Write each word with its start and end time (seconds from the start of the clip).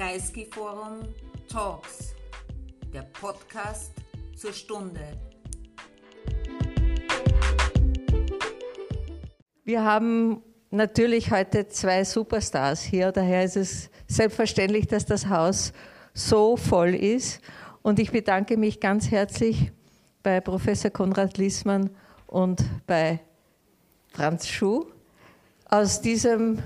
Kreisky 0.00 0.46
Forum 0.46 1.00
Talks, 1.46 2.14
der 2.90 3.02
Podcast 3.02 3.92
zur 4.34 4.54
Stunde. 4.54 5.02
Wir 9.62 9.84
haben 9.84 10.42
natürlich 10.70 11.30
heute 11.30 11.68
zwei 11.68 12.02
Superstars 12.04 12.80
hier, 12.80 13.12
daher 13.12 13.44
ist 13.44 13.58
es 13.58 13.90
selbstverständlich, 14.06 14.86
dass 14.86 15.04
das 15.04 15.28
Haus 15.28 15.74
so 16.14 16.56
voll 16.56 16.94
ist. 16.94 17.42
Und 17.82 17.98
ich 17.98 18.10
bedanke 18.10 18.56
mich 18.56 18.80
ganz 18.80 19.10
herzlich 19.10 19.70
bei 20.22 20.40
Professor 20.40 20.90
Konrad 20.90 21.36
Liesmann 21.36 21.90
und 22.26 22.64
bei 22.86 23.20
Franz 24.14 24.48
Schuh. 24.48 24.86
Aus 25.66 26.00
diesem 26.00 26.62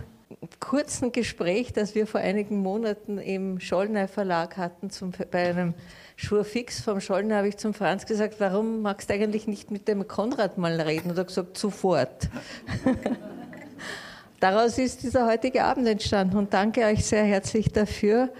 kurzen 0.60 1.12
Gespräch, 1.12 1.72
das 1.72 1.94
wir 1.94 2.06
vor 2.06 2.20
einigen 2.20 2.58
Monaten 2.58 3.18
im 3.18 3.60
Schollner 3.60 4.08
Verlag 4.08 4.56
hatten, 4.56 4.90
zum, 4.90 5.12
bei 5.30 5.48
einem 5.48 5.74
Schurfix 6.16 6.80
vom 6.80 7.00
Schollner, 7.00 7.36
habe 7.36 7.48
ich 7.48 7.56
zum 7.56 7.74
Franz 7.74 8.06
gesagt, 8.06 8.36
warum 8.38 8.82
magst 8.82 9.10
du 9.10 9.14
eigentlich 9.14 9.46
nicht 9.46 9.70
mit 9.70 9.88
dem 9.88 10.06
Konrad 10.08 10.58
mal 10.58 10.80
reden? 10.80 11.10
Und 11.10 11.16
er 11.16 11.20
hat 11.20 11.28
gesagt, 11.28 11.58
sofort. 11.58 12.28
Daraus 14.40 14.78
ist 14.78 15.02
dieser 15.02 15.26
heutige 15.26 15.64
Abend 15.64 15.88
entstanden 15.88 16.36
und 16.36 16.52
danke 16.52 16.82
euch 16.84 17.04
sehr 17.04 17.24
herzlich 17.24 17.72
dafür. 17.72 18.30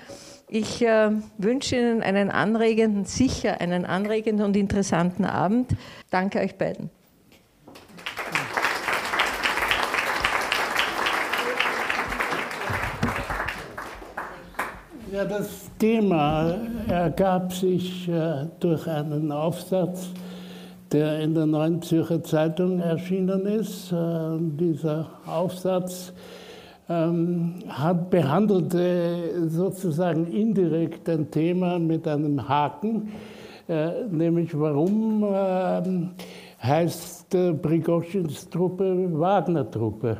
Ich 0.48 0.82
äh, 0.82 1.10
wünsche 1.38 1.76
Ihnen 1.76 2.02
einen 2.02 2.30
anregenden, 2.30 3.06
sicher 3.06 3.60
einen 3.60 3.84
anregenden 3.84 4.44
und 4.44 4.56
interessanten 4.56 5.24
Abend. 5.24 5.70
Danke 6.10 6.40
euch 6.40 6.56
beiden. 6.56 6.90
Ja, 15.14 15.24
das 15.24 15.70
Thema 15.78 16.56
ergab 16.88 17.52
sich 17.52 18.08
äh, 18.08 18.46
durch 18.58 18.84
einen 18.88 19.30
Aufsatz, 19.30 20.08
der 20.90 21.20
in 21.20 21.34
der 21.36 21.46
Neuen 21.46 21.80
Zürcher 21.80 22.20
Zeitung 22.24 22.80
erschienen 22.80 23.46
ist. 23.46 23.92
Äh, 23.92 23.96
dieser 24.40 25.08
Aufsatz 25.24 26.12
ähm, 26.88 27.60
hat, 27.68 28.10
behandelte 28.10 29.46
sozusagen 29.46 30.26
indirekt 30.26 31.08
ein 31.08 31.30
Thema 31.30 31.78
mit 31.78 32.08
einem 32.08 32.48
Haken, 32.48 33.12
äh, 33.68 33.90
nämlich 34.10 34.58
warum 34.58 35.22
äh, 35.22 35.82
heißt 36.60 37.32
äh, 37.36 37.52
Prigoschins 37.54 38.50
Truppe 38.50 39.08
Wagner-Truppe. 39.12 40.16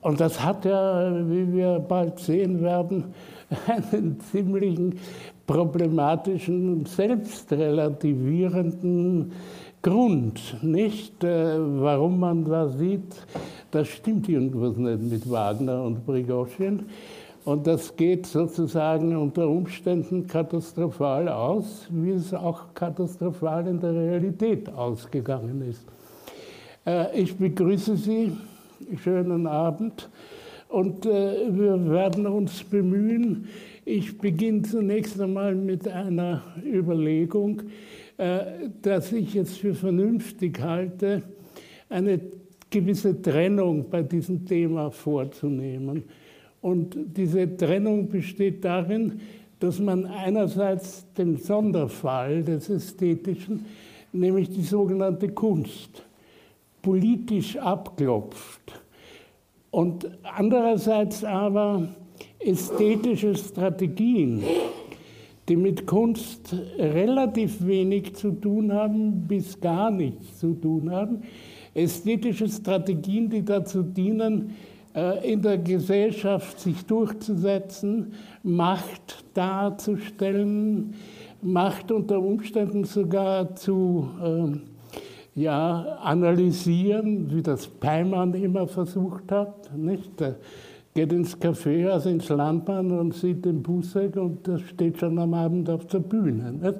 Und 0.00 0.20
das 0.20 0.44
hat 0.44 0.64
ja, 0.64 1.12
wie 1.24 1.52
wir 1.52 1.78
bald 1.78 2.18
sehen 2.18 2.60
werden, 2.62 3.14
einen 3.90 4.20
ziemlichen 4.20 4.98
problematischen, 5.46 6.86
selbstrelativierenden 6.86 9.32
Grund, 9.82 10.56
nicht? 10.62 11.22
Äh, 11.22 11.58
warum 11.58 12.18
man 12.18 12.44
da 12.44 12.68
sieht, 12.68 13.26
das 13.70 13.88
stimmt 13.88 14.28
irgendwas 14.28 14.76
nicht 14.76 15.02
mit 15.02 15.30
Wagner 15.30 15.82
und 15.82 16.06
Prigoschin. 16.06 16.86
Und 17.44 17.66
das 17.66 17.94
geht 17.94 18.26
sozusagen 18.26 19.14
unter 19.14 19.46
Umständen 19.46 20.26
katastrophal 20.26 21.28
aus, 21.28 21.86
wie 21.90 22.12
es 22.12 22.32
auch 22.32 22.72
katastrophal 22.72 23.66
in 23.66 23.78
der 23.78 23.92
Realität 23.92 24.72
ausgegangen 24.72 25.60
ist. 25.68 25.84
Äh, 26.86 27.20
ich 27.20 27.36
begrüße 27.36 27.96
Sie, 27.96 28.34
schönen 29.02 29.46
Abend. 29.46 30.08
Und 30.74 31.06
äh, 31.06 31.54
wir 31.56 31.88
werden 31.88 32.26
uns 32.26 32.64
bemühen. 32.64 33.46
Ich 33.84 34.18
beginne 34.18 34.62
zunächst 34.62 35.20
einmal 35.20 35.54
mit 35.54 35.86
einer 35.86 36.42
Überlegung, 36.66 37.62
äh, 38.16 38.40
dass 38.82 39.12
ich 39.12 39.34
jetzt 39.34 39.58
für 39.58 39.72
vernünftig 39.72 40.60
halte, 40.60 41.22
eine 41.88 42.20
gewisse 42.70 43.22
Trennung 43.22 43.88
bei 43.88 44.02
diesem 44.02 44.44
Thema 44.46 44.90
vorzunehmen. 44.90 46.02
Und 46.60 46.96
diese 47.16 47.56
Trennung 47.56 48.08
besteht 48.08 48.64
darin, 48.64 49.20
dass 49.60 49.78
man 49.78 50.06
einerseits 50.06 51.06
den 51.14 51.36
Sonderfall 51.36 52.42
des 52.42 52.68
Ästhetischen, 52.68 53.64
nämlich 54.12 54.50
die 54.50 54.64
sogenannte 54.64 55.28
Kunst, 55.28 56.02
politisch 56.82 57.56
abklopft 57.58 58.83
und 59.74 60.08
andererseits 60.22 61.24
aber 61.24 61.88
ästhetische 62.38 63.34
Strategien, 63.34 64.44
die 65.48 65.56
mit 65.56 65.84
Kunst 65.84 66.54
relativ 66.78 67.66
wenig 67.66 68.14
zu 68.14 68.30
tun 68.30 68.72
haben, 68.72 69.26
bis 69.26 69.60
gar 69.60 69.90
nichts 69.90 70.38
zu 70.38 70.54
tun 70.54 70.92
haben. 70.92 71.22
Ästhetische 71.74 72.48
Strategien, 72.48 73.28
die 73.28 73.44
dazu 73.44 73.82
dienen, 73.82 74.54
äh, 74.94 75.32
in 75.32 75.42
der 75.42 75.58
Gesellschaft 75.58 76.60
sich 76.60 76.86
durchzusetzen, 76.86 78.12
Macht 78.44 79.24
darzustellen, 79.34 80.94
Macht 81.42 81.90
unter 81.90 82.20
Umständen 82.20 82.84
sogar 82.84 83.56
zu 83.56 84.08
äh, 84.22 84.73
ja, 85.34 85.98
analysieren, 86.02 87.34
wie 87.34 87.42
das 87.42 87.66
Peimann 87.66 88.34
immer 88.34 88.66
versucht 88.68 89.30
hat. 89.32 89.76
Nicht? 89.76 90.20
Der 90.20 90.36
geht 90.94 91.12
ins 91.12 91.36
Café, 91.40 91.88
also 91.88 92.08
ins 92.08 92.28
Landbahn 92.28 92.92
und 92.92 93.14
sieht 93.14 93.44
den 93.44 93.62
Busseck 93.62 94.16
und 94.16 94.46
der 94.46 94.58
steht 94.58 94.98
schon 94.98 95.18
am 95.18 95.34
Abend 95.34 95.68
auf 95.68 95.86
der 95.86 95.98
Bühne. 95.98 96.52
Nicht? 96.52 96.78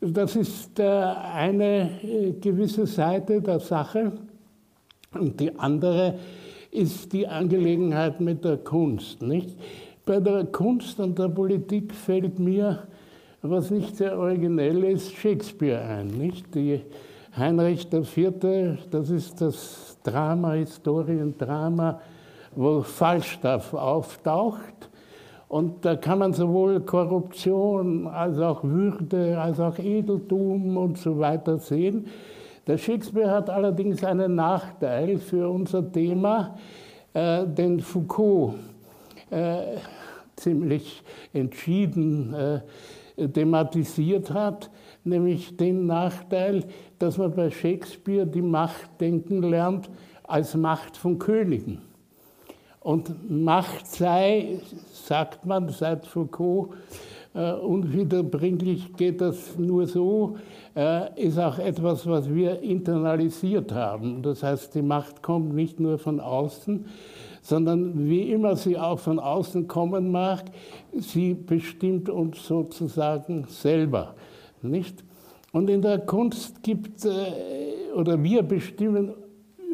Das 0.00 0.36
ist 0.36 0.78
eine 0.80 1.90
äh, 2.02 2.32
gewisse 2.32 2.86
Seite 2.86 3.40
der 3.40 3.60
Sache. 3.60 4.12
Und 5.14 5.40
die 5.40 5.56
andere 5.58 6.18
ist 6.70 7.12
die 7.12 7.26
Angelegenheit 7.26 8.20
mit 8.20 8.44
der 8.44 8.58
Kunst. 8.58 9.22
Nicht? 9.22 9.56
Bei 10.04 10.20
der 10.20 10.44
Kunst 10.46 11.00
und 11.00 11.18
der 11.18 11.28
Politik 11.28 11.94
fällt 11.94 12.38
mir, 12.38 12.82
was 13.42 13.70
nicht 13.70 13.96
sehr 13.96 14.18
originell 14.18 14.84
ist, 14.84 15.14
Shakespeare 15.14 15.80
ein. 15.80 16.08
Nicht? 16.08 16.54
Die 16.54 16.80
Heinrich 17.36 17.92
IV., 17.92 18.78
das 18.90 19.10
ist 19.10 19.40
das 19.40 19.98
Drama, 20.02 20.52
Historiendrama, 20.52 22.00
wo 22.54 22.80
Falstaff 22.80 23.74
auftaucht. 23.74 24.88
Und 25.48 25.84
da 25.84 25.96
kann 25.96 26.18
man 26.18 26.32
sowohl 26.32 26.80
Korruption 26.80 28.06
als 28.06 28.38
auch 28.38 28.64
Würde, 28.64 29.38
als 29.38 29.60
auch 29.60 29.78
Edeltum 29.78 30.76
und 30.78 30.98
so 30.98 31.18
weiter 31.18 31.58
sehen. 31.58 32.06
Der 32.66 32.78
Shakespeare 32.78 33.30
hat 33.30 33.50
allerdings 33.50 34.02
einen 34.02 34.34
Nachteil 34.34 35.18
für 35.18 35.48
unser 35.48 35.92
Thema, 35.92 36.56
äh, 37.12 37.46
den 37.46 37.80
Foucault 37.80 38.54
äh, 39.30 39.76
ziemlich 40.36 41.02
entschieden 41.32 42.34
äh, 42.34 43.28
thematisiert 43.28 44.32
hat, 44.32 44.70
nämlich 45.06 45.56
den 45.56 45.86
Nachteil, 45.86 46.64
dass 46.98 47.18
man 47.18 47.34
bei 47.34 47.50
Shakespeare 47.50 48.26
die 48.26 48.42
Macht 48.42 49.00
denken 49.00 49.42
lernt 49.42 49.90
als 50.24 50.54
Macht 50.54 50.96
von 50.96 51.18
Königen. 51.18 51.82
Und 52.80 53.30
Macht 53.30 53.86
sei, 53.86 54.60
sagt 54.92 55.44
man 55.44 55.68
seit 55.70 56.06
Foucault, 56.06 56.70
äh, 57.34 57.52
unwiederbringlich 57.52 58.94
geht 58.96 59.20
das 59.20 59.58
nur 59.58 59.86
so, 59.86 60.36
äh, 60.74 61.20
ist 61.20 61.38
auch 61.38 61.58
etwas, 61.58 62.06
was 62.06 62.32
wir 62.32 62.60
internalisiert 62.60 63.72
haben. 63.72 64.22
Das 64.22 64.42
heißt, 64.42 64.74
die 64.74 64.82
Macht 64.82 65.22
kommt 65.22 65.54
nicht 65.54 65.80
nur 65.80 65.98
von 65.98 66.20
außen, 66.20 66.86
sondern 67.42 68.08
wie 68.08 68.32
immer 68.32 68.56
sie 68.56 68.78
auch 68.78 68.98
von 68.98 69.18
außen 69.18 69.68
kommen 69.68 70.10
mag, 70.10 70.44
sie 70.92 71.34
bestimmt 71.34 72.08
uns 72.08 72.46
sozusagen 72.46 73.44
selber. 73.48 74.14
Nicht? 74.62 75.04
Und 75.52 75.70
in 75.70 75.82
der 75.82 76.00
Kunst 76.00 76.62
gibt, 76.62 77.04
äh, 77.04 77.92
oder 77.94 78.22
wir 78.22 78.42
bestimmen 78.42 79.14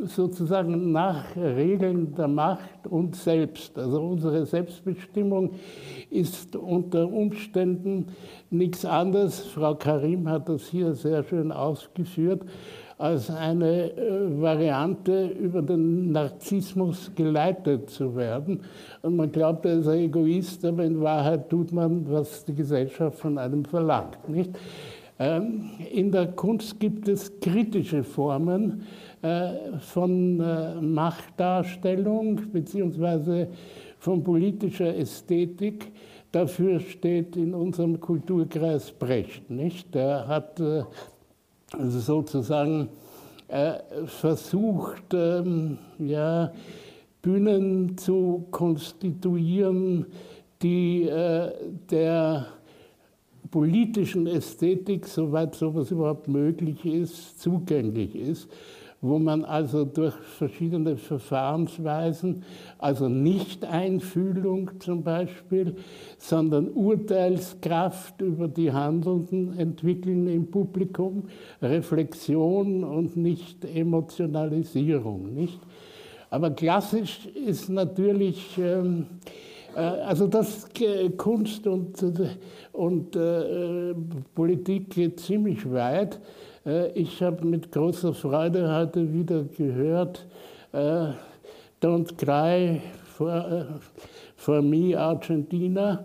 sozusagen 0.05 0.93
nach 0.93 1.37
Regeln 1.37 2.15
der 2.15 2.29
Macht 2.29 2.87
uns 2.89 3.25
selbst. 3.25 3.79
Also 3.79 4.01
unsere 4.03 4.47
Selbstbestimmung 4.47 5.53
ist 6.11 6.57
unter 6.57 7.11
Umständen 7.11 8.07
nichts 8.51 8.85
anderes, 8.85 9.41
Frau 9.41 9.75
Karim 9.75 10.29
hat 10.29 10.49
das 10.49 10.69
hier 10.69 10.95
sehr 10.95 11.23
schön 11.25 11.53
ausgeführt, 11.53 12.43
als 13.03 13.31
eine 13.31 13.91
äh, 13.91 14.41
Variante 14.41 15.27
über 15.27 15.61
den 15.61 16.13
Narzissmus 16.13 17.11
geleitet 17.17 17.91
zu 17.91 18.15
werden. 18.15 18.61
Und 19.03 19.17
man 19.17 19.33
glaubt, 19.33 19.67
er 19.67 19.81
ist 19.81 19.89
ein 19.89 19.99
Egoist, 19.99 20.65
aber 20.65 20.85
in 20.85 21.01
Wahrheit 21.01 21.51
tut 21.51 21.73
man, 21.73 22.09
was 22.09 22.45
die 22.45 22.55
Gesellschaft 22.55 23.19
von 23.19 23.39
einem 23.39 23.65
verlangt. 23.65 24.29
Nicht? 24.29 24.53
Ähm, 25.19 25.71
in 25.93 26.13
der 26.13 26.29
Kunst 26.29 26.79
gibt 26.79 27.09
es 27.09 27.41
kritische 27.41 28.05
Formen 28.05 28.83
äh, 29.21 29.79
von 29.81 30.39
äh, 30.39 30.81
Machtdarstellung 30.81 32.53
beziehungsweise 32.53 33.49
von 33.99 34.23
politischer 34.23 34.97
Ästhetik, 34.97 35.91
dafür 36.31 36.79
steht 36.79 37.37
in 37.37 37.53
unserem 37.53 37.99
Kulturkreis 37.99 38.93
Brecht. 38.93 39.51
Nicht? 39.51 39.93
Der 39.93 40.29
hat 40.29 40.61
also 41.79 42.01
sozusagen 42.01 42.89
versucht, 44.07 45.13
ähm, 45.13 45.77
ja, 45.99 46.53
Bühnen 47.21 47.99
zu 47.99 48.47
konstituieren, 48.51 50.07
die 50.63 51.03
äh, 51.03 51.53
der 51.91 52.47
politischen 53.51 54.27
Ästhetik, 54.27 55.07
soweit 55.07 55.55
sowas 55.55 55.91
überhaupt 55.91 56.29
möglich 56.29 56.85
ist, 56.87 57.39
zugänglich 57.41 58.17
ist 58.17 58.49
wo 59.03 59.19
man 59.19 59.45
also 59.45 59.85
durch 59.85 60.15
verschiedene 60.15 60.97
Verfahrensweisen, 60.97 62.45
also 62.79 63.09
nicht 63.09 63.65
Einfühlung 63.65 64.71
zum 64.79 65.03
Beispiel, 65.03 65.75
sondern 66.19 66.69
Urteilskraft 66.71 68.21
über 68.23 68.47
die 68.47 68.73
Handelnden 68.73 69.59
entwickeln 69.59 70.29
im 70.29 70.49
Publikum, 70.53 71.25
Reflexion 71.61 72.85
und 72.85 73.17
nicht 73.17 73.65
Emotionalisierung. 73.65 75.35
Nicht? 75.35 75.59
Aber 76.31 76.53
klassisch 76.53 77.27
ist 77.27 77.71
natürlich, 77.71 78.57
ähm, 78.57 79.07
äh, 79.75 79.81
also 79.81 80.29
das 80.29 80.69
Kunst 81.17 81.67
und, 81.67 82.01
und 82.73 83.17
äh, 83.17 83.95
Politik 84.33 84.91
geht 84.91 85.19
ziemlich 85.19 85.69
weit. 85.73 86.21
Äh, 86.65 86.93
ich 86.93 87.23
habe 87.23 87.45
mit 87.47 87.73
großer 87.73 88.15
Freude 88.15 88.73
heute 88.75 89.13
wieder 89.13 89.45
gehört, 89.45 90.27
äh, 90.73 91.09
Don't 91.83 92.17
Cry 92.17 92.81
for, 93.05 93.31
äh, 93.31 93.65
for 94.37 94.63
Me 94.63 94.99
Argentina. 94.99 96.05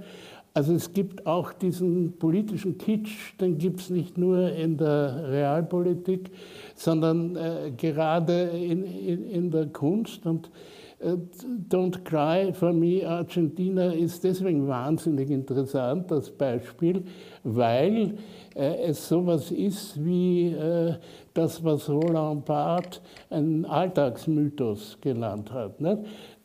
Also 0.53 0.73
es 0.73 0.91
gibt 0.91 1.27
auch 1.27 1.53
diesen 1.53 2.17
politischen 2.17 2.79
Kitsch, 2.79 3.37
den 3.39 3.59
gibt 3.59 3.79
es 3.79 3.91
nicht 3.91 4.17
nur 4.17 4.51
in 4.53 4.75
der 4.77 5.29
Realpolitik, 5.29 6.31
sondern 6.73 7.35
äh, 7.35 7.71
gerade 7.77 8.49
in, 8.49 8.83
in, 8.83 9.29
in, 9.29 9.51
der 9.51 9.67
Kunst. 9.67 10.25
Und 10.25 10.49
Don't 10.99 12.03
Cry 12.03 12.51
for 12.53 12.73
Me 12.73 13.07
Argentina 13.07 13.91
ist 13.91 14.23
deswegen 14.23 14.67
wahnsinnig 14.67 15.29
interessant, 15.29 16.09
das 16.09 16.31
Beispiel, 16.31 17.03
weil 17.43 18.17
äh, 18.55 18.77
es 18.87 19.07
sowas 19.07 19.51
ist 19.51 20.03
wie 20.03 20.47
äh, 20.53 20.95
das, 21.35 21.63
was 21.63 21.87
Roland 21.87 22.45
Barthes 22.45 22.99
einen 23.29 23.63
Alltagsmythos 23.65 24.97
genannt 24.99 25.51
hat. 25.51 25.75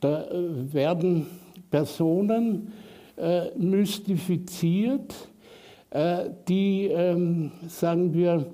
Da 0.00 0.25
äh, 0.25 0.72
werden 0.72 1.26
Personen 1.70 2.72
mystifiziert, 3.56 5.14
die, 6.49 6.87
ähm, 6.87 7.52
sagen 7.69 8.14
wir, 8.14 8.46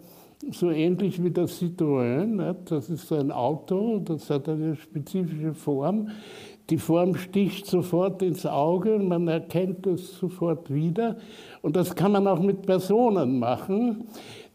so 0.52 0.70
ähnlich 0.70 1.22
wie 1.22 1.30
das 1.30 1.60
Citroën, 1.60 2.24
ne? 2.26 2.56
das 2.64 2.88
ist 2.90 3.08
so 3.08 3.16
ein 3.16 3.32
Auto, 3.32 3.98
das 3.98 4.30
hat 4.30 4.48
eine 4.48 4.76
spezifische 4.76 5.54
Form, 5.54 6.08
die 6.70 6.78
Form 6.78 7.14
sticht 7.14 7.66
sofort 7.66 8.22
ins 8.22 8.44
Auge, 8.46 8.98
man 8.98 9.26
erkennt 9.26 9.86
es 9.86 10.18
sofort 10.18 10.72
wieder. 10.72 11.16
Und 11.62 11.76
das 11.76 11.94
kann 11.94 12.12
man 12.12 12.26
auch 12.26 12.40
mit 12.40 12.62
Personen 12.62 13.38
machen, 13.38 14.04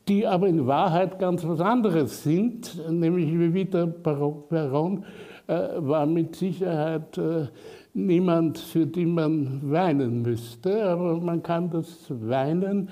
die 0.08 0.28
aber 0.28 0.48
in 0.48 0.68
Wahrheit 0.68 1.18
ganz 1.18 1.46
was 1.48 1.60
anderes 1.60 2.24
sind, 2.24 2.80
nämlich 2.90 3.32
wie 3.32 3.54
Vita 3.54 3.88
Perron 3.88 5.06
äh, 5.48 5.54
war 5.78 6.06
mit 6.06 6.36
Sicherheit 6.36 7.18
äh, 7.18 7.48
niemand, 7.94 8.60
für 8.60 8.86
den 8.86 9.14
man 9.14 9.60
weinen 9.64 10.22
müsste, 10.22 10.84
aber 10.84 11.20
man 11.20 11.42
kann 11.42 11.70
das 11.70 12.06
Weinen 12.10 12.90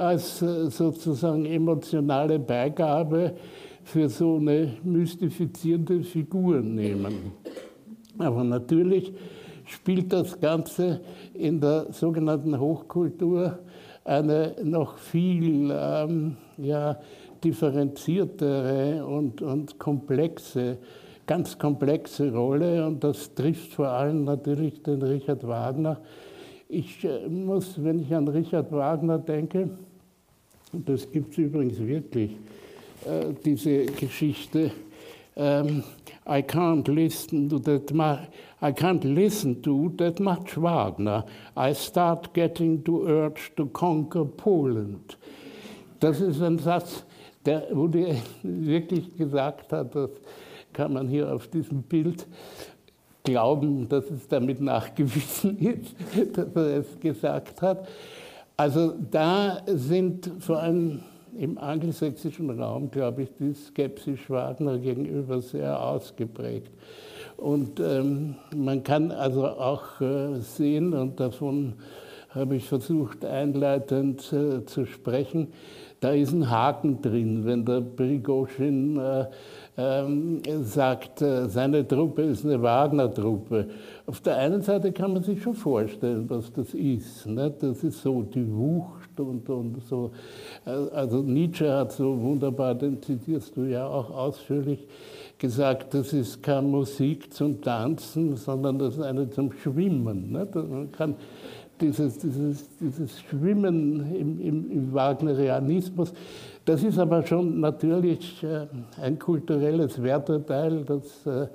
als 0.00 0.40
äh, 0.40 0.70
sozusagen 0.70 1.44
emotionale 1.44 2.38
Beigabe 2.38 3.34
für 3.84 4.08
so 4.08 4.36
eine 4.36 4.76
mystifizierte 4.82 6.02
Figur 6.02 6.60
nehmen. 6.60 7.32
Aber 8.18 8.42
natürlich 8.42 9.12
spielt 9.66 10.12
das 10.12 10.40
Ganze 10.40 11.00
in 11.34 11.60
der 11.60 11.92
sogenannten 11.92 12.58
Hochkultur 12.58 13.58
eine 14.04 14.56
noch 14.62 14.96
viel 14.96 15.70
ähm, 15.70 16.36
ja, 16.56 16.98
differenziertere 17.44 19.04
und, 19.04 19.42
und 19.42 19.78
komplexe, 19.78 20.78
ganz 21.26 21.58
komplexe 21.58 22.32
Rolle. 22.32 22.86
Und 22.86 23.04
das 23.04 23.34
trifft 23.34 23.74
vor 23.74 23.88
allem 23.88 24.24
natürlich 24.24 24.82
den 24.82 25.02
Richard 25.02 25.46
Wagner. 25.46 26.00
Ich 26.68 27.04
äh, 27.04 27.28
muss, 27.28 27.82
wenn 27.82 28.00
ich 28.00 28.14
an 28.14 28.28
Richard 28.28 28.72
Wagner 28.72 29.18
denke, 29.18 29.70
das 30.72 31.10
gibt 31.10 31.32
es 31.32 31.38
übrigens 31.38 31.78
wirklich, 31.78 32.32
äh, 33.04 33.32
diese 33.44 33.86
Geschichte, 33.86 34.70
ähm, 35.36 35.82
I 36.26 36.42
can't 36.42 36.88
listen 36.88 37.48
to 37.48 37.58
that. 37.60 37.90
I 38.62 38.72
can't 38.72 39.04
listen 39.04 39.62
to 39.62 39.90
that 39.96 40.20
much 40.20 40.56
Wagner. 40.56 41.24
I 41.56 41.72
start 41.72 42.34
getting 42.34 42.84
to 42.84 43.06
urge 43.06 43.50
to 43.56 43.66
conquer 43.66 44.24
Poland. 44.24 45.16
Das 45.98 46.20
ist 46.20 46.42
ein 46.42 46.58
Satz, 46.58 47.04
der, 47.44 47.68
wo 47.72 47.88
der 47.88 48.16
wirklich 48.42 49.16
gesagt 49.16 49.72
hat, 49.72 49.94
das 49.94 50.10
kann 50.72 50.92
man 50.92 51.08
hier 51.08 51.32
auf 51.32 51.48
diesem 51.48 51.82
Bild 51.82 52.26
glauben, 53.24 53.88
dass 53.88 54.10
es 54.10 54.28
damit 54.28 54.60
nachgewiesen 54.60 55.58
ist, 55.60 55.94
dass 56.36 56.54
er 56.54 56.78
es 56.78 57.00
gesagt 57.00 57.62
hat. 57.62 57.88
Also 58.60 58.92
da 59.10 59.62
sind 59.64 60.30
vor 60.38 60.58
allem 60.58 61.00
im 61.34 61.56
angelsächsischen 61.56 62.50
Raum, 62.60 62.90
glaube 62.90 63.22
ich, 63.22 63.30
die 63.40 63.54
Skepsis 63.54 64.28
Wagner 64.28 64.76
gegenüber 64.76 65.40
sehr 65.40 65.82
ausgeprägt. 65.82 66.70
Und 67.38 67.80
ähm, 67.80 68.34
man 68.54 68.82
kann 68.82 69.12
also 69.12 69.46
auch 69.46 70.02
äh, 70.02 70.40
sehen, 70.40 70.92
und 70.92 71.18
davon 71.18 71.72
habe 72.28 72.56
ich 72.56 72.68
versucht 72.68 73.24
einleitend 73.24 74.30
äh, 74.30 74.66
zu 74.66 74.84
sprechen, 74.84 75.54
da 76.00 76.10
ist 76.10 76.32
ein 76.32 76.50
Haken 76.50 77.00
drin, 77.00 77.46
wenn 77.46 77.64
der 77.64 77.80
Prigozhin 77.80 78.98
äh, 78.98 79.24
ähm, 79.76 80.42
sagt, 80.62 81.22
äh, 81.22 81.48
seine 81.48 81.86
Truppe 81.86 82.22
ist 82.22 82.44
eine 82.44 82.60
Wagner-Truppe. 82.60 83.68
Auf 84.06 84.20
der 84.20 84.36
einen 84.36 84.62
Seite 84.62 84.92
kann 84.92 85.12
man 85.12 85.22
sich 85.22 85.42
schon 85.42 85.54
vorstellen, 85.54 86.28
was 86.28 86.52
das 86.52 86.74
ist. 86.74 87.26
Ne? 87.26 87.52
Das 87.58 87.82
ist 87.84 88.02
so 88.02 88.22
die 88.22 88.50
Wucht 88.52 89.18
und, 89.18 89.48
und 89.48 89.82
so. 89.84 90.10
Äh, 90.66 90.70
also 90.70 91.22
Nietzsche 91.22 91.72
hat 91.72 91.92
so 91.92 92.20
wunderbar, 92.20 92.74
den 92.74 93.00
zitierst 93.00 93.56
du 93.56 93.62
ja 93.62 93.86
auch 93.86 94.10
ausführlich, 94.10 94.86
gesagt, 95.38 95.94
das 95.94 96.12
ist 96.12 96.42
keine 96.42 96.68
Musik 96.68 97.32
zum 97.32 97.62
Tanzen, 97.62 98.36
sondern 98.36 98.78
das 98.78 98.96
ist 98.96 99.02
eine 99.02 99.30
zum 99.30 99.50
Schwimmen. 99.52 100.32
Ne? 100.32 100.46
Man 100.52 100.92
kann 100.92 101.16
dieses, 101.80 102.18
dieses, 102.18 102.68
dieses 102.78 103.20
Schwimmen 103.22 104.14
im, 104.14 104.40
im, 104.40 104.70
im 104.70 104.92
Wagnerianismus, 104.92 106.12
das 106.70 106.84
ist 106.84 107.00
aber 107.00 107.26
schon 107.26 107.58
natürlich 107.58 108.44
äh, 108.44 108.68
ein 109.02 109.18
kulturelles 109.18 110.00
Werturteil, 110.00 110.84
das 110.84 111.26
äh, 111.26 111.48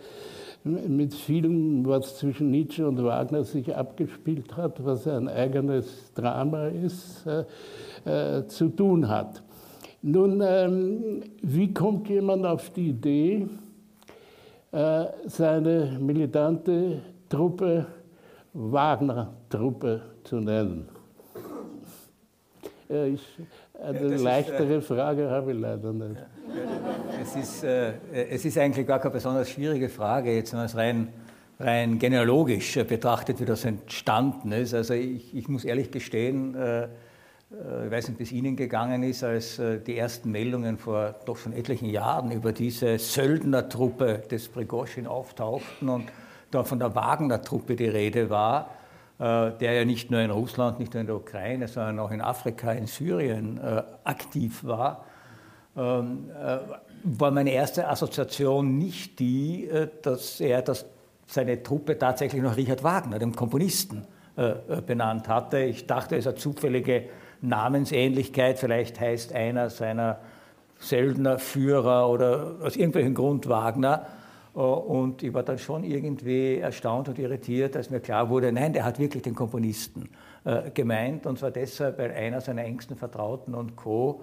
mit 0.65 1.13
vielem, 1.13 1.86
was 1.86 2.17
zwischen 2.17 2.51
Nietzsche 2.51 2.86
und 2.86 3.01
Wagner 3.01 3.45
sich 3.45 3.74
abgespielt 3.74 4.57
hat, 4.57 4.84
was 4.84 5.07
ein 5.07 5.29
eigenes 5.29 6.12
Drama 6.15 6.67
ist, 6.67 7.25
äh, 7.25 8.45
zu 8.48 8.67
tun 8.67 9.07
hat. 9.07 9.41
Nun, 10.01 10.43
ähm, 10.45 11.24
wie 11.41 11.74
kommt 11.74 12.10
jemand 12.10 12.45
auf 12.45 12.69
die 12.72 12.89
Idee, 12.89 13.48
seine 15.27 15.98
militante 16.01 17.00
Truppe 17.29 17.86
Wagner-Truppe 18.51 20.01
zu 20.25 20.41
nennen? 20.41 20.94
Ich, 22.87 23.21
eine 23.81 24.15
leichtere 24.15 24.75
ist, 24.75 24.87
Frage 24.87 25.29
habe 25.29 25.53
ich 25.53 25.59
leider 25.59 25.91
nicht. 25.91 26.21
Es 27.19 27.35
ist, 27.35 27.63
äh, 27.63 27.93
es 28.29 28.45
ist 28.45 28.57
eigentlich 28.59 28.85
gar 28.85 28.99
keine 28.99 29.13
besonders 29.13 29.49
schwierige 29.49 29.89
Frage, 29.89 30.35
jetzt 30.35 30.51
wenn 30.51 30.59
man 30.59 30.65
es 30.67 30.75
rein, 30.75 31.07
rein 31.59 31.97
genealogisch 31.97 32.75
betrachtet, 32.87 33.39
wie 33.39 33.45
das 33.45 33.65
entstanden 33.65 34.51
ist. 34.51 34.75
Also 34.75 34.93
ich, 34.93 35.35
ich 35.35 35.47
muss 35.47 35.65
ehrlich 35.65 35.89
gestehen, 35.89 36.53
äh, 36.53 36.87
ich 37.85 37.91
weiß 37.91 38.09
nicht, 38.09 38.19
wie 38.19 38.23
es 38.23 38.31
Ihnen 38.31 38.55
gegangen 38.55 39.03
ist, 39.03 39.23
als 39.23 39.61
die 39.87 39.97
ersten 39.97 40.31
Meldungen 40.31 40.77
vor 40.77 41.15
doch 41.25 41.37
schon 41.37 41.53
etlichen 41.53 41.87
Jahren 41.89 42.31
über 42.31 42.51
diese 42.51 42.97
Söldnertruppe 42.97 44.23
des 44.29 44.49
Prigozhin 44.49 45.07
auftauchten 45.07 45.87
und 45.87 46.05
da 46.51 46.63
von 46.63 46.79
der 46.79 46.95
Wagner-Truppe 46.95 47.75
die 47.75 47.87
Rede 47.87 48.29
war, 48.29 48.61
äh, 48.61 48.75
der 49.17 49.74
ja 49.74 49.86
nicht 49.86 50.12
nur 50.12 50.19
in 50.19 50.31
Russland, 50.31 50.79
nicht 50.79 50.93
nur 50.93 51.01
in 51.01 51.07
der 51.07 51.15
Ukraine, 51.15 51.67
sondern 51.67 52.00
auch 52.00 52.12
in 52.12 52.22
Afrika, 52.22 52.72
in 52.72 52.88
Syrien 52.88 53.57
äh, 53.57 53.84
aktiv 54.03 54.63
war, 54.63 55.05
ähm, 55.77 56.29
äh, 56.31 56.57
war 57.03 57.31
meine 57.31 57.51
erste 57.51 57.88
Assoziation 57.88 58.77
nicht 58.77 59.19
die, 59.19 59.69
dass 60.01 60.41
er 60.41 60.63
das, 60.63 60.86
seine 61.27 61.62
Truppe 61.62 62.00
tatsächlich 62.00 62.41
noch 62.41 62.57
Richard 62.57 62.84
Wagner, 62.84 63.19
dem 63.19 63.36
Komponisten, 63.36 64.07
benannt 64.86 65.29
hatte. 65.29 65.60
Ich 65.60 65.86
dachte, 65.88 66.15
es 66.15 66.25
ist 66.25 66.27
eine 66.27 66.36
zufällige 66.36 67.05
Namensähnlichkeit. 67.41 68.60
Vielleicht 68.60 69.00
heißt 69.00 69.34
einer 69.34 69.69
seiner 69.69 70.19
Söldner, 70.79 71.39
Führer 71.39 72.10
oder 72.10 72.55
aus 72.62 72.75
irgendwelchem 72.75 73.13
Grund 73.13 73.48
Wagner. 73.48 74.07
Und 74.55 75.21
ich 75.21 75.33
war 75.33 75.43
dann 75.43 75.57
schon 75.57 75.83
irgendwie 75.83 76.59
erstaunt 76.59 77.09
und 77.09 77.19
irritiert, 77.19 77.75
als 77.75 77.89
mir 77.89 78.00
klar 78.00 78.29
wurde, 78.29 78.51
nein, 78.51 78.71
der 78.71 78.85
hat 78.85 79.00
wirklich 79.00 79.24
den 79.24 79.35
Komponisten 79.35 80.09
gemeint. 80.74 81.25
Und 81.25 81.39
zwar 81.39 81.51
deshalb, 81.51 81.97
weil 81.97 82.12
einer 82.12 82.39
seiner 82.39 82.63
engsten 82.63 82.95
Vertrauten 82.95 83.53
und 83.53 83.75
Co 83.75 84.21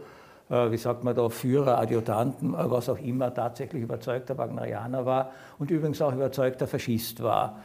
äh, 0.52 0.70
wie 0.70 0.76
sagt 0.76 1.02
man 1.02 1.16
da, 1.16 1.28
Führer, 1.30 1.78
Adjutanten, 1.78 2.54
äh, 2.54 2.70
was 2.70 2.88
auch 2.88 2.98
immer, 2.98 3.32
tatsächlich 3.32 3.82
überzeugter 3.82 4.36
Wagnerianer 4.36 5.06
war 5.06 5.32
und 5.58 5.70
übrigens 5.70 6.02
auch 6.02 6.12
überzeugter 6.12 6.66
Faschist 6.66 7.22
war. 7.22 7.60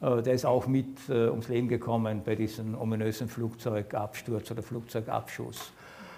Äh, 0.00 0.22
der 0.22 0.34
ist 0.34 0.44
auch 0.44 0.66
mit 0.66 1.08
ums 1.08 1.48
Leben 1.48 1.68
gekommen 1.68 2.22
bei 2.24 2.34
diesem 2.34 2.78
ominösen 2.78 3.28
Flugzeugabsturz 3.28 4.50
oder 4.50 4.62
Flugzeugabschuss. 4.62 5.72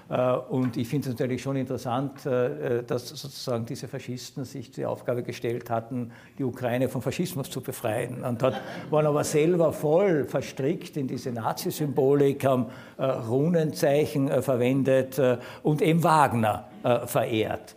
Äh, 0.08 0.32
und 0.32 0.76
ich 0.76 0.88
finde 0.88 1.08
es 1.08 1.14
natürlich 1.14 1.42
schon 1.42 1.56
interessant, 1.56 2.26
äh, 2.26 2.82
dass 2.82 3.08
sozusagen 3.08 3.66
diese 3.66 3.88
Faschisten 3.88 4.44
sich 4.44 4.70
die 4.70 4.86
Aufgabe 4.86 5.22
gestellt 5.22 5.70
hatten, 5.70 6.12
die 6.38 6.44
Ukraine 6.44 6.88
vom 6.88 7.02
Faschismus 7.02 7.50
zu 7.50 7.60
befreien. 7.60 8.22
Und 8.22 8.42
hat, 8.42 8.60
waren 8.90 9.06
aber 9.06 9.24
selber 9.24 9.72
voll 9.72 10.24
verstrickt 10.24 10.96
in 10.96 11.06
diese 11.06 11.32
Nazi-Symbolik, 11.32 12.44
haben 12.44 12.66
äh, 12.98 13.04
Runenzeichen 13.04 14.42
verwendet 14.42 15.20
und 15.62 15.82
eben 15.82 16.02
Wagner 16.02 16.68
verehrt. 17.06 17.76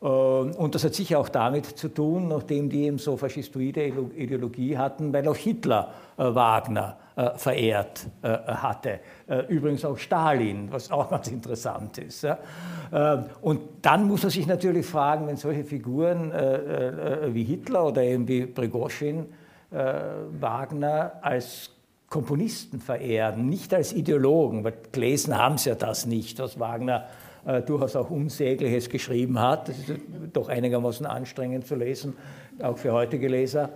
Und 0.00 0.74
das 0.74 0.84
hat 0.84 0.94
sicher 0.94 1.18
auch 1.18 1.28
damit 1.30 1.64
zu 1.64 1.88
tun, 1.88 2.28
nachdem 2.28 2.68
die 2.68 2.84
eben 2.84 2.98
so 2.98 3.16
faschistoide 3.16 3.86
Ideologie 4.16 4.76
hatten, 4.76 5.12
weil 5.12 5.26
auch 5.28 5.36
Hitler 5.36 5.92
Wagner 6.16 6.96
äh, 7.16 7.30
verehrt 7.36 8.06
äh, 8.22 8.28
hatte. 8.28 8.98
Äh, 9.28 9.46
übrigens 9.46 9.84
auch 9.84 9.96
Stalin, 9.96 10.66
was 10.72 10.90
auch 10.90 11.08
ganz 11.08 11.28
interessant 11.28 11.98
ist. 11.98 12.26
Und 13.40 13.60
dann 13.82 14.08
muss 14.08 14.24
man 14.24 14.30
sich 14.30 14.48
natürlich 14.48 14.84
fragen, 14.84 15.28
wenn 15.28 15.36
solche 15.36 15.64
Figuren 15.64 16.32
wie 16.32 17.44
Hitler 17.44 17.86
oder 17.86 18.02
eben 18.02 18.28
wie 18.28 18.46
Prigozhin 18.46 19.26
Wagner 19.70 21.12
als 21.22 21.70
Komponisten 22.08 22.80
verehren, 22.80 23.48
nicht 23.48 23.74
als 23.74 23.92
Ideologen, 23.92 24.62
weil 24.62 24.74
gelesen 24.92 25.36
haben 25.36 25.58
sie 25.58 25.70
ja 25.70 25.74
das 25.74 26.06
nicht, 26.06 26.38
was 26.38 26.60
Wagner 26.60 27.06
äh, 27.06 27.23
durchaus 27.66 27.94
auch 27.96 28.10
Unsägliches 28.10 28.88
geschrieben 28.88 29.38
hat. 29.38 29.68
Das 29.68 29.78
ist 29.78 29.92
doch 30.32 30.48
einigermaßen 30.48 31.04
anstrengend 31.04 31.66
zu 31.66 31.74
lesen, 31.74 32.14
auch 32.62 32.78
für 32.78 32.92
heutige 32.92 33.28
Leser. 33.28 33.70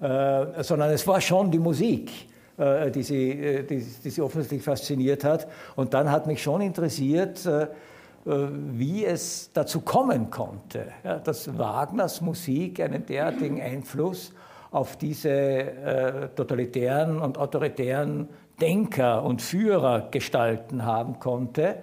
Äh, 0.00 0.62
sondern 0.62 0.90
es 0.90 1.06
war 1.06 1.20
schon 1.22 1.50
die 1.50 1.58
Musik, 1.58 2.10
äh, 2.58 2.90
die, 2.90 3.02
sie, 3.02 3.30
äh, 3.30 3.62
die, 3.62 3.78
die, 3.78 4.10
sie 4.10 4.20
offensichtlich 4.20 4.62
fasziniert 4.62 5.24
hat. 5.24 5.48
Und 5.74 5.94
dann 5.94 6.10
hat 6.10 6.26
mich 6.26 6.42
schon 6.42 6.60
interessiert, 6.60 7.46
äh, 7.46 7.68
wie 8.26 9.04
es 9.04 9.50
dazu 9.54 9.82
kommen 9.82 10.30
konnte, 10.30 10.86
dass 11.22 11.56
Wagners 11.56 12.20
Musik 12.20 12.80
einen 12.80 13.06
derartigen 13.06 13.62
Einfluss 13.62 14.32
auf 14.72 14.96
diese 14.96 16.32
totalitären 16.34 17.20
und 17.20 17.38
autoritären 17.38 18.28
Denker 18.60 19.22
und 19.22 19.42
Führer 19.42 20.08
gestalten 20.10 20.84
haben 20.84 21.20
konnte 21.20 21.76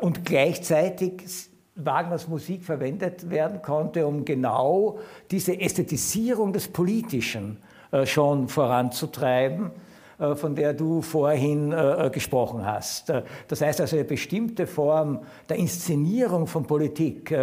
und 0.00 0.24
gleichzeitig 0.24 1.50
Wagners 1.76 2.28
Musik 2.28 2.62
verwendet 2.62 3.30
werden 3.30 3.60
konnte, 3.60 4.06
um 4.06 4.24
genau 4.24 5.00
diese 5.30 5.60
Ästhetisierung 5.60 6.52
des 6.52 6.68
Politischen 6.68 7.58
äh, 7.90 8.06
schon 8.06 8.46
voranzutreiben, 8.48 9.72
äh, 10.18 10.36
von 10.36 10.54
der 10.54 10.72
du 10.72 11.02
vorhin 11.02 11.72
äh, 11.72 12.10
gesprochen 12.12 12.64
hast. 12.64 13.12
Das 13.48 13.60
heißt 13.60 13.80
also 13.80 13.96
eine 13.96 14.04
bestimmte 14.04 14.68
Form 14.68 15.22
der 15.48 15.56
Inszenierung 15.56 16.46
von 16.46 16.64
Politik, 16.64 17.36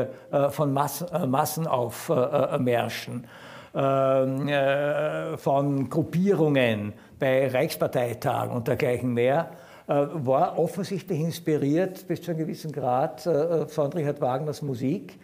von 0.51 0.74
Massenaufmärschen, 0.74 3.27
ähm, 3.74 4.50
von 5.38 5.89
Gruppierungen 5.89 6.91
bei 7.20 7.48
Reichsparteitagen 7.48 8.53
und 8.55 8.67
dergleichen 8.67 9.13
mehr, 9.13 9.51
war 9.93 10.57
offensichtlich 10.57 11.19
inspiriert 11.19 12.07
bis 12.07 12.21
zu 12.21 12.31
einem 12.31 12.39
gewissen 12.39 12.71
Grad 12.71 13.21
von 13.21 13.93
Richard 13.93 14.21
Wagners 14.21 14.62
Musik. 14.62 15.19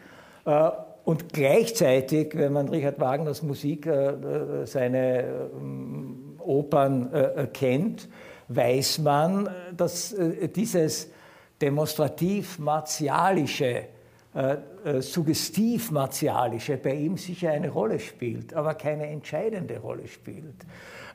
Und 1.08 1.32
gleichzeitig, 1.32 2.38
wenn 2.38 2.52
man 2.52 2.68
Richard 2.68 3.00
Wagners 3.00 3.42
Musik, 3.42 3.86
äh, 3.86 4.10
äh, 4.10 4.66
seine 4.66 5.24
ähm, 5.56 6.36
Opern 6.38 7.14
äh, 7.14 7.48
kennt, 7.48 8.10
weiß 8.50 9.00
man, 9.00 9.50
dass 9.78 10.14
dieses 10.54 11.10
demonstrativ-martialische, 11.62 13.86
suggestiv-martialische 15.00 16.78
bei 16.78 16.94
ihm 16.94 17.18
sicher 17.18 17.52
eine 17.52 17.70
Rolle 17.70 18.00
spielt, 18.00 18.54
aber 18.54 18.76
keine 18.76 19.08
entscheidende 19.08 19.80
Rolle 19.80 20.08
spielt. 20.08 20.66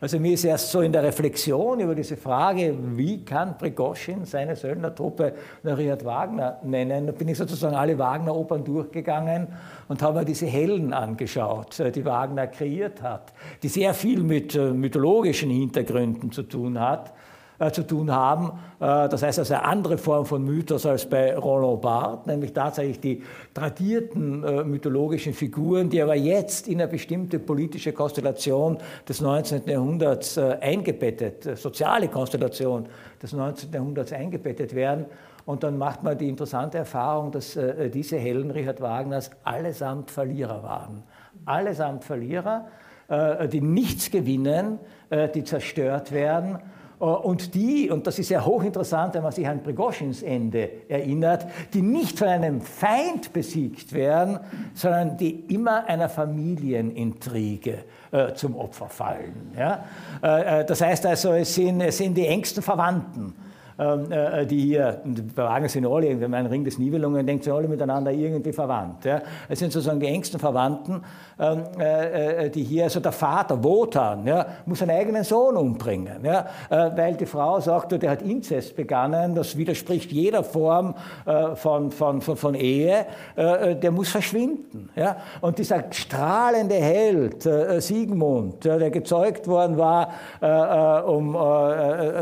Also 0.02 0.18
mir 0.18 0.32
ist 0.32 0.42
erst 0.42 0.72
so 0.72 0.80
in 0.80 0.90
der 0.90 1.04
Reflexion 1.04 1.78
über 1.78 1.94
diese 1.94 2.16
Frage, 2.16 2.76
wie 2.96 3.24
kann 3.24 3.56
Prigoschin 3.56 4.24
seine 4.24 4.56
Söldnertruppe 4.56 5.32
nach 5.62 5.78
Richard 5.78 6.04
Wagner 6.04 6.58
nennen, 6.64 7.06
da 7.06 7.12
bin 7.12 7.28
ich 7.28 7.38
sozusagen 7.38 7.76
alle 7.76 7.96
Wagner-Opern 7.96 8.64
durchgegangen 8.64 9.46
und 9.86 10.02
habe 10.02 10.18
mir 10.18 10.24
diese 10.24 10.46
Hellen 10.46 10.92
angeschaut, 10.92 11.78
äh, 11.78 11.92
die 11.92 12.04
Wagner 12.04 12.48
kreiert 12.48 13.00
hat, 13.00 13.32
die 13.62 13.68
sehr 13.68 13.94
viel 13.94 14.24
mit 14.24 14.56
äh, 14.56 14.72
mythologischen 14.72 15.50
Hintergründen 15.50 16.32
zu 16.32 16.42
tun 16.42 16.80
hat 16.80 17.10
äh, 17.10 17.31
zu 17.70 17.86
tun 17.86 18.10
haben. 18.10 18.52
Äh, 18.80 19.08
das 19.08 19.22
heißt 19.22 19.38
also 19.38 19.54
eine 19.54 19.64
andere 19.64 19.98
Form 19.98 20.26
von 20.26 20.44
Mythos 20.44 20.86
als 20.86 21.06
bei 21.06 21.36
Roland 21.36 21.82
Barthes, 21.82 22.26
nämlich 22.26 22.52
tatsächlich 22.52 23.00
die 23.00 23.22
tradierten 23.54 24.42
äh, 24.42 24.64
mythologischen 24.64 25.34
Figuren, 25.34 25.88
die 25.88 26.02
aber 26.02 26.14
jetzt 26.14 26.66
in 26.66 26.80
eine 26.80 26.90
bestimmte 26.90 27.38
politische 27.38 27.92
Konstellation 27.92 28.78
des 29.08 29.20
19. 29.20 29.66
Jahrhunderts 29.66 30.36
äh, 30.36 30.58
eingebettet, 30.60 31.46
äh, 31.46 31.56
soziale 31.56 32.08
Konstellation 32.08 32.86
des 33.22 33.32
19. 33.32 33.72
Jahrhunderts 33.72 34.12
eingebettet 34.12 34.74
werden. 34.74 35.06
Und 35.44 35.62
dann 35.64 35.76
macht 35.76 36.02
man 36.02 36.16
die 36.16 36.28
interessante 36.28 36.78
Erfahrung, 36.78 37.32
dass 37.32 37.56
äh, 37.56 37.90
diese 37.90 38.16
Helden 38.16 38.50
Richard 38.50 38.80
Wagners 38.80 39.30
allesamt 39.44 40.10
Verlierer 40.10 40.62
waren. 40.62 41.02
Allesamt 41.44 42.04
Verlierer, 42.04 42.66
die 43.52 43.60
nichts 43.60 44.10
gewinnen, 44.10 44.78
die 45.34 45.44
zerstört 45.44 46.12
werden 46.12 46.54
äh, 46.54 46.58
und 47.06 47.56
die, 47.56 47.90
und 47.90 48.06
das 48.06 48.20
ist 48.20 48.28
ja 48.28 48.44
hochinteressant, 48.44 49.14
wenn 49.14 49.24
man 49.24 49.32
sich 49.32 49.48
an 49.48 49.60
Prigoschins 49.60 50.22
Ende 50.22 50.70
erinnert, 50.88 51.46
die 51.74 51.82
nicht 51.82 52.16
von 52.16 52.28
einem 52.28 52.60
Feind 52.60 53.32
besiegt 53.32 53.92
werden, 53.92 54.38
sondern 54.74 55.16
die 55.16 55.30
immer 55.52 55.86
einer 55.86 56.08
Familienintrige 56.08 57.78
äh, 58.12 58.34
zum 58.34 58.54
Opfer 58.54 58.88
fallen. 58.88 59.50
Äh, 59.56 60.60
äh 60.60 60.64
das 60.64 60.80
heißt 60.80 61.04
also, 61.06 61.32
es 61.32 61.52
sind, 61.54 61.80
es 61.80 61.98
sind 61.98 62.14
die 62.14 62.26
engsten 62.26 62.62
Verwandten 62.62 63.34
äh, 63.82 64.46
die 64.46 64.60
hier, 64.60 65.00
bei 65.34 65.44
Wagner 65.44 65.68
sind 65.68 65.86
alle, 65.86 66.20
wenn 66.20 66.30
man 66.30 66.40
einen 66.40 66.48
Ring 66.48 66.64
des 66.64 66.78
Nibelungen 66.78 67.26
denkt, 67.26 67.44
sind 67.44 67.52
alle 67.52 67.68
miteinander 67.68 68.12
irgendwie 68.12 68.52
verwandt. 68.52 69.04
Ja. 69.04 69.22
Es 69.48 69.58
sind 69.58 69.72
sozusagen 69.72 70.00
die 70.00 70.06
engsten 70.06 70.38
Verwandten, 70.38 71.02
ähm, 71.38 71.64
äh, 71.78 72.46
äh, 72.46 72.50
die 72.50 72.62
hier, 72.62 72.84
also 72.84 73.00
der 73.00 73.12
Vater, 73.12 73.62
Wotan, 73.64 74.26
ja, 74.26 74.46
muss 74.66 74.78
seinen 74.78 74.90
eigenen 74.90 75.24
Sohn 75.24 75.56
umbringen, 75.56 76.24
ja, 76.24 76.46
weil 76.68 77.14
die 77.14 77.26
Frau 77.26 77.60
sagt, 77.60 77.92
der 78.02 78.10
hat 78.10 78.22
Inzest 78.22 78.76
begangen, 78.76 79.34
das 79.34 79.56
widerspricht 79.56 80.12
jeder 80.12 80.44
Form 80.44 80.94
von, 81.54 81.90
von, 81.90 82.20
von, 82.20 82.36
von 82.36 82.54
Ehe, 82.54 83.06
der 83.36 83.90
muss 83.90 84.10
verschwinden. 84.10 84.90
Ja. 84.96 85.16
Und 85.40 85.58
dieser 85.58 85.84
strahlende 85.90 86.74
Held, 86.74 87.48
Siegmund, 87.82 88.64
der 88.64 88.90
gezeugt 88.90 89.46
worden 89.48 89.78
war, 89.78 90.08
um 91.06 91.34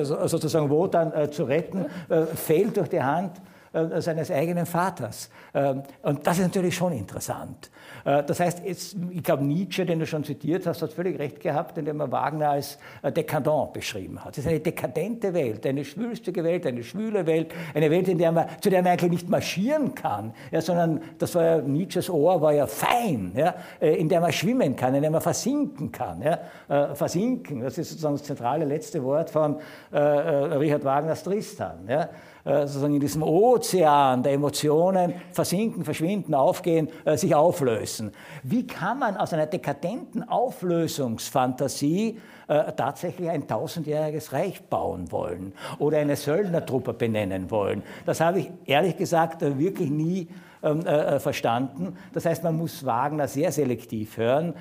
sozusagen 0.03 0.71
Wotan 0.71 1.13
zu 1.31 1.45
retten, 1.51 1.87
äh, 2.09 2.25
fällt 2.27 2.77
durch 2.77 2.89
die 2.89 3.03
Hand 3.03 3.41
äh, 3.73 4.01
seines 4.01 4.31
eigenen 4.31 4.67
Vaters. 4.67 5.31
Ähm, 5.55 5.83
und 6.03 6.27
das 6.27 6.39
ist 6.39 6.45
natürlich 6.45 6.75
schon 6.75 6.93
interessant. 6.93 7.71
Äh, 8.05 8.23
das 8.25 8.41
heißt, 8.41 8.63
jetzt, 8.65 8.97
ich 9.11 9.23
glaube, 9.23 9.45
Nietzsche, 9.45 9.85
den 9.87 9.99
du 9.99 10.07
schon 10.07 10.25
zitiert 10.25 10.67
hast, 10.67 10.83
hat 10.83 10.93
völlig 10.93 11.19
recht 11.19 11.41
gehabt, 11.41 11.79
indem 11.79 12.01
er 12.01 12.11
Wagner 12.11 12.51
als 12.51 12.79
dekadent 13.03 13.73
beschrieben 13.73 14.25
hat. 14.25 14.37
Es 14.37 14.45
ist 14.45 14.51
eine 14.51 14.61
dekadente 14.61 15.33
Welt, 15.35 15.67
eine 15.67 15.85
schwülstige 15.85 16.45
Welt, 16.45 16.67
eine 16.67 16.83
schwüle 16.83 17.27
Welt, 17.27 17.53
eine 17.75 17.91
Welt, 17.91 18.09
in 18.09 18.19
der 18.19 18.33
man, 18.33 18.47
zu 18.61 18.71
der 18.71 18.83
man 18.83 18.93
eigentlich 18.93 19.11
nicht 19.11 19.29
marschieren 19.29 19.95
kann, 19.95 20.33
ja, 20.51 20.61
sondern 20.61 21.01
das 21.19 21.35
war 21.35 21.45
ja, 21.45 21.59
Nietzsches 21.59 22.11
Ohr 22.11 22.41
war 22.41 22.53
ja 22.53 22.67
fein, 22.67 23.33
ja, 23.35 23.55
in 23.81 24.09
der 24.09 24.21
man 24.21 24.33
schwimmen 24.33 24.77
kann, 24.77 24.95
in 24.95 25.03
der 25.03 25.11
man 25.11 25.21
versinken 25.21 25.93
kann. 25.93 26.23
Ja. 26.23 26.95
Versinken, 26.95 27.61
das 27.61 27.79
ist 27.79 27.91
sozusagen 27.91 28.15
das 28.15 28.25
zentrale 28.25 28.65
letzte 28.65 29.03
Wort 29.03 29.31
von 29.31 29.57
äh, 29.91 29.99
Richard 29.99 30.85
Wagners 30.85 31.23
Tristan. 31.23 31.87
Ja. 31.89 32.09
Äh, 32.45 32.67
sozusagen 32.67 32.95
in 32.95 33.01
diesem 33.01 33.23
Ozean 33.23 34.23
der 34.23 34.33
Emotionen 34.33 35.13
versinken, 35.31 35.85
verschwinden, 35.85 36.35
aufgehen, 36.35 36.89
äh, 37.05 37.19
sich 37.19 37.35
auflösen. 37.35 38.13
Wie 38.43 38.67
kann 38.67 38.99
man 38.99 39.19
aus 39.19 39.35
einer 39.35 39.45
dekadenten 39.47 40.27
Auflösungsfantasie 40.27 42.19
äh, 42.49 42.73
tatsächlich 42.73 43.29
ein 43.29 43.47
tausendjähriges 43.47 44.33
Reich 44.33 44.63
bauen 44.63 45.13
wollen 45.13 45.53
oder 45.79 45.99
eine 45.99 46.17
Söldnertruppe 46.17 46.95
benennen 46.95 47.51
wollen? 47.51 47.83
Das 48.07 48.23
habe 48.23 48.41
ich 48.41 48.51
ehrlich 48.65 48.97
gesagt 48.97 49.43
wirklich 49.43 49.91
nie 49.91 50.29
ähm, 50.63 50.87
äh, 50.87 51.17
äh, 51.17 51.21
verstanden. 51.21 51.99
Das 52.15 52.25
heißt, 52.25 52.43
man 52.43 52.57
muss 52.57 52.87
Wagner 52.87 53.29
sehr 53.29 53.53
selektiv 53.53 54.17
hören, 54.17 54.55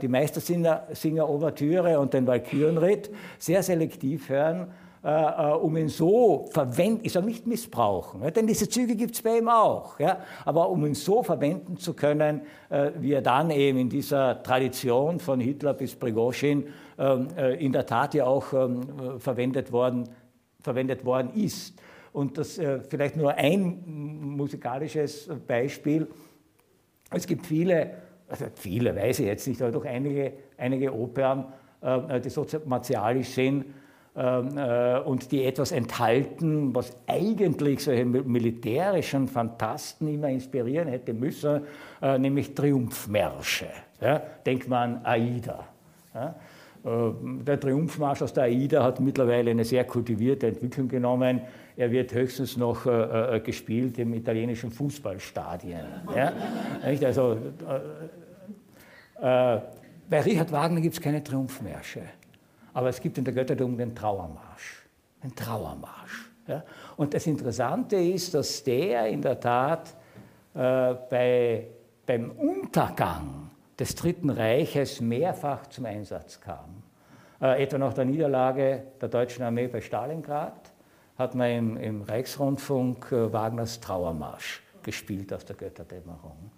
die 0.00 0.08
Meistersinger-Ouvertüre 0.08 2.00
und 2.00 2.14
den 2.14 2.26
Walkürenritt 2.26 3.10
sehr 3.38 3.62
selektiv 3.62 4.30
hören 4.30 4.68
äh, 5.04 5.10
äh, 5.10 5.54
um 5.54 5.76
ihn 5.76 5.88
so 5.88 6.48
verwenden, 6.50 7.02
ich 7.04 7.12
sage 7.12 7.26
nicht 7.26 7.46
missbrauchen, 7.46 8.20
denn 8.32 8.48
diese 8.48 8.68
Züge 8.68 8.96
gibt 8.96 9.14
es 9.14 9.22
bei 9.22 9.38
ihm 9.38 9.48
auch, 9.48 9.96
aber 10.44 10.68
um 10.68 10.84
ihn 10.84 10.94
so 10.94 11.22
verwenden 11.22 11.76
zu 11.76 11.94
können, 11.94 12.40
äh, 12.68 12.90
wie 12.98 13.12
er 13.12 13.22
dann 13.22 13.50
eben 13.50 13.78
in 13.78 13.88
dieser 13.88 14.42
Tradition 14.42 15.20
von 15.20 15.38
Hitler 15.38 15.74
bis 15.74 15.94
Prigozhin 15.94 16.66
ähm, 16.98 17.28
äh, 17.36 17.64
in 17.64 17.72
der 17.72 17.86
Tat 17.86 18.14
ja 18.14 18.26
auch 18.26 18.52
ähm, 18.52 19.20
verwendet, 19.20 19.70
worden, 19.70 20.08
verwendet 20.60 21.04
worden 21.04 21.30
ist. 21.32 21.80
Und 22.12 22.36
das 22.36 22.58
vielleicht 22.88 23.16
nur 23.16 23.34
ein 23.34 23.84
musikalisches 24.36 25.30
Beispiel. 25.46 26.08
Es 27.10 27.26
gibt 27.26 27.46
viele, 27.46 27.90
also 28.28 28.46
viele 28.54 28.96
weiß 28.96 29.20
ich 29.20 29.26
jetzt 29.26 29.46
nicht, 29.46 29.62
aber 29.62 29.70
doch 29.70 29.84
einige, 29.84 30.32
einige 30.56 30.92
Opern, 30.92 31.52
die 32.24 32.30
so 32.30 32.44
martialisch 32.64 33.28
sind, 33.28 33.66
und 34.18 35.30
die 35.30 35.44
etwas 35.44 35.70
enthalten, 35.70 36.74
was 36.74 36.96
eigentlich 37.06 37.84
solche 37.84 38.04
militärischen 38.04 39.28
Fantasten 39.28 40.08
immer 40.08 40.28
inspirieren 40.28 40.88
hätte 40.88 41.12
müssen, 41.12 41.60
äh, 42.02 42.18
nämlich 42.18 42.54
Triumphmärsche. 42.54 43.68
Ja? 44.00 44.20
Denkt 44.44 44.68
man 44.68 44.96
an 44.96 45.06
Aida. 45.06 45.64
Ja? 46.14 46.34
Äh, 46.84 46.88
der 47.44 47.60
Triumphmarsch 47.60 48.22
aus 48.22 48.32
der 48.32 48.44
Aida 48.44 48.82
hat 48.82 48.98
mittlerweile 48.98 49.52
eine 49.52 49.64
sehr 49.64 49.84
kultivierte 49.84 50.48
Entwicklung 50.48 50.88
genommen. 50.88 51.42
Er 51.76 51.90
wird 51.92 52.12
höchstens 52.12 52.56
noch 52.56 52.86
äh, 52.86 53.40
gespielt 53.44 53.98
im 53.98 54.14
italienischen 54.14 54.72
Fußballstadien. 54.72 55.80
Ja? 56.16 56.32
Also, 56.82 57.36
äh, 59.20 59.60
bei 60.10 60.20
Richard 60.22 60.50
Wagner 60.50 60.80
gibt 60.80 60.94
es 60.94 61.00
keine 61.00 61.22
Triumphmärsche. 61.22 62.00
Aber 62.78 62.90
es 62.90 63.00
gibt 63.00 63.18
in 63.18 63.24
der 63.24 63.34
Götterdom 63.34 63.76
den 63.76 63.92
Trauermarsch. 63.92 64.86
Den 65.24 65.34
Trauermarsch. 65.34 66.30
Ja? 66.46 66.62
Und 66.96 67.12
das 67.12 67.26
Interessante 67.26 67.96
ist, 67.96 68.34
dass 68.34 68.62
der 68.62 69.08
in 69.08 69.20
der 69.20 69.40
Tat 69.40 69.96
äh, 70.54 70.94
bei, 71.10 71.66
beim 72.06 72.30
Untergang 72.30 73.50
des 73.76 73.96
Dritten 73.96 74.30
Reiches 74.30 75.00
mehrfach 75.00 75.66
zum 75.66 75.86
Einsatz 75.86 76.40
kam. 76.40 76.84
Äh, 77.40 77.64
etwa 77.64 77.78
nach 77.78 77.94
der 77.94 78.04
Niederlage 78.04 78.84
der 79.00 79.08
deutschen 79.08 79.42
Armee 79.42 79.66
bei 79.66 79.80
Stalingrad 79.80 80.72
hat 81.18 81.34
man 81.34 81.50
im, 81.50 81.76
im 81.78 82.02
Reichsrundfunk 82.02 83.10
äh, 83.10 83.32
Wagners 83.32 83.80
Trauermarsch 83.80 84.62
gespielt 84.84 85.32
aus 85.32 85.44
der 85.44 85.56
Götterdämmerung. 85.56 86.52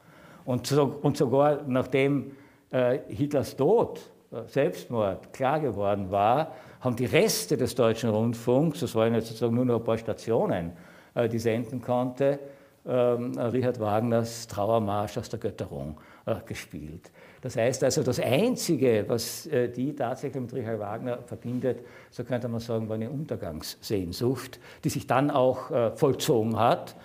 Und, 0.45 0.67
so, 0.67 0.99
und 1.00 1.17
sogar 1.17 1.62
nachdem 1.67 2.33
äh, 2.73 2.99
Hitlers 3.09 3.57
Tod 3.57 4.00
Selbstmord 4.47 5.33
klar 5.33 5.59
geworden 5.59 6.11
war, 6.11 6.53
haben 6.81 6.97
die 6.97 7.07
Reste 7.07 7.57
des 7.57 7.75
deutschen 7.75 8.11
Rundfunks, 8.11 8.81
das 8.81 8.95
waren 8.95 9.15
jetzt 9.15 9.29
sozusagen 9.29 9.55
nur 9.55 9.65
noch 9.65 9.81
ein 9.81 9.85
paar 9.85 9.99
Stationen, 9.99 10.73
äh, 11.15 11.29
die 11.29 11.39
senden 11.39 11.83
konnte, 11.83 12.39
ähm, 12.87 13.37
Richard 13.37 13.79
Wagners 13.81 14.47
Trauermarsch 14.47 15.19
aus 15.19 15.29
der 15.29 15.39
Götterung 15.39 15.99
äh, 16.27 16.37
gespielt. 16.47 17.11
Das 17.43 17.57
heißt 17.57 17.83
also, 17.85 18.03
das 18.03 18.21
Einzige, 18.21 19.05
was 19.09 19.47
äh, 19.47 19.69
die 19.69 19.95
tatsächlich 19.95 20.41
mit 20.41 20.55
Richard 20.55 20.79
Wagner 20.79 21.19
verbindet, 21.27 21.81
so 22.11 22.23
könnte 22.23 22.49
man 22.49 22.61
sagen, 22.61 22.89
war 22.89 22.95
eine 22.95 23.11
Untergangssehnsucht, 23.11 24.61
die 24.85 24.89
sich 24.89 25.07
dann 25.07 25.31
auch 25.31 25.97
vollzogen 25.97 26.59
hat, 26.59 26.97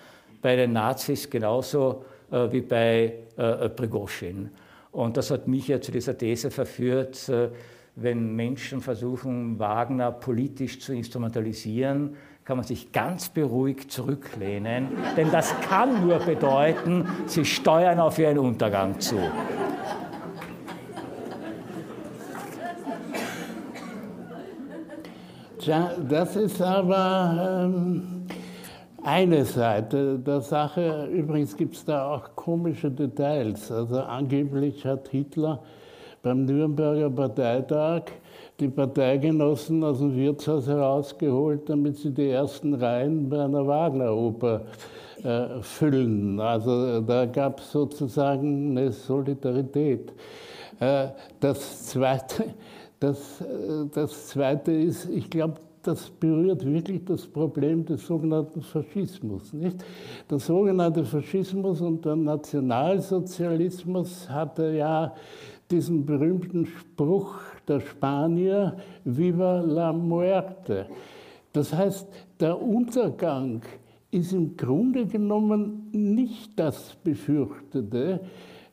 bei 0.42 0.56
den 0.56 0.72
Nazis 0.72 1.28
genauso 1.28 2.04
wie 2.30 2.60
bei 2.60 3.14
Prigozhin. 3.76 4.50
Und 4.96 5.18
das 5.18 5.30
hat 5.30 5.46
mich 5.46 5.68
ja 5.68 5.78
zu 5.78 5.92
dieser 5.92 6.16
These 6.16 6.50
verführt, 6.50 7.28
äh, 7.28 7.50
wenn 7.96 8.34
Menschen 8.34 8.80
versuchen, 8.80 9.58
Wagner 9.58 10.10
politisch 10.10 10.80
zu 10.80 10.94
instrumentalisieren, 10.94 12.16
kann 12.46 12.56
man 12.56 12.64
sich 12.64 12.92
ganz 12.92 13.28
beruhigt 13.28 13.92
zurücklehnen, 13.92 14.88
denn 15.18 15.30
das 15.30 15.54
kann 15.68 16.00
nur 16.00 16.18
bedeuten, 16.20 17.06
sie 17.26 17.44
steuern 17.44 18.00
auf 18.00 18.18
ihren 18.18 18.38
Untergang 18.38 18.98
zu. 18.98 19.16
Tja, 25.58 25.90
das 26.08 26.36
ist 26.36 26.62
aber 26.62 27.68
ähm 27.68 28.15
eine 29.06 29.44
Seite 29.44 30.18
der 30.18 30.40
Sache. 30.40 31.06
Übrigens 31.06 31.56
gibt 31.56 31.76
es 31.76 31.84
da 31.84 32.12
auch 32.12 32.34
komische 32.34 32.90
Details. 32.90 33.70
Also 33.70 34.00
angeblich 34.00 34.84
hat 34.84 35.08
Hitler 35.08 35.62
beim 36.22 36.44
Nürnberger 36.44 37.08
Parteitag 37.08 38.02
die 38.58 38.66
Parteigenossen 38.66 39.84
aus 39.84 39.98
dem 39.98 40.16
Wirtshaus 40.16 40.66
herausgeholt, 40.66 41.68
damit 41.68 41.98
sie 41.98 42.10
die 42.10 42.30
ersten 42.30 42.74
Reihen 42.74 43.28
bei 43.28 43.44
einer 43.44 43.64
Wagner-Oper 43.64 44.62
äh, 45.22 45.62
füllen. 45.62 46.40
Also 46.40 47.00
da 47.00 47.26
gab 47.26 47.60
es 47.60 47.70
sozusagen 47.70 48.76
eine 48.76 48.90
Solidarität. 48.90 50.12
Äh, 50.80 51.10
das, 51.38 51.86
zweite, 51.86 52.54
das, 52.98 53.40
äh, 53.40 53.86
das 53.94 54.28
Zweite 54.28 54.72
ist, 54.72 55.08
ich 55.10 55.30
glaube, 55.30 55.60
das 55.86 56.10
berührt 56.10 56.64
wirklich 56.64 57.04
das 57.04 57.26
Problem 57.26 57.84
des 57.84 58.06
sogenannten 58.06 58.62
Faschismus. 58.62 59.52
Nicht? 59.52 59.84
Der 60.30 60.38
sogenannte 60.38 61.04
Faschismus 61.04 61.80
und 61.80 62.04
der 62.04 62.16
Nationalsozialismus 62.16 64.28
hatte 64.28 64.72
ja 64.72 65.14
diesen 65.70 66.06
berühmten 66.06 66.66
Spruch 66.66 67.40
der 67.66 67.80
Spanier, 67.80 68.76
Viva 69.04 69.60
la 69.60 69.92
muerte. 69.92 70.86
Das 71.52 71.72
heißt, 71.72 72.06
der 72.40 72.60
Untergang 72.60 73.62
ist 74.10 74.32
im 74.32 74.56
Grunde 74.56 75.06
genommen 75.06 75.88
nicht 75.92 76.58
das 76.58 76.96
Befürchtete, 77.02 78.20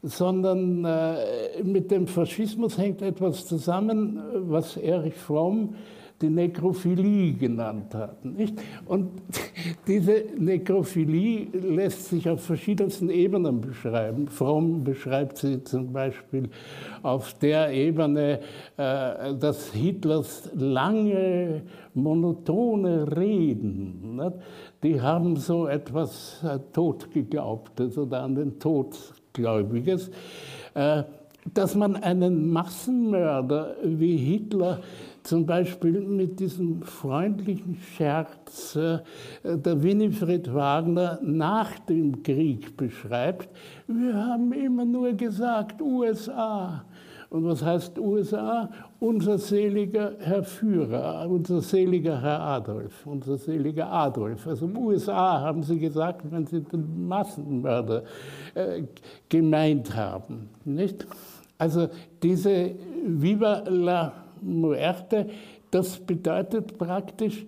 sondern 0.04 0.84
äh, 0.84 1.64
mit 1.64 1.90
dem 1.90 2.08
Faschismus 2.08 2.78
hängt 2.78 3.02
etwas 3.02 3.48
zusammen, 3.48 4.22
was 4.50 4.78
Erich 4.78 5.16
Fromm 5.16 5.76
die 6.22 6.30
Nekrophilie 6.30 7.34
genannt 7.34 7.94
hatten. 7.94 8.34
Nicht? 8.34 8.56
Und 8.86 9.10
diese 9.88 10.24
Nekrophilie 10.38 11.48
lässt 11.52 12.10
sich 12.10 12.30
auf 12.30 12.44
verschiedensten 12.44 13.10
Ebenen 13.10 13.62
beschreiben. 13.62 14.28
Fromm 14.28 14.84
beschreibt 14.84 15.38
sie 15.38 15.64
zum 15.64 15.92
Beispiel 15.92 16.50
auf 17.02 17.34
der 17.40 17.72
Ebene, 17.72 18.40
äh, 18.78 19.34
dass 19.36 19.72
Hitlers 19.74 20.50
lange, 20.56 21.64
monotone 21.94 23.16
Reden, 23.16 24.16
nicht? 24.16 24.38
die 24.84 25.02
haben 25.02 25.36
so 25.38 25.68
etwas 25.68 26.44
äh, 26.44 26.60
Totgeglaubtes 26.72 27.98
oder 27.98 28.24
an 28.24 28.36
den 28.36 28.60
Tod 28.60 28.98
Gläubiges. 29.34 30.10
Äh, 30.74 31.04
dass 31.54 31.76
man 31.76 31.98
einen 31.98 32.52
Massenmörder 32.52 33.76
wie 33.84 34.16
Hitler 34.16 34.80
zum 35.24 35.46
Beispiel 35.46 36.02
mit 36.02 36.40
diesem 36.40 36.82
freundlichen 36.82 37.78
Scherz, 37.78 38.76
äh, 38.76 39.00
der 39.44 39.82
Winifred 39.82 40.54
Wagner 40.54 41.20
nach 41.22 41.80
dem 41.80 42.22
Krieg 42.24 42.76
beschreibt. 42.76 43.50
Wir 43.88 44.14
haben 44.14 44.52
immer 44.52 44.86
nur 44.86 45.14
gesagt 45.14 45.82
USA. 45.82 46.84
Und 47.30 47.46
was 47.46 47.66
heißt 47.66 47.98
USA? 47.98 48.70
Unser 49.00 49.40
seliger 49.40 50.14
Herr 50.20 50.44
Führer, 50.44 51.28
unser 51.28 51.62
seliger 51.62 52.22
Herr 52.22 52.40
Adolf, 52.42 53.08
unser 53.08 53.38
seliger 53.38 53.92
Adolf. 53.92 54.46
Also 54.46 54.68
USA 54.68 55.42
haben 55.42 55.64
sie 55.64 55.80
gesagt, 55.80 56.22
wenn 56.30 56.46
sie 56.46 56.62
den 56.62 57.08
Massenmörder 57.08 58.04
äh, 58.54 58.84
gemeint 59.30 59.96
haben. 59.96 60.50
Nicht? 60.64 61.08
Also 61.58 61.88
diese 62.22 62.76
Viva 63.04 63.64
la 63.68 64.23
Muerte, 64.44 65.28
das 65.72 66.00
bedeutet 66.00 66.78
praktisch, 66.78 67.46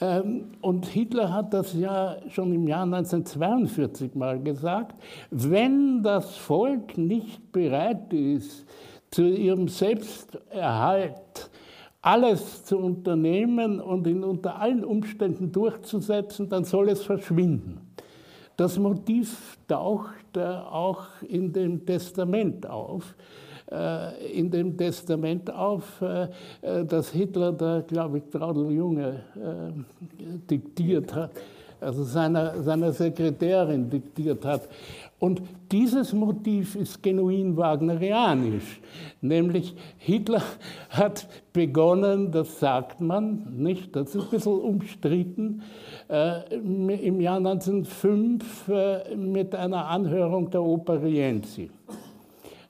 ähm, 0.00 0.52
und 0.60 0.86
Hitler 0.86 1.32
hat 1.32 1.52
das 1.52 1.74
ja 1.74 2.16
schon 2.28 2.52
im 2.52 2.68
Jahr 2.68 2.84
1942 2.84 4.14
mal 4.14 4.40
gesagt, 4.40 4.96
wenn 5.30 6.02
das 6.02 6.36
Volk 6.36 6.96
nicht 6.96 7.50
bereit 7.52 8.12
ist, 8.12 8.64
zu 9.10 9.22
ihrem 9.22 9.68
Selbsterhalt 9.68 11.50
alles 12.00 12.64
zu 12.64 12.78
unternehmen 12.78 13.80
und 13.80 14.06
ihn 14.06 14.22
unter 14.22 14.60
allen 14.60 14.84
Umständen 14.84 15.50
durchzusetzen, 15.50 16.48
dann 16.48 16.64
soll 16.64 16.90
es 16.90 17.02
verschwinden. 17.02 17.80
Das 18.56 18.78
Motiv 18.78 19.58
taucht 19.66 20.38
auch 20.38 21.06
in 21.26 21.52
dem 21.52 21.84
Testament 21.84 22.68
auf. 22.68 23.14
Äh, 23.70 24.38
in 24.38 24.50
dem 24.50 24.76
Testament 24.76 25.52
auf, 25.52 26.00
äh, 26.00 26.28
das 26.84 27.10
Hitler 27.10 27.52
da, 27.52 27.82
glaube 27.86 28.18
ich, 28.18 28.24
Traudel 28.30 28.70
Junge 28.70 29.22
diktiert 30.48 31.14
hat, 31.14 31.32
also 31.80 32.02
seiner, 32.02 32.62
seiner 32.62 32.92
Sekretärin 32.92 33.90
diktiert 33.90 34.44
hat. 34.44 34.68
Und 35.20 35.42
dieses 35.72 36.12
Motiv 36.12 36.76
ist 36.76 37.02
genuin 37.02 37.56
wagnerianisch, 37.56 38.80
nämlich 39.20 39.74
Hitler 39.96 40.42
hat 40.90 41.26
begonnen, 41.52 42.30
das 42.30 42.60
sagt 42.60 43.00
man 43.00 43.56
nicht, 43.56 43.96
das 43.96 44.14
ist 44.14 44.24
ein 44.24 44.30
bisschen 44.30 44.60
umstritten, 44.60 45.62
äh, 46.08 46.54
im 46.54 47.20
Jahr 47.20 47.38
1905 47.38 48.68
äh, 48.68 49.16
mit 49.16 49.56
einer 49.56 49.86
Anhörung 49.86 50.50
der 50.50 50.62
Oper 50.62 51.02
Rienzi. 51.02 51.70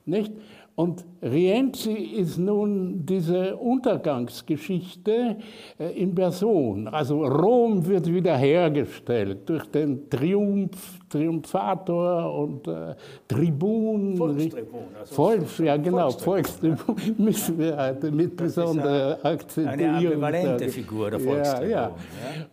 Nicht? 0.05 0.33
Und 0.79 1.03
Rienzi 1.21 1.91
ist 1.91 2.37
nun 2.37 3.05
diese 3.05 3.57
Untergangsgeschichte 3.57 5.35
äh, 5.77 6.01
in 6.01 6.15
Person. 6.15 6.87
Also 6.87 7.25
Rom 7.25 7.85
wird 7.85 8.07
wiederhergestellt 8.07 9.39
durch 9.49 9.65
den 9.65 10.09
Triumph, 10.09 11.01
Triumphator 11.09 12.33
und 12.33 12.65
äh, 12.69 12.95
Tribun. 13.27 14.15
Volkstribun. 14.15 14.83
Also 14.97 15.15
Volks, 15.15 15.57
ja 15.57 15.75
genau, 15.75 16.11
Volkstribun 16.11 16.95
müssen 17.17 17.59
wir 17.59 17.75
heute 17.75 18.09
mit 18.09 18.37
besonderer 18.37 19.19
Akzentierung 19.21 19.89
Eine 19.89 19.97
ambivalente. 19.97 20.69
Figur, 20.69 21.11
der 21.11 21.19
Volkstribun. 21.19 21.69
Ja, 21.71 21.91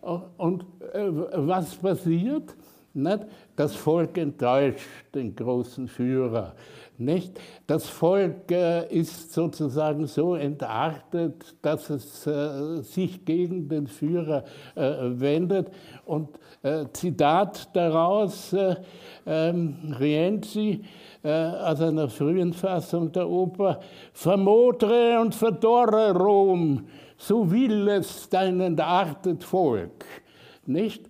ja. 0.01 0.21
Und 0.35 0.65
äh, 0.91 1.07
was 1.33 1.73
passiert? 1.77 2.57
Nicht? 2.93 3.25
Das 3.55 3.75
Volk 3.75 4.17
enttäuscht 4.17 4.85
den 5.15 5.33
großen 5.33 5.87
Führer. 5.87 6.53
Nicht? 6.99 7.39
Das 7.67 7.87
Volk 7.87 8.51
äh, 8.51 8.87
ist 8.87 9.31
sozusagen 9.31 10.07
so 10.07 10.33
entartet, 10.33 11.55
dass 11.61 11.91
es 11.91 12.25
äh, 12.25 12.81
sich 12.81 13.23
gegen 13.23 13.69
den 13.69 13.85
Führer 13.85 14.43
äh, 14.73 14.81
wendet. 15.03 15.69
Und 16.05 16.29
äh, 16.63 16.85
Zitat 16.93 17.75
daraus, 17.75 18.51
äh, 18.53 18.77
ähm, 19.27 19.95
Rienzi 19.99 20.81
äh, 21.23 21.29
aus 21.31 21.81
einer 21.81 22.09
frühen 22.09 22.51
Fassung 22.53 23.11
der 23.11 23.29
Oper, 23.29 23.79
Vermodre 24.13 25.19
und 25.21 25.35
verdorre 25.35 26.17
Rom, 26.17 26.87
so 27.15 27.51
will 27.51 27.87
es 27.89 28.27
dein 28.27 28.59
entartet 28.59 29.43
Volk. 29.43 30.03
Nicht? 30.65 31.05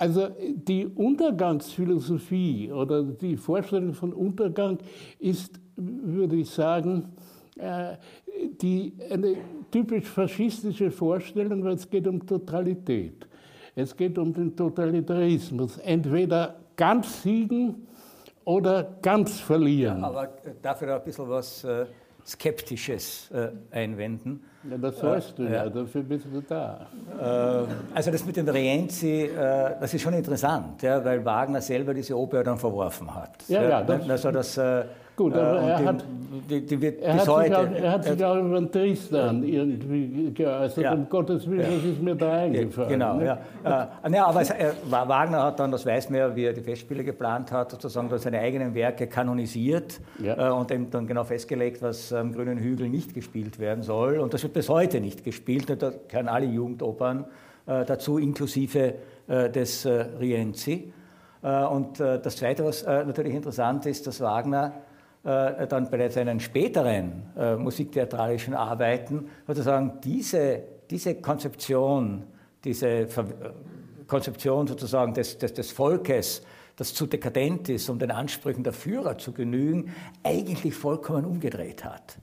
Also 0.00 0.28
die 0.54 0.86
Untergangsphilosophie 0.86 2.72
oder 2.72 3.02
die 3.02 3.36
Vorstellung 3.36 3.92
von 3.92 4.14
Untergang 4.14 4.78
ist, 5.18 5.60
würde 5.76 6.36
ich 6.36 6.48
sagen, 6.48 7.10
äh, 7.58 7.96
die, 8.62 8.94
eine 9.10 9.36
typisch 9.70 10.06
faschistische 10.06 10.90
Vorstellung, 10.90 11.62
weil 11.62 11.74
es 11.74 11.90
geht 11.90 12.06
um 12.06 12.24
Totalität. 12.26 13.28
Es 13.74 13.94
geht 13.94 14.16
um 14.16 14.32
den 14.32 14.56
Totalitarismus. 14.56 15.76
Entweder 15.76 16.58
ganz 16.76 17.22
siegen 17.22 17.86
oder 18.46 18.96
ganz 19.02 19.38
verlieren. 19.38 20.02
Aber 20.02 20.30
dafür 20.62 20.96
ein 20.96 21.04
bisschen 21.04 21.28
was 21.28 21.62
äh, 21.64 21.84
Skeptisches 22.24 23.30
äh, 23.32 23.50
einwenden. 23.70 24.44
Ja, 24.68 24.76
das 24.76 24.98
sollst 24.98 25.38
du 25.38 25.44
ja, 25.44 25.68
dafür 25.70 26.02
bist 26.02 26.26
du 26.30 26.42
da. 26.42 26.86
Äh, 27.18 27.94
also 27.94 28.10
das 28.10 28.26
mit 28.26 28.36
dem 28.36 28.46
Rienzi, 28.46 29.22
äh, 29.22 29.76
das 29.80 29.94
ist 29.94 30.02
schon 30.02 30.12
interessant, 30.12 30.82
ja, 30.82 31.02
weil 31.02 31.24
Wagner 31.24 31.62
selber 31.62 31.94
diese 31.94 32.14
Oper 32.16 32.44
dann 32.44 32.58
verworfen 32.58 33.14
hat. 33.14 33.36
Ja, 33.48 33.62
ja. 33.62 33.82
Das, 33.82 34.08
also 34.10 34.30
das, 34.30 34.58
äh, 34.58 34.84
Gut, 35.20 35.34
aber 35.34 35.60
er, 35.60 35.78
die, 35.78 35.84
hat, 35.86 36.04
die, 36.48 36.64
die 36.64 36.80
wird 36.80 37.02
er, 37.02 37.12
bis 37.12 37.20
hat 37.20 37.28
heute, 37.28 37.58
auch, 37.58 37.70
er 37.70 37.92
hat 37.92 38.04
sich 38.04 38.24
auch 38.24 38.36
über 38.36 38.58
den 38.58 38.72
Tristan 38.72 39.42
irgendwie 39.42 40.32
geäußert, 40.32 40.82
ja. 40.82 40.94
um 40.94 41.06
Gottes 41.10 41.46
Willen, 41.46 41.60
das 41.76 41.84
ist 41.84 42.00
mir 42.00 42.14
da 42.14 42.32
eingefallen. 42.32 42.88
Genau, 42.88 43.16
ne? 43.16 43.38
ja. 43.62 43.88
Äh, 44.02 44.12
ja. 44.14 44.24
aber 44.24 44.40
es, 44.40 44.48
äh, 44.48 44.72
Wagner 44.88 45.42
hat 45.42 45.60
dann, 45.60 45.72
das 45.72 45.84
weiß 45.84 46.08
man 46.08 46.20
ja, 46.20 46.34
wie 46.34 46.44
er 46.44 46.54
die 46.54 46.62
Festspiele 46.62 47.04
geplant 47.04 47.52
hat, 47.52 47.70
sozusagen 47.72 48.08
seine 48.16 48.38
eigenen 48.38 48.74
Werke 48.74 49.08
kanonisiert 49.08 50.00
ja. 50.24 50.48
äh, 50.48 50.52
und 50.52 50.70
dann 50.70 51.06
genau 51.06 51.24
festgelegt, 51.24 51.82
was 51.82 52.14
am 52.14 52.32
Grünen 52.32 52.56
Hügel 52.56 52.88
nicht 52.88 53.12
gespielt 53.12 53.58
werden 53.58 53.82
soll. 53.82 54.20
Und 54.20 54.32
das 54.32 54.42
wird 54.42 54.54
bis 54.54 54.70
heute 54.70 55.02
nicht 55.02 55.22
gespielt. 55.22 55.68
Da 55.68 55.92
gehören 56.08 56.28
alle 56.28 56.46
Jugendopern 56.46 57.26
äh, 57.66 57.84
dazu, 57.84 58.16
inklusive 58.16 58.94
äh, 59.28 59.50
des 59.50 59.84
äh, 59.84 60.06
Rienzi. 60.18 60.94
Und 61.42 62.00
das 62.00 62.36
Zweite, 62.36 62.66
was 62.66 62.84
natürlich 62.84 63.32
interessant 63.32 63.86
ist, 63.86 64.06
dass 64.06 64.20
Wagner 64.20 64.74
äh, 64.74 64.89
dann 65.22 65.90
bei 65.90 66.08
seinen 66.08 66.40
späteren 66.40 67.24
äh, 67.36 67.56
musiktheatralischen 67.56 68.54
Arbeiten 68.54 69.28
sozusagen 69.46 70.00
diese, 70.02 70.62
diese 70.90 71.16
Konzeption, 71.16 72.24
diese 72.64 73.06
Ver 73.06 73.26
Konzeption 74.06 74.66
sozusagen 74.66 75.14
des, 75.14 75.38
des, 75.38 75.54
des 75.54 75.70
Volkes, 75.70 76.42
das 76.74 76.94
zu 76.94 77.06
dekadent 77.06 77.68
ist, 77.68 77.88
um 77.88 77.98
den 77.98 78.10
Ansprüchen 78.10 78.64
der 78.64 78.72
Führer 78.72 79.18
zu 79.18 79.32
genügen, 79.32 79.94
eigentlich 80.24 80.74
vollkommen 80.74 81.24
umgedreht 81.24 81.84
hat. 81.84 82.16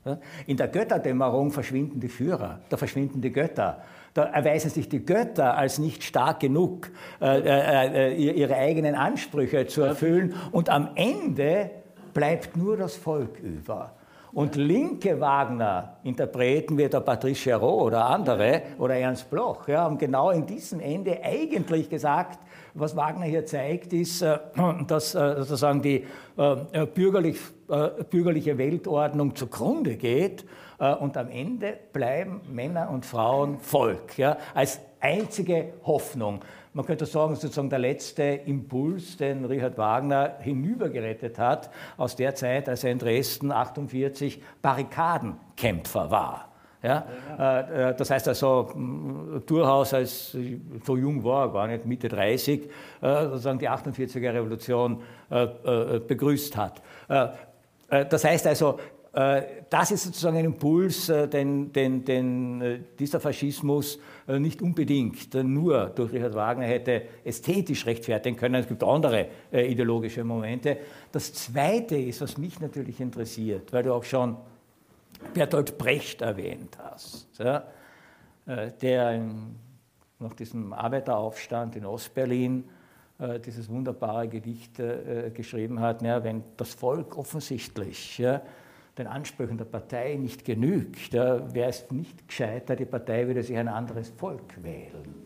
In 0.48 0.58
der 0.58 0.68
Götterdämmerung 0.68 1.52
verschwinden 1.52 2.00
die 2.00 2.10
Führer, 2.10 2.60
da 2.70 2.76
verschwinden 2.76 3.22
die 3.22 3.32
Götter. 3.32 3.84
Da 4.14 4.24
erweisen 4.24 4.72
sich 4.72 4.90
die 4.90 5.06
Götter 5.06 5.56
als 5.56 5.78
nicht 5.78 6.04
stark 6.04 6.40
genug, 6.40 6.90
äh, 7.22 7.40
äh, 7.40 8.16
äh 8.16 8.16
ihre 8.16 8.56
eigenen 8.56 8.96
Ansprüche 8.96 9.68
zu 9.68 9.84
erfüllen. 9.84 10.34
Und 10.52 10.70
am 10.70 10.90
Ende 10.96 11.70
bleibt 12.18 12.58
nur 12.58 12.76
das 12.76 12.96
Volk 12.96 13.40
über. 13.42 13.92
Und 14.34 14.56
linke 14.56 15.22
Wagner-Interpreten 15.22 16.76
wie 16.76 16.90
der 16.90 17.02
Patrice 17.02 17.48
Chéreau 17.48 17.84
oder 17.84 18.08
andere 18.08 18.64
oder 18.80 18.96
Ernst 18.96 19.30
Bloch 19.30 19.68
ja, 19.68 19.82
haben 19.82 20.00
genau 20.00 20.32
in 20.32 20.48
diesem 20.48 20.80
Ende 20.80 21.24
eigentlich 21.24 21.92
gesagt, 21.92 22.40
was 22.74 22.96
Wagner 22.96 23.26
hier 23.26 23.46
zeigt, 23.46 23.94
ist, 23.94 24.24
äh, 24.24 24.40
dass 24.88 25.14
äh, 25.14 25.36
sozusagen 25.38 25.84
die 25.84 26.08
äh, 26.38 26.86
bürgerlich, 26.88 27.38
bürgerliche 28.10 28.58
Weltordnung 28.58 29.36
zugrunde 29.36 29.96
geht 29.98 30.46
und 31.00 31.18
am 31.18 31.30
Ende 31.30 31.78
bleiben 31.92 32.40
Männer 32.50 32.90
und 32.90 33.06
Frauen 33.06 33.60
Volk 33.60 34.18
ja, 34.18 34.38
als 34.54 34.80
einzige 35.02 35.74
Hoffnung 35.84 36.40
man 36.78 36.86
könnte 36.86 37.08
sagen, 37.08 37.36
sozusagen 37.36 37.72
der 37.72 37.80
letzte 37.80 38.22
Impuls, 38.22 39.18
den 39.18 39.46
Richard 39.46 39.80
Wagner 39.80 40.36
hinübergerettet 40.42 41.40
hat 41.40 41.72
aus 41.98 42.16
der 42.16 42.36
Zeit, 42.36 42.70
als 42.70 42.84
er 42.84 42.92
in 42.92 43.00
Dresden 43.00 43.52
48 43.52 44.40
Barrikadenkämpfer 44.62 46.12
war. 46.12 46.52
Ja? 46.84 47.08
ja. 47.36 47.62
Äh, 47.62 47.96
das 47.96 48.12
heißt 48.12 48.28
also, 48.28 48.72
durchaus 49.48 49.96
als 49.96 50.38
so 50.86 50.96
jung 50.96 51.24
war, 51.24 51.52
gar 51.52 51.66
nicht 51.66 51.88
Mitte 51.88 52.10
30, 52.10 52.70
äh, 53.02 53.24
sozusagen 53.24 53.58
die 53.58 53.70
48er 53.70 54.36
Revolution 54.36 55.02
äh, 55.32 55.48
begrüßt 56.00 56.56
hat. 56.56 56.84
Das 57.90 58.24
heißt 58.24 58.46
also, 58.46 58.80
das 59.70 59.92
ist 59.92 60.04
sozusagen 60.04 60.38
ein 60.38 60.46
Impuls, 60.46 61.08
den, 61.08 61.72
den, 61.72 62.06
den 62.06 62.86
dieser 63.00 63.20
Faschismus 63.20 63.98
äh, 64.28 64.40
nicht 64.40 64.62
unbedingt 64.62 65.34
nur 65.34 65.88
durch 65.88 66.12
Richard 66.12 66.36
Wagner 66.36 66.66
hätte 66.66 67.04
ästhetisch 67.24 67.86
rechtfertigen 67.86 68.36
können. 68.36 68.56
Es 68.56 68.68
gibt 68.68 68.84
andere 68.84 69.28
äh, 69.52 69.72
ideologische 69.72 70.24
Momente. 70.24 70.78
Das 71.12 71.34
Zweite 71.34 71.96
ist, 71.96 72.22
was 72.22 72.38
mich 72.38 72.60
natürlich 72.60 73.00
interessiert, 73.00 73.72
weil 73.72 73.84
du 73.84 73.94
auch 73.94 74.04
schon 74.04 74.36
Bertolt 75.34 75.78
Brecht 75.78 76.22
erwähnt 76.22 76.78
hast, 76.78 77.40
äh, 77.40 77.62
der 78.82 79.26
nach 80.20 80.34
diesem 80.34 80.74
Arbeiteraufstand 80.74 81.76
in 81.76 81.86
Ostberlin 81.86 82.64
dieses 83.46 83.68
wunderbare 83.68 84.28
Gedicht 84.28 84.80
geschrieben 85.34 85.80
hat, 85.80 86.04
wenn 86.04 86.44
das 86.56 86.76
Volk 86.76 87.18
offensichtlich 87.18 88.24
den 88.98 89.08
Ansprüchen 89.08 89.58
der 89.58 89.66
Partei 89.66 90.16
nicht 90.16 90.44
genügt, 90.44 91.14
wäre 91.14 91.70
es 91.70 91.90
nicht 91.92 92.28
gescheiter, 92.28 92.76
die 92.76 92.86
Partei 92.86 93.28
würde 93.28 93.44
sich 93.44 93.56
ein 93.56 93.68
anderes 93.68 94.10
Volk 94.10 94.64
wählen. 94.64 95.18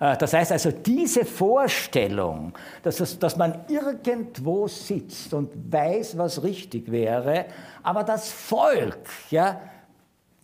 Äh, 0.00 0.16
das 0.16 0.32
heißt 0.32 0.52
also, 0.52 0.70
diese 0.70 1.24
Vorstellung, 1.24 2.52
dass, 2.82 3.18
dass 3.18 3.36
man 3.36 3.64
irgendwo 3.68 4.68
sitzt 4.68 5.32
und 5.34 5.72
weiß, 5.72 6.18
was 6.18 6.42
richtig 6.42 6.90
wäre, 6.90 7.46
aber 7.82 8.04
das 8.04 8.30
Volk 8.30 9.08
ja, 9.30 9.60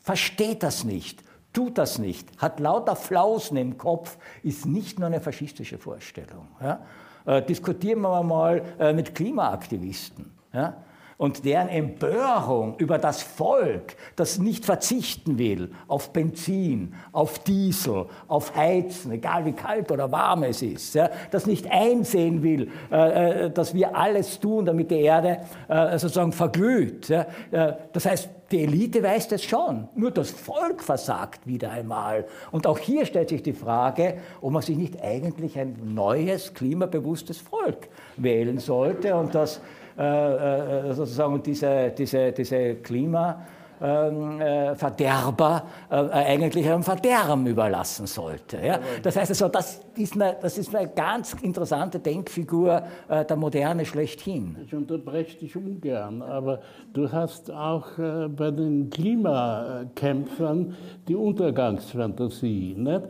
versteht 0.03 0.62
das 0.62 0.85
nicht, 0.85 1.23
tut 1.53 1.79
das 1.79 1.99
nicht, 1.99 2.29
hat 2.38 2.61
lauter 2.61 2.97
Flausen 2.97 3.57
im 3.57 3.77
Kopf, 3.77 4.19
ist 4.42 4.66
nicht 4.66 4.99
nur 4.99 5.09
eine 5.09 5.21
faschistische 5.21 5.79
Vorstellung. 5.79 6.49
Ja. 6.61 6.81
Äh, 7.27 7.42
diskutieren 7.42 8.01
wir 8.03 8.23
mal 8.23 8.62
äh, 8.79 8.92
mit 8.92 9.14
Klimaaktivisten. 9.14 10.33
Ja. 10.53 10.75
Und 11.18 11.44
deren 11.44 11.68
Empörung 11.68 12.74
über 12.79 12.98
das 12.98 13.22
Volk, 13.22 13.96
das 14.16 14.38
nicht 14.38 14.64
verzichten 14.64 15.38
will 15.38 15.70
auf 15.88 16.12
Benzin, 16.12 16.94
auf 17.12 17.38
Diesel, 17.38 18.07
auf 18.29 18.55
Heizen, 18.55 19.12
egal 19.12 19.46
wie 19.46 19.52
kalt 19.52 19.90
oder 19.90 20.12
warm 20.12 20.42
es 20.42 20.61
ist, 20.61 20.94
ja, 20.94 21.09
das 21.31 21.46
nicht 21.46 21.70
einsehen 21.70 22.42
will, 22.42 22.70
äh, 22.90 23.44
äh 23.46 23.50
dass 23.50 23.74
wir 23.74 23.96
alles 23.96 24.40
tun, 24.40 24.66
damit 24.66 24.90
die 24.90 25.00
Erde 25.00 25.38
äh, 25.68 25.98
sozusagen 25.98 26.33
verglüht. 26.33 27.09
Ja. 27.09 27.26
Äh, 27.50 27.74
das 27.92 28.05
heißt, 28.05 28.29
die 28.50 28.62
Elite 28.62 29.02
weiß 29.02 29.29
das 29.29 29.42
schon, 29.42 29.88
nur 29.96 30.12
das 30.12 30.31
Volk 30.31 30.83
versagt 30.83 31.46
wieder 31.46 31.70
einmal. 31.70 32.26
Und 32.52 32.66
auch 32.66 32.79
hier 32.79 33.05
stellt 33.05 33.31
sich 33.31 33.42
die 33.42 33.52
Frage, 33.52 34.18
ob 34.40 34.52
man 34.52 34.62
sich 34.62 34.76
nicht 34.76 35.02
eigentlich 35.02 35.59
ein 35.59 35.76
neues, 35.94 36.55
klimabewusstes 36.55 37.38
Volk 37.38 37.88
wählen 38.16 38.59
sollte 38.59 39.16
und 39.16 39.35
das 39.35 39.61
sozusagen 39.97 41.43
diese, 41.43 41.91
diese, 41.97 42.33
diese 42.33 42.75
Klima, 42.77 43.47
äh, 43.81 44.75
Verderber 44.75 45.65
äh, 45.91 45.95
eigentlich 45.95 46.69
einem 46.69 46.83
Verderben 46.83 47.47
überlassen 47.47 48.07
sollte. 48.07 48.59
Ja? 48.65 48.79
Das 49.03 49.17
heißt 49.17 49.31
also, 49.31 49.49
das 49.49 49.81
ist, 49.97 50.15
eine, 50.15 50.37
das 50.41 50.59
ist 50.59 50.75
eine 50.75 50.89
ganz 50.89 51.35
interessante 51.43 51.99
Denkfigur 51.99 52.83
äh, 53.09 53.25
der 53.25 53.37
Moderne 53.37 53.85
schlechthin. 53.85 54.57
Ich 54.65 54.75
unterbreche 54.75 55.39
dich 55.39 55.57
ungern, 55.57 56.23
aber 56.23 56.61
du 56.93 57.11
hast 57.11 57.51
auch 57.51 57.99
äh, 57.99 58.29
bei 58.29 58.51
den 58.51 58.91
Klimakämpfern 58.91 60.75
die 61.09 61.15
Untergangsfantasie. 61.15 62.75
Nicht? 62.77 63.03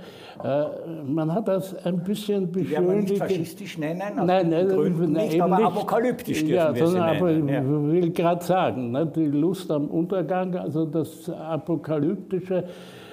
Äh, 0.42 0.64
man 1.04 1.32
hat 1.32 1.48
das 1.48 1.74
ein 1.84 2.02
bisschen 2.02 2.50
beschönigt. 2.50 2.72
Werden 2.72 2.88
wir 2.88 2.96
nicht 2.96 3.18
faschistisch 3.18 3.78
nennen? 3.78 4.00
Nein, 4.24 4.48
nein, 4.48 4.68
Gründen 4.68 5.12
nein, 5.12 5.28
nicht, 5.28 5.40
aber 5.40 5.56
nicht. 5.56 5.66
apokalyptisch 5.66 6.40
dürfen 6.40 6.54
ja, 6.54 6.74
wir 6.74 6.86
sie 6.86 6.94
nennen. 6.94 7.16
Aber 7.16 7.30
ich 7.30 7.92
will 7.92 8.10
gerade 8.10 8.44
sagen, 8.44 8.90
ne, 8.90 9.06
die 9.06 9.26
Lust 9.26 9.70
am 9.70 9.88
Untergang 9.88 10.55
also 10.60 10.86
das 10.86 11.28
Apokalyptische, 11.28 12.64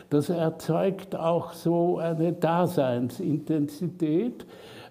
das 0.10 0.30
erzeugt 0.30 1.16
auch 1.16 1.54
so 1.54 1.98
eine 1.98 2.34
Daseinsintensität, 2.34 4.46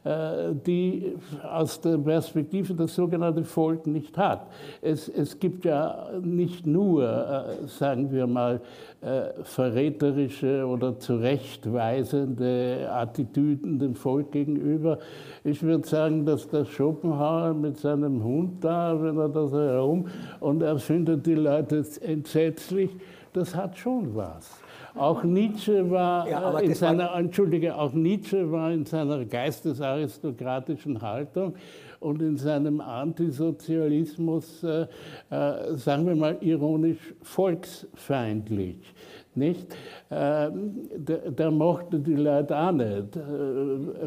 die 0.05 1.15
aus 1.49 1.81
der 1.81 1.97
Perspektive 1.99 2.75
das 2.75 2.95
sogenannte 2.95 3.45
Volk 3.45 3.87
nicht 3.87 4.19
hat. 4.19 4.49
Es, 4.81 5.09
es 5.09 5.39
gibt 5.39 5.65
ja 5.65 6.11
nicht 6.21 6.67
nur, 6.67 7.05
äh, 7.05 7.67
sagen 7.69 8.11
wir 8.11 8.27
mal, 8.27 8.61
äh, 9.01 9.31
verräterische 9.43 10.67
oder 10.67 10.99
zurechtweisende 10.99 12.89
Attitüden 12.91 13.79
dem 13.79 13.95
Volk 13.95 14.33
gegenüber. 14.33 14.99
Ich 15.45 15.63
würde 15.63 15.87
sagen, 15.87 16.25
dass 16.25 16.49
der 16.49 16.65
Schopenhauer 16.65 17.55
mit 17.55 17.79
seinem 17.79 18.23
Hund 18.23 18.63
da, 18.65 19.01
wenn 19.01 19.17
er 19.19 19.29
das 19.29 19.53
herum 19.53 20.07
und 20.41 20.63
er 20.63 20.79
findet 20.79 21.27
die 21.27 21.35
Leute 21.35 21.85
entsetzlich, 22.01 22.91
das 23.33 23.55
hat 23.57 23.77
schon 23.77 24.15
was. 24.15 24.62
Auch 24.95 25.23
Nietzsche 25.25 25.91
war 25.91 26.29
ja, 26.29 26.59
in 26.59 26.75
seiner, 26.75 27.15
Entschuldige, 27.15 27.77
auch 27.77 27.93
Nietzsche 27.93 28.51
war 28.53 28.71
in 28.73 28.85
seiner 28.85 29.25
geistesaristokratischen 29.25 31.01
Haltung 31.01 31.55
und 32.01 32.21
in 32.21 32.37
seinem 32.37 32.81
Antisozialismus, 32.81 34.63
äh, 34.63 34.87
äh, 35.31 35.77
sagen 35.77 36.07
wir 36.07 36.17
mal 36.17 36.37
ironisch, 36.41 37.15
volksfeindlich. 37.23 38.95
Nicht? 39.35 39.75
Ähm, 40.11 40.75
der, 40.95 41.31
der, 41.31 41.51
mochte 41.51 41.99
die 41.99 42.17
Leute 42.17 42.55
auch 42.55 42.73
nicht, 42.73 43.17
äh, 43.17 43.21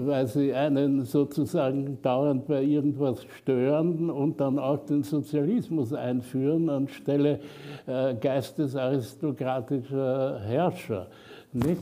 weil 0.05 0.27
sie 0.27 0.53
einen 0.53 1.03
sozusagen 1.03 1.99
dauernd 2.03 2.45
bei 2.45 2.61
irgendwas 2.61 3.25
stören 3.39 4.11
und 4.11 4.39
dann 4.39 4.59
auch 4.59 4.85
den 4.85 5.01
Sozialismus 5.01 5.93
einführen 5.93 6.69
anstelle 6.69 7.39
äh, 7.87 8.13
geistesaristokratischer 8.13 10.41
Herrscher. 10.41 11.07
Nicht? 11.53 11.81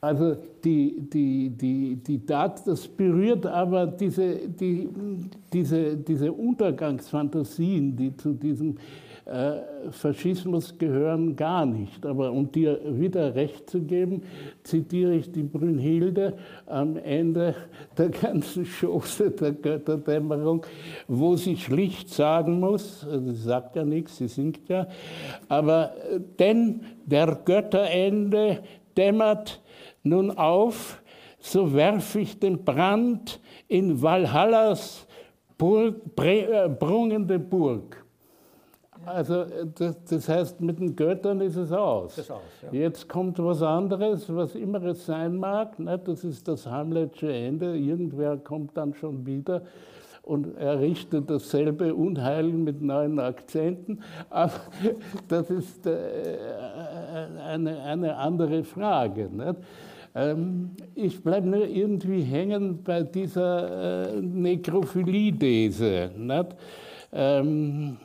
Also 0.00 0.36
die, 0.64 1.08
die, 1.12 1.50
die, 1.50 1.94
die 1.94 2.26
Tat, 2.26 2.66
das 2.66 2.88
berührt 2.88 3.46
aber 3.46 3.86
diese, 3.86 4.48
die, 4.48 4.88
diese, 5.52 5.96
diese 5.96 6.32
Untergangsfantasien, 6.32 7.94
die 7.94 8.16
zu 8.16 8.32
diesem 8.32 8.76
Faschismus 9.90 10.76
gehören 10.78 11.36
gar 11.36 11.64
nicht. 11.64 12.04
Aber 12.04 12.32
um 12.32 12.50
dir 12.50 12.80
wieder 12.84 13.34
recht 13.34 13.70
zu 13.70 13.80
geben, 13.80 14.22
zitiere 14.64 15.14
ich 15.14 15.30
die 15.30 15.44
Brünnhilde 15.44 16.34
am 16.66 16.96
Ende 16.96 17.54
der 17.96 18.08
ganzen 18.08 18.64
Chose 18.64 19.30
der 19.30 19.52
Götterdämmerung, 19.52 20.66
wo 21.06 21.36
sie 21.36 21.56
schlicht 21.56 22.08
sagen 22.08 22.60
muss, 22.60 23.06
also 23.06 23.30
sie 23.30 23.42
sagt 23.42 23.76
ja 23.76 23.84
nichts, 23.84 24.16
sie 24.16 24.28
singt 24.28 24.68
ja, 24.68 24.86
aber 25.48 25.92
äh, 26.10 26.20
denn 26.38 26.80
der 27.06 27.38
Götterende 27.44 28.62
dämmert 28.96 29.60
nun 30.02 30.30
auf, 30.30 31.02
so 31.38 31.74
werf 31.74 32.14
ich 32.14 32.38
den 32.38 32.64
Brand 32.64 33.40
in 33.68 34.00
Valhallas 34.00 35.06
Burg, 35.58 35.96
äh, 36.18 36.68
prungende 36.68 37.38
Burg. 37.38 38.01
Also 39.04 39.44
das, 39.74 40.02
das, 40.04 40.28
heißt, 40.28 40.60
mit 40.60 40.78
den 40.78 40.94
Göttern 40.94 41.40
ist 41.40 41.56
es 41.56 41.72
aus. 41.72 42.18
Ist 42.18 42.30
aus 42.30 42.40
ja. 42.62 42.72
Jetzt 42.72 43.08
kommt 43.08 43.38
was 43.38 43.62
anderes, 43.62 44.34
was 44.34 44.54
immer 44.54 44.82
es 44.84 45.06
sein 45.06 45.36
mag. 45.36 45.78
Ne? 45.78 45.98
Das 45.98 46.24
ist 46.24 46.46
das 46.48 46.66
Hamletsche 46.66 47.32
Ende. 47.32 47.76
Irgendwer 47.76 48.36
kommt 48.36 48.76
dann 48.76 48.94
schon 48.94 49.26
wieder 49.26 49.62
und 50.22 50.56
errichtet 50.56 51.28
dasselbe 51.28 51.94
Unheil 51.94 52.44
mit 52.44 52.80
neuen 52.80 53.18
Akzenten. 53.18 54.00
Aber 54.30 54.52
das 55.28 55.50
ist 55.50 55.86
äh, 55.86 56.38
eine, 57.44 57.82
eine 57.82 58.16
andere 58.16 58.62
Frage. 58.62 59.28
Nicht? 59.30 59.56
Ähm, 60.14 60.70
ich 60.94 61.22
bleibe 61.22 61.48
nur 61.48 61.66
irgendwie 61.66 62.22
hängen 62.22 62.82
bei 62.82 63.02
dieser 63.02 64.12
äh, 64.12 64.20
Nekrophilie-These. 64.20 66.10
Ähm, 67.14 67.96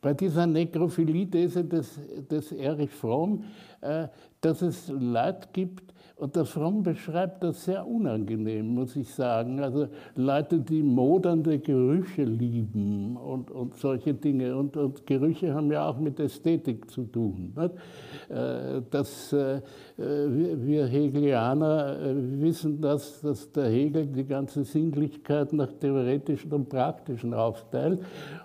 bei 0.00 0.14
dieser 0.14 0.46
Nekrophilie-These 0.46 1.64
des, 1.64 1.98
des 2.30 2.52
Erich 2.52 2.90
Fromm, 2.90 3.44
äh, 3.80 4.08
dass 4.40 4.62
es 4.62 4.88
Leute 4.88 5.48
gibt, 5.52 5.92
und 6.18 6.34
der 6.34 6.46
Fromm 6.46 6.82
beschreibt 6.82 7.44
das 7.44 7.64
sehr 7.64 7.86
unangenehm, 7.86 8.74
muss 8.74 8.96
ich 8.96 9.08
sagen. 9.14 9.60
Also 9.60 9.86
Leute, 10.16 10.58
die 10.58 10.82
modernde 10.82 11.60
Gerüche 11.60 12.24
lieben 12.24 13.16
und, 13.16 13.52
und 13.52 13.76
solche 13.76 14.14
Dinge. 14.14 14.56
Und, 14.56 14.76
und, 14.76 15.06
Gerüche 15.06 15.54
haben 15.54 15.70
ja 15.70 15.88
auch 15.88 15.96
mit 15.96 16.18
Ästhetik 16.18 16.90
zu 16.90 17.04
tun. 17.04 17.54
Nicht? 17.56 18.36
Äh, 18.36 18.82
das, 18.90 19.32
äh, 19.32 19.60
wir 19.98 20.86
Hegelianer 20.86 21.98
äh, 22.00 22.14
wissen, 22.40 22.80
dass, 22.80 23.20
dass 23.20 23.50
der 23.50 23.68
Hegel 23.68 24.06
die 24.06 24.24
ganze 24.24 24.62
Sinnlichkeit 24.62 25.52
nach 25.52 25.72
theoretischen 25.80 26.52
und 26.52 26.68
praktischen 26.68 27.34
aufteilt. 27.34 28.00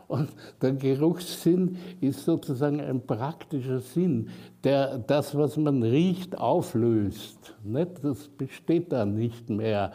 Und 0.08 0.30
der 0.62 0.74
Geruchssinn 0.74 1.78
ist 2.02 2.26
sozusagen 2.26 2.82
ein 2.82 3.02
praktischer 3.02 3.80
Sinn, 3.80 4.30
der 4.63 4.98
das, 4.98 5.36
was 5.38 5.58
man 5.58 5.84
riecht, 5.84 6.38
auflöst. 6.38 7.56
Das 8.02 8.28
besteht 8.28 8.92
dann 8.92 9.16
nicht 9.16 9.50
mehr. 9.50 9.92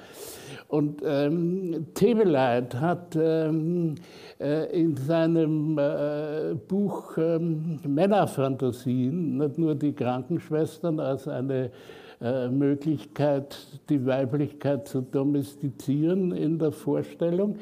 Und 0.69 1.03
ähm, 1.05 1.87
Tebeleit 1.95 2.75
hat 2.75 3.17
ähm, 3.21 3.95
äh, 4.41 4.81
in 4.81 4.97
seinem 4.97 5.79
äh, 5.79 6.55
Buch 6.55 7.17
ähm, 7.17 7.81
Männerfantasien 7.87 9.39
nicht 9.39 9.57
nur 9.57 9.75
die 9.75 9.93
Krankenschwestern 9.93 11.01
als 11.01 11.27
eine 11.51 11.71
äh, 12.21 12.49
Möglichkeit, 12.49 13.57
die 13.89 14.05
Weiblichkeit 14.05 14.89
zu 14.89 15.03
domestizieren 15.03 16.33
in 16.33 16.59
der 16.59 16.73
Vorstellung, 16.73 17.57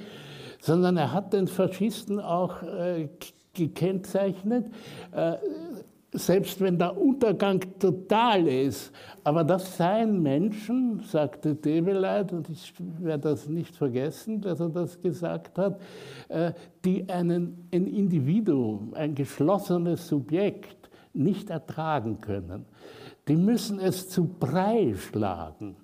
sondern 0.61 0.97
er 0.97 1.13
hat 1.13 1.35
den 1.35 1.47
Faschisten 1.47 2.19
auch 2.19 2.63
äh, 2.63 3.11
gekennzeichnet, 3.53 4.71
äh, 5.13 5.35
selbst 6.13 6.59
wenn 6.63 6.79
der 6.79 6.97
Untergang 6.97 7.61
total 7.79 8.49
ist, 8.49 8.93
aber 9.25 9.45
das 9.45 9.77
seien 9.77 10.23
Menschen, 10.23 11.01
sagte 11.01 11.55
Debeleit, 11.55 12.33
und 12.33 12.49
ich 12.49 12.73
werde 13.03 13.29
das 13.29 13.51
nicht 13.51 13.77
vergessen, 13.77 14.41
dass 14.41 14.61
er 14.61 14.71
das 14.71 14.99
gesagt 15.03 15.59
hat, 15.59 15.79
die 16.87 17.07
einen, 17.11 17.69
ein 17.71 17.87
Individuum, 17.87 18.95
ein 18.95 19.15
geschlossenes 19.15 20.09
Subjekt 20.09 20.89
nicht 21.13 21.51
ertragen 21.51 22.19
können. 22.21 22.65
Die 23.29 23.37
müssen 23.37 23.81
es 23.81 24.09
zu 24.09 24.25
Brei 24.25 24.95
schlagen. 24.95 25.77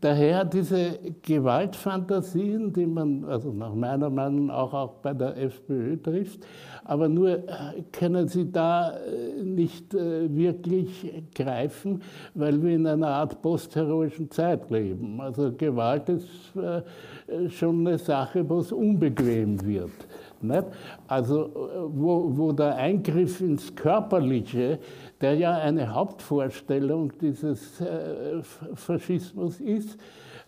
Daher 0.00 0.44
diese 0.44 0.96
Gewaltfantasien, 1.22 2.72
die 2.72 2.86
man 2.86 3.24
also 3.24 3.52
nach 3.52 3.74
meiner 3.74 4.08
Meinung 4.08 4.48
auch, 4.48 4.72
auch 4.72 4.92
bei 5.02 5.12
der 5.12 5.36
FPÖ 5.36 5.96
trifft, 6.00 6.46
aber 6.84 7.08
nur 7.08 7.30
äh, 7.30 7.82
können 7.90 8.28
sie 8.28 8.50
da 8.50 8.92
äh, 8.92 9.42
nicht 9.42 9.92
äh, 9.94 10.32
wirklich 10.32 11.12
greifen, 11.34 12.00
weil 12.34 12.62
wir 12.62 12.76
in 12.76 12.86
einer 12.86 13.08
Art 13.08 13.42
postheroischen 13.42 14.30
Zeit 14.30 14.70
leben. 14.70 15.20
Also 15.20 15.52
Gewalt 15.52 16.08
ist 16.08 16.28
schon 17.50 17.86
eine 17.86 17.98
Sache, 17.98 18.48
wo 18.48 18.60
es 18.60 18.70
unbequem 18.70 19.60
wird. 19.66 19.90
Nicht? 20.42 20.64
Also 21.06 21.46
äh, 21.46 21.48
wo, 21.88 22.36
wo 22.36 22.52
der 22.52 22.76
Eingriff 22.76 23.40
ins 23.40 23.74
Körperliche, 23.74 24.78
der 25.20 25.34
ja 25.34 25.52
eine 25.56 25.92
Hauptvorstellung 25.94 27.12
dieses 27.20 27.80
äh, 27.80 28.42
Faschismus 28.74 29.60
ist, 29.60 29.98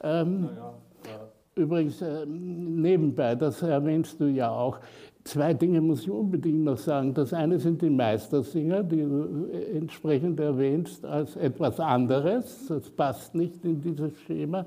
ähm, 0.03 0.48
ja, 0.57 0.74
ja. 1.11 1.29
übrigens 1.55 2.00
äh, 2.03 2.24
nebenbei, 2.26 3.35
das 3.35 3.62
erwähnst 3.62 4.20
du 4.20 4.26
ja 4.26 4.50
auch, 4.50 4.79
Zwei 5.24 5.53
Dinge 5.53 5.83
muss 5.83 6.03
ich 6.03 6.11
unbedingt 6.11 6.64
noch 6.64 6.79
sagen. 6.79 7.12
Das 7.12 7.35
eine 7.35 7.59
sind 7.59 7.83
die 7.83 7.90
Meistersinger, 7.90 8.83
die 8.83 9.03
du 9.03 9.48
entsprechend 9.74 10.40
erwähnst 10.40 11.05
als 11.05 11.37
etwas 11.37 11.79
anderes. 11.79 12.66
Das 12.68 12.88
passt 12.90 13.35
nicht 13.35 13.62
in 13.64 13.81
dieses 13.83 14.18
Schema. 14.22 14.66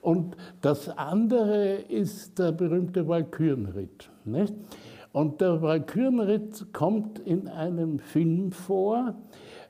Und 0.00 0.36
das 0.60 0.88
andere 0.88 1.74
ist 1.88 2.38
der 2.38 2.52
berühmte 2.52 3.06
Walkürenritt. 3.06 4.10
Nicht? 4.24 4.54
Und 5.12 5.40
der 5.40 5.60
Walkürenritt 5.60 6.72
kommt 6.72 7.18
in 7.18 7.48
einem 7.48 7.98
Film 7.98 8.52
vor, 8.52 9.14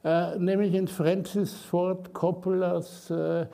äh, 0.05 0.39
nämlich 0.39 0.75
in 0.75 0.87
Francis 0.87 1.55
Ford 1.55 2.13
Coppolas 2.13 3.11
äh, 3.11 3.47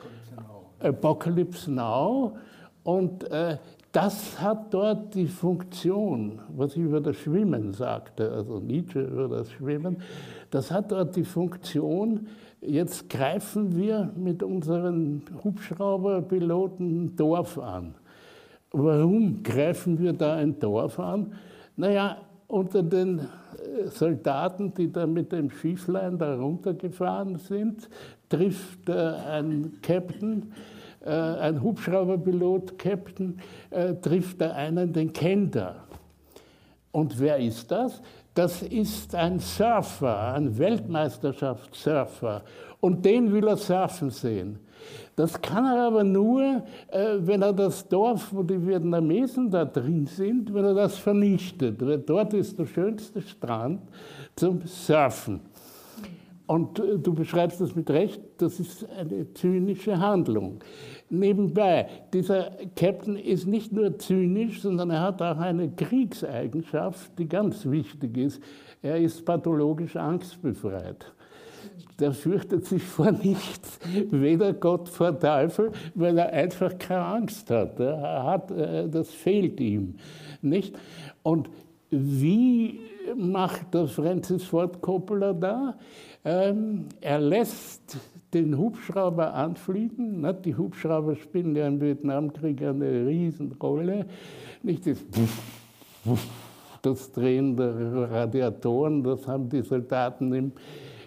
Apocalypse 0.79 1.71
Now. 1.71 2.37
Und 2.83 3.29
äh, 3.31 3.57
das 3.91 4.39
hat 4.39 4.73
dort 4.73 5.15
die 5.15 5.27
Funktion, 5.27 6.39
was 6.55 6.73
ich 6.73 6.83
über 6.83 7.01
das 7.01 7.15
Schwimmen 7.15 7.73
sagte, 7.73 8.31
also 8.31 8.59
Nietzsche 8.59 9.01
über 9.01 9.27
das 9.27 9.51
Schwimmen, 9.51 10.01
das 10.51 10.71
hat 10.71 10.91
dort 10.91 11.15
die 11.15 11.23
Funktion, 11.23 12.27
jetzt 12.61 13.09
greifen 13.09 13.75
wir 13.75 14.11
mit 14.15 14.43
unseren 14.43 15.23
Hubschrauberpiloten 15.43 17.05
ein 17.05 17.15
Dorf 17.15 17.57
an. 17.57 17.95
Warum 18.71 19.43
greifen 19.43 19.99
wir 19.99 20.13
da 20.13 20.35
ein 20.35 20.59
Dorf 20.59 20.99
an? 20.99 21.33
Naja, 21.75 22.17
unter 22.47 22.83
den 22.83 23.19
äh, 23.19 23.87
Soldaten, 23.87 24.73
die 24.73 24.91
da 24.91 25.05
mit 25.05 25.31
dem 25.31 25.49
Schifflein 25.49 26.17
da 26.17 26.35
runtergefahren 26.35 27.37
sind, 27.37 27.89
trifft 28.29 28.89
äh, 28.89 28.93
ein 28.93 29.73
Captain, 29.81 30.51
äh, 31.05 31.09
ein 31.11 31.61
Hubschrauberpilot, 31.61 32.77
Captain, 32.77 33.39
trifft 34.01 34.41
da 34.41 34.51
einen, 34.53 34.93
den 34.93 35.13
kennt 35.13 35.55
er. 35.55 35.86
Und 36.97 37.19
wer 37.19 37.37
ist 37.37 37.69
das? 37.69 38.01
Das 38.33 38.63
ist 38.63 39.13
ein 39.13 39.39
Surfer, 39.39 40.33
ein 40.33 40.57
Weltmeisterschaftssurfer. 40.57 42.41
Und 42.79 43.05
den 43.05 43.31
will 43.31 43.47
er 43.47 43.57
surfen 43.57 44.09
sehen. 44.09 44.57
Das 45.15 45.39
kann 45.39 45.63
er 45.65 45.85
aber 45.85 46.03
nur, 46.03 46.63
äh, 46.87 47.17
wenn 47.19 47.43
er 47.43 47.53
das 47.53 47.87
Dorf, 47.87 48.33
wo 48.33 48.41
die 48.41 48.65
Vietnamesen 48.65 49.51
da 49.51 49.63
drin 49.63 50.07
sind, 50.07 50.51
wenn 50.51 50.65
er 50.65 50.73
das 50.73 50.97
vernichtet. 50.97 51.85
Weil 51.85 51.99
dort 51.99 52.33
ist 52.33 52.57
der 52.57 52.65
schönste 52.65 53.21
Strand 53.21 53.81
zum 54.35 54.65
Surfen. 54.65 55.41
Und 56.47 56.79
äh, 56.79 56.97
du 56.97 57.13
beschreibst 57.13 57.61
das 57.61 57.75
mit 57.75 57.89
Recht, 57.89 58.21
das 58.37 58.59
ist 58.59 58.89
eine 58.89 59.31
zynische 59.33 59.99
Handlung. 59.99 60.59
Nebenbei, 61.09 61.87
dieser 62.13 62.51
Captain 62.75 63.17
ist 63.17 63.45
nicht 63.45 63.71
nur 63.71 63.99
zynisch, 63.99 64.61
sondern 64.61 64.89
er 64.89 65.01
hat 65.01 65.21
auch 65.21 65.37
eine 65.37 65.69
Kriegseigenschaft, 65.69 67.11
die 67.19 67.27
ganz 67.27 67.65
wichtig 67.65 68.17
ist. 68.17 68.41
Er 68.81 68.97
ist 68.97 69.25
pathologisch 69.25 69.95
angstbefreit. 69.95 71.13
Der 71.99 72.11
fürchtet 72.13 72.65
sich 72.65 72.83
vor 72.83 73.11
nichts, 73.11 73.79
weder 74.11 74.53
Gott 74.53 74.87
vor 74.87 75.19
Teufel, 75.19 75.71
weil 75.95 76.17
er 76.17 76.31
einfach 76.31 76.77
keine 76.77 77.05
Angst 77.05 77.49
hat. 77.49 77.79
Er 77.79 78.23
hat 78.23 78.51
äh, 78.51 78.87
das 78.87 79.09
fehlt 79.09 79.59
ihm. 79.59 79.95
Nicht? 80.41 80.77
Und 81.23 81.49
wie 81.89 82.79
macht 83.15 83.73
der 83.73 83.87
Francis 83.87 84.43
Ford 84.43 84.81
Coppola 84.81 85.33
da? 85.33 85.77
Ähm, 86.29 86.87
er 86.99 87.19
lässt 87.19 87.97
den 88.33 88.57
Hubschrauber 88.57 89.33
anfliegen. 89.33 90.19
Nicht? 90.19 90.43
Die 90.43 90.57
Hubschrauber 90.57 91.15
spielen 91.15 91.55
ja 91.55 91.67
im 91.67 91.79
Vietnamkrieg 91.79 92.61
eine 92.63 93.07
Riesenrolle. 93.07 94.05
Nicht 94.61 94.85
das, 94.87 94.97
das 96.81 97.11
Drehen 97.13 97.55
der 97.55 98.11
Radiatoren, 98.11 99.03
das 99.03 99.25
haben 99.25 99.47
die 99.47 99.61
Soldaten 99.61 100.33
im, 100.33 100.51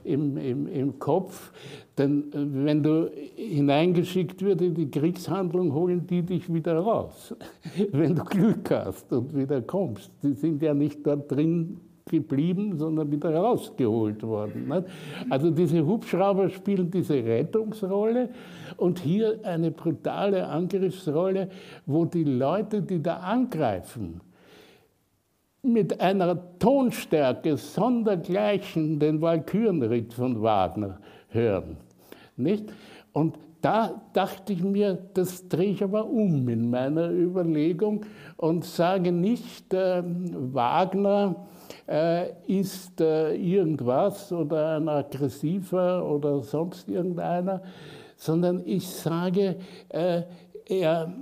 im, 0.04 0.38
im, 0.38 0.66
im 0.66 0.98
Kopf. 0.98 1.52
Denn 1.98 2.32
äh, 2.32 2.64
wenn 2.64 2.82
du 2.82 3.10
hineingeschickt 3.36 4.40
wirst 4.40 4.62
in 4.62 4.74
die 4.74 4.90
Kriegshandlung, 4.90 5.74
holen 5.74 6.06
die 6.06 6.22
dich 6.22 6.50
wieder 6.50 6.78
raus. 6.78 7.34
Wenn 7.92 8.14
du 8.14 8.24
Glück 8.24 8.70
hast 8.70 9.12
und 9.12 9.36
wieder 9.36 9.60
kommst. 9.60 10.10
Die 10.22 10.32
sind 10.32 10.62
ja 10.62 10.72
nicht 10.72 11.06
dort 11.06 11.30
drin 11.30 11.78
geblieben, 12.06 12.78
sondern 12.78 13.10
wieder 13.10 13.34
rausgeholt 13.34 14.22
worden. 14.22 14.72
Also 15.28 15.50
diese 15.50 15.86
Hubschrauber 15.86 16.48
spielen 16.48 16.90
diese 16.90 17.14
Rettungsrolle 17.14 18.30
und 18.76 18.98
hier 18.98 19.40
eine 19.42 19.70
brutale 19.70 20.46
Angriffsrolle, 20.46 21.48
wo 21.86 22.04
die 22.04 22.24
Leute, 22.24 22.82
die 22.82 23.02
da 23.02 23.18
angreifen, 23.18 24.20
mit 25.62 26.00
einer 26.00 26.58
Tonstärke 26.58 27.56
sondergleichen 27.56 28.98
den 28.98 29.20
Walkürenritt 29.20 30.14
von 30.14 30.40
Wagner 30.42 30.98
hören. 31.28 31.76
Nicht? 32.36 32.72
Und 33.12 33.36
da 33.60 34.00
dachte 34.14 34.54
ich 34.54 34.62
mir, 34.62 34.98
das 35.14 35.48
drehe 35.48 35.72
ich 35.72 35.84
aber 35.84 36.06
um 36.06 36.48
in 36.48 36.70
meiner 36.70 37.10
Überlegung 37.10 38.06
und 38.36 38.64
sage 38.64 39.12
nicht, 39.12 39.74
äh, 39.74 40.02
Wagner 40.02 41.46
ist 42.46 43.00
äh, 43.00 43.34
irgendwas 43.34 44.32
oder 44.32 44.76
ein 44.76 44.88
aggressiver 44.88 46.08
oder 46.08 46.40
sonst 46.40 46.88
irgendeiner, 46.88 47.62
sondern 48.16 48.62
ich 48.64 48.86
sage, 48.86 49.56
äh, 49.88 50.22
er, 50.66 51.12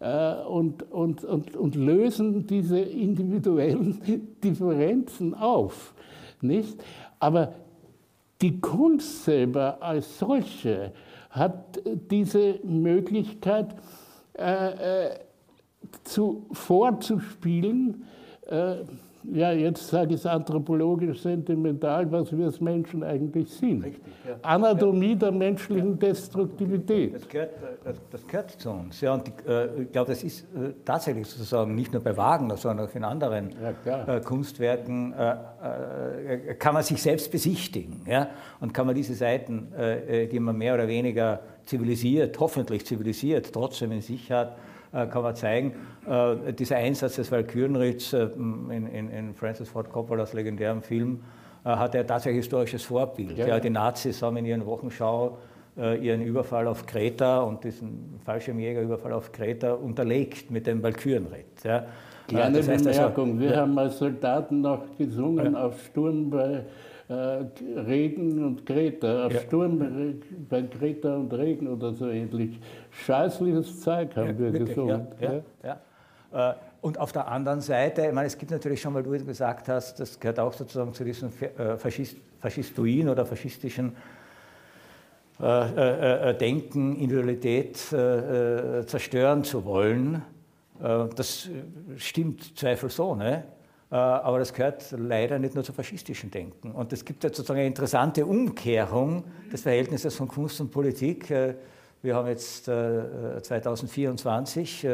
Äh, 0.00 0.34
und, 0.42 0.90
und, 0.92 1.24
und, 1.24 1.56
und 1.56 1.74
lösen 1.74 2.46
diese 2.46 2.78
individuellen 2.78 4.00
Differenzen 4.44 5.34
auf, 5.34 5.94
nicht? 6.40 6.82
Aber 7.18 7.54
die 8.40 8.60
Kunst 8.60 9.24
selber 9.24 9.78
als 9.80 10.18
solche 10.18 10.92
hat 11.30 11.80
diese 12.10 12.60
Möglichkeit, 12.62 13.74
äh, 14.38 15.06
äh, 15.06 15.10
zu, 16.04 16.46
vorzuspielen, 16.52 18.04
äh, 18.46 18.76
ja, 19.32 19.52
jetzt 19.52 19.88
sage 19.88 20.14
ich 20.14 20.20
es 20.20 20.26
anthropologisch 20.26 21.20
sentimental, 21.20 22.10
was 22.10 22.36
wir 22.36 22.46
als 22.46 22.60
Menschen 22.60 23.02
eigentlich 23.02 23.50
sind. 23.50 23.84
Richtig, 23.84 24.12
ja. 24.26 24.36
Anatomie 24.42 25.16
der 25.16 25.32
menschlichen 25.32 25.92
ja. 25.92 25.96
Destruktivität. 26.08 27.14
Das 27.14 27.28
gehört, 27.28 27.50
das, 27.84 27.96
das 28.10 28.26
gehört, 28.26 28.50
zu 28.52 28.70
uns. 28.70 29.00
Ja, 29.00 29.14
und 29.14 29.26
die, 29.26 29.32
äh, 29.48 29.82
ich 29.82 29.92
glaube, 29.92 30.12
das 30.12 30.22
ist 30.22 30.42
äh, 30.54 30.72
tatsächlich 30.84 31.26
sozusagen 31.26 31.74
nicht 31.74 31.92
nur 31.92 32.02
bei 32.02 32.16
Wagner, 32.16 32.56
sondern 32.56 32.86
auch 32.86 32.94
in 32.94 33.04
anderen 33.04 33.50
ja, 33.84 34.16
äh, 34.16 34.20
Kunstwerken, 34.20 35.12
äh, 35.12 35.34
äh, 36.52 36.54
kann 36.54 36.74
man 36.74 36.82
sich 36.82 37.02
selbst 37.02 37.30
besichtigen. 37.30 38.02
Ja? 38.06 38.28
Und 38.60 38.72
kann 38.72 38.86
man 38.86 38.94
diese 38.94 39.14
Seiten, 39.14 39.72
äh, 39.74 40.26
die 40.28 40.40
man 40.40 40.56
mehr 40.56 40.74
oder 40.74 40.88
weniger 40.88 41.40
zivilisiert, 41.64 42.38
hoffentlich 42.40 42.86
zivilisiert, 42.86 43.52
trotzdem 43.52 43.92
in 43.92 44.00
sich 44.00 44.32
hat, 44.32 44.52
äh, 44.52 44.67
kann 44.92 45.22
man 45.22 45.34
zeigen. 45.34 45.74
Äh, 46.08 46.52
dieser 46.52 46.76
Einsatz 46.76 47.16
des 47.16 47.30
Walkürenritts 47.30 48.12
äh, 48.12 48.28
in, 48.36 48.86
in, 48.86 49.10
in, 49.10 49.34
Francis 49.34 49.68
Ford 49.68 49.90
Coppolas 49.90 50.32
legendärem 50.32 50.82
Film 50.82 51.20
hat 51.64 51.94
er 51.94 52.06
tatsächlich 52.06 52.44
historisches 52.44 52.84
Vorbild. 52.84 53.36
Ja, 53.36 53.46
ja. 53.46 53.60
Die 53.60 53.68
Nazis 53.68 54.22
haben 54.22 54.38
in 54.38 54.46
ihren 54.46 54.64
Wochenschau 54.64 55.38
ihren 55.76 56.22
Überfall 56.22 56.66
auf 56.66 56.86
Kreta 56.86 57.40
und 57.42 57.62
diesen 57.62 58.18
Fallschirmjägerüberfall 58.24 59.12
auf 59.12 59.32
Kreta 59.32 59.74
unterlegt 59.74 60.50
mit 60.50 60.66
dem 60.66 60.82
Walkürenritt. 60.82 61.62
Ja. 61.62 61.84
Kleine 62.28 62.58
das 62.58 62.68
heißt 62.68 62.84
Bemerkung, 62.84 63.30
also, 63.30 63.40
wir 63.40 63.50
ja. 63.50 63.56
haben 63.56 63.78
als 63.78 63.98
Soldaten 63.98 64.60
noch 64.60 64.96
gesungen 64.96 65.56
auf 65.56 65.82
Sturm 65.82 66.30
bei 66.30 66.44
äh, 66.44 66.62
Regen 67.10 68.44
und 68.44 68.66
Greta, 68.66 69.26
auf 69.26 69.32
ja. 69.32 69.40
Sturm 69.40 70.20
bei 70.48 70.60
Greta 70.62 71.16
und 71.16 71.32
Regen 71.32 71.66
oder 71.68 71.94
so 71.94 72.08
ähnlich. 72.08 72.60
Scheißliches 72.90 73.80
Zeug 73.80 74.14
haben 74.14 74.26
ja, 74.26 74.38
wir 74.38 74.52
wirklich, 74.52 74.68
gesungen. 74.68 75.06
Ja, 75.18 75.42
ja, 75.64 76.56
und 76.80 76.98
auf 76.98 77.12
der 77.12 77.26
anderen 77.28 77.60
Seite, 77.60 78.06
ich 78.06 78.12
meine, 78.12 78.26
es 78.26 78.36
gibt 78.36 78.50
natürlich 78.50 78.80
schon, 78.80 78.92
weil 78.94 79.02
du 79.02 79.10
gesagt 79.24 79.68
hast, 79.68 79.98
das 79.98 80.20
gehört 80.20 80.38
auch 80.38 80.52
sozusagen 80.52 80.92
zu 80.92 81.02
diesem 81.02 81.30
Faschist, 81.78 82.18
faschistoiden 82.40 83.08
oder 83.08 83.24
faschistischen 83.24 83.96
äh, 85.40 86.30
äh, 86.30 86.34
Denken, 86.36 86.96
Individualität 86.96 87.76
zerstören 87.76 89.44
zu 89.44 89.64
wollen. 89.64 90.22
das 90.78 91.48
stimmt 91.96 92.56
zweifelsohne. 92.56 93.44
Aber 93.90 94.38
das 94.38 94.52
gehört 94.52 94.84
leider 94.90 95.38
nicht 95.38 95.54
nur 95.54 95.64
zum 95.64 95.74
faschistischen 95.74 96.30
Denken. 96.30 96.72
Und 96.72 96.92
es 96.92 97.04
gibt 97.04 97.24
jetzt 97.24 97.36
sozusagen 97.36 97.60
eine 97.60 97.68
interessante 97.68 98.26
Umkehrung 98.26 99.24
des 99.50 99.62
Verhältnisses 99.62 100.14
von 100.14 100.28
Kunst 100.28 100.60
und 100.60 100.70
Politik. 100.70 101.30
Wir 101.30 102.14
haben 102.14 102.28
jetzt 102.28 102.66
2024 102.66 104.86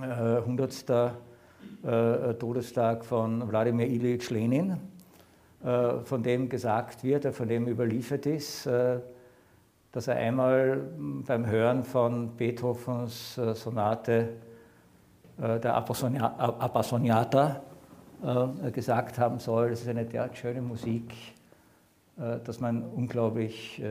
100. 0.00 0.84
Äh, 1.84 2.34
Todestag 2.34 3.04
von 3.04 3.48
Wladimir 3.48 3.88
Ilyich 3.88 4.30
Lenin, 4.30 4.76
äh, 5.64 5.98
von 6.04 6.22
dem 6.22 6.48
gesagt 6.48 7.02
wird, 7.02 7.26
von 7.34 7.48
dem 7.48 7.66
überliefert 7.66 8.24
ist, 8.26 8.66
äh, 8.66 9.00
dass 9.90 10.06
er 10.06 10.14
einmal 10.14 10.80
beim 11.26 11.44
Hören 11.44 11.82
von 11.82 12.36
Beethovens 12.36 13.34
Sonate 13.34 14.28
der 15.38 15.74
Appassioniata 15.74 17.62
gesagt 18.72 19.18
haben 19.18 19.38
soll, 19.38 19.70
das 19.70 19.82
ist 19.82 19.88
eine 19.88 20.04
derart 20.04 20.36
schöne 20.36 20.62
Musik, 20.62 21.12
dass 22.16 22.60
man 22.60 22.82
unglaublich 22.82 23.82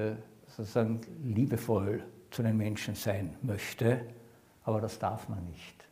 sozusagen 0.47 1.01
liebevoll 1.23 2.03
zu 2.29 2.43
den 2.43 2.57
Menschen 2.57 2.95
sein 2.95 3.35
möchte, 3.41 4.01
aber 4.63 4.79
das 4.79 4.99
darf 4.99 5.27
man 5.27 5.43
nicht. 5.45 5.87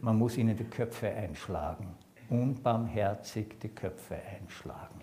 Man 0.00 0.16
muss 0.16 0.36
ihnen 0.38 0.56
die 0.56 0.64
Köpfe 0.64 1.08
einschlagen. 1.08 1.88
Unbarmherzig 2.30 3.60
die 3.60 3.68
Köpfe 3.68 4.16
einschlagen. 4.40 5.00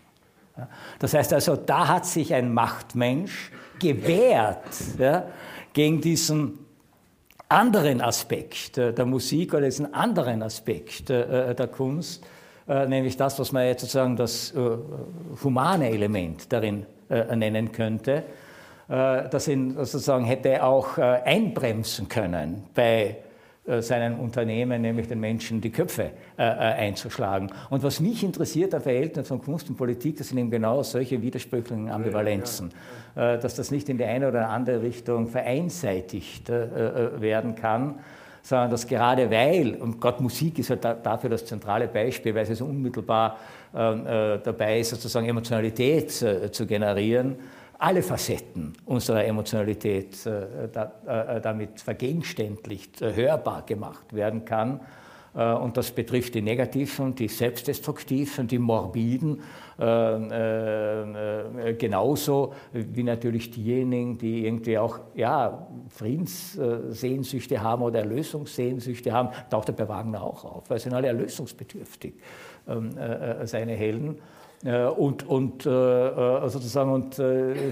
Das 0.97 1.14
heißt 1.14 1.32
also, 1.34 1.56
da 1.56 1.88
hat 1.88 2.06
sich 2.06 2.34
ein 2.34 2.54
Machtmensch 2.54 3.52
gewehrt 3.80 4.97
ja, 4.97 5.28
gegen 5.74 6.02
diesen 6.02 6.66
anderen 7.50 8.00
Aspekt 8.00 8.78
der 8.78 9.06
Musik 9.06 9.54
oder 9.54 9.66
diesen 9.66 9.93
anderen 9.93 10.43
Aspekt 10.43 11.10
äh, 11.10 11.56
der 11.56 11.68
Kunst, 11.68 12.24
äh, 12.68 12.86
nämlich 12.86 13.18
das, 13.18 13.39
was 13.39 13.52
man 13.52 13.66
jetzt 13.66 13.82
sozusagen 13.82 14.16
das 14.16 14.52
äh, 14.52 14.60
humane 15.43 15.89
Element 15.89 16.52
darin 16.54 16.86
nennen 17.10 17.72
könnte, 17.72 18.22
das 18.88 19.47
ihn 19.47 19.72
sozusagen 19.78 20.26
hätte 20.26 20.64
auch 20.64 21.00
einbremsen 21.00 22.08
können 22.08 22.68
bei 22.76 23.02
äh, 23.02 23.28
seinen 23.82 24.20
Unternehmen, 24.20 24.82
nämlich 24.82 25.07
den 25.07 25.20
Menschen, 25.20 25.61
die 25.61 25.72
Köpfe 25.72 26.11
äh, 26.38 26.43
äh, 26.43 26.43
einzuschlagen. 26.43 27.51
Und 27.70 27.84
was 27.84 27.99
mich 27.99 28.24
interessiert 28.24 28.74
am 28.74 28.82
Verhältnis 28.82 29.28
von 29.28 29.41
Kunst 29.41 29.70
und 29.70 29.78
Politik, 29.78 30.17
das 30.17 30.30
sind 30.30 30.38
eben 30.38 30.49
genau 30.49 30.84
solche 30.84 31.22
widersprüchlichen 31.22 31.89
Ambivalenzen, 31.89 32.72
ja, 33.15 33.32
ja. 33.32 33.38
dass 33.38 33.55
das 33.55 33.72
nicht 33.72 33.89
in 33.89 33.97
die 33.97 34.05
eine 34.05 34.28
oder 34.28 34.49
andere 34.49 34.82
Richtung 34.82 35.28
vereinseitigt 35.28 36.49
werden 36.49 37.55
kann, 37.55 37.95
sondern 38.41 38.72
dass 38.72 38.88
gerade 38.88 39.30
weil, 39.30 39.76
und 39.76 39.99
Gott 39.99 40.22
Musik 40.22 40.59
ist 40.59 40.70
halt 40.70 40.84
dafür 40.84 41.30
das 41.30 41.45
zentrale 41.45 41.88
Beispiel, 41.88 42.34
weil 42.34 42.45
sie 42.45 42.55
so 42.55 42.65
unmittelbar 42.65 43.38
ähm, 43.76 44.03
dabei 44.43 44.80
ist, 44.80 44.89
sozusagen 44.89 45.28
Emotionalität 45.28 46.11
zu 46.11 46.65
generieren, 46.65 47.36
alle 47.80 48.03
Facetten 48.03 48.73
unserer 48.86 49.25
Emotionalität 49.25 50.25
äh, 50.25 50.65
äh, 50.65 51.41
damit 51.41 51.80
vergegenständlicht, 51.80 53.01
äh, 53.01 53.15
hörbar 53.15 53.63
gemacht 53.65 54.13
werden 54.13 54.45
kann. 54.45 54.82
Und 55.32 55.77
das 55.77 55.91
betrifft 55.91 56.34
die 56.34 56.41
negativen, 56.41 57.13
die 57.13 57.27
selbstdestruktiven, 57.27 58.47
die 58.47 58.57
morbiden, 58.57 59.43
genauso 61.77 62.53
wie 62.73 63.03
natürlich 63.03 63.51
diejenigen, 63.51 64.17
die 64.17 64.47
irgendwie 64.47 64.80
auch 64.80 64.99
ja, 65.13 65.67
Friedenssehnsüchte 65.89 67.61
haben 67.61 67.84
oder 67.84 67.99
Erlösungssehnsüchte 67.99 69.11
haben, 69.13 69.30
taucht 69.51 69.69
er 69.69 69.75
bei 69.75 69.88
Wagner 69.88 70.23
auch 70.23 70.43
auf, 70.45 70.67
weil 70.67 70.80
sie 70.80 70.86
sind 70.86 70.95
alle 70.95 71.09
erlösungsbedürftig, 71.09 72.15
ähm, 72.67 72.89
seine 73.43 73.73
Helden. 73.73 74.19
Äh, 74.64 74.88
und, 74.88 75.28
und 75.28 75.66
äh, 75.66 75.70
äh, 75.70 76.49
sozusagen 76.49 76.91
und 76.91 77.18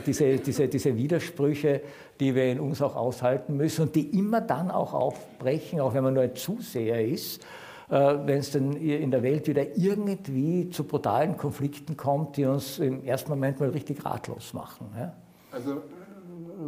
diese, 0.05 0.37
diese, 0.37 0.67
diese 0.67 0.95
Widersprüche, 0.95 1.81
die 2.19 2.33
wir 2.33 2.45
in 2.45 2.59
uns 2.59 2.81
auch 2.81 2.95
aushalten 2.95 3.57
müssen 3.57 3.83
und 3.83 3.95
die 3.95 4.17
immer 4.17 4.41
dann 4.41 4.71
auch 4.71 4.93
aufbrechen, 4.93 5.79
auch 5.79 5.93
wenn 5.93 6.03
man 6.03 6.13
nur 6.13 6.23
ein 6.23 6.35
Zuseher 6.35 7.05
ist, 7.05 7.45
wenn 7.89 8.39
es 8.39 8.51
dann 8.51 8.73
in 8.73 9.11
der 9.11 9.23
Welt 9.23 9.47
wieder 9.47 9.77
irgendwie 9.77 10.69
zu 10.69 10.83
brutalen 10.83 11.37
Konflikten 11.37 11.95
kommt, 11.95 12.35
die 12.35 12.43
uns 12.43 12.79
im 12.79 13.05
ersten 13.05 13.29
Moment 13.29 13.61
mal 13.61 13.69
richtig 13.69 14.03
ratlos 14.03 14.53
machen. 14.53 14.87
Ja? 14.97 15.13
Also 15.51 15.83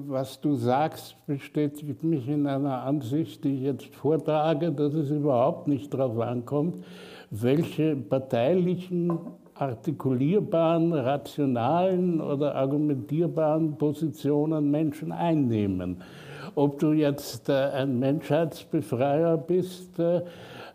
was 0.07 0.39
du 0.39 0.55
sagst, 0.55 1.15
bestätigt 1.25 2.03
mich 2.03 2.27
in 2.27 2.47
einer 2.47 2.83
Ansicht, 2.83 3.43
die 3.43 3.55
ich 3.55 3.61
jetzt 3.61 3.95
vortrage, 3.95 4.71
dass 4.71 4.93
es 4.93 5.09
überhaupt 5.09 5.67
nicht 5.67 5.93
darauf 5.93 6.19
ankommt, 6.19 6.85
welche 7.31 7.95
parteilichen 7.95 9.19
artikulierbaren, 9.59 10.93
rationalen 10.93 12.21
oder 12.21 12.55
argumentierbaren 12.55 13.77
Positionen 13.77 14.71
Menschen 14.71 15.11
einnehmen. 15.11 16.01
Ob 16.55 16.79
du 16.79 16.93
jetzt 16.93 17.49
äh, 17.49 17.53
ein 17.53 17.99
Menschheitsbefreier 17.99 19.37
bist 19.37 19.99
äh, 19.99 20.21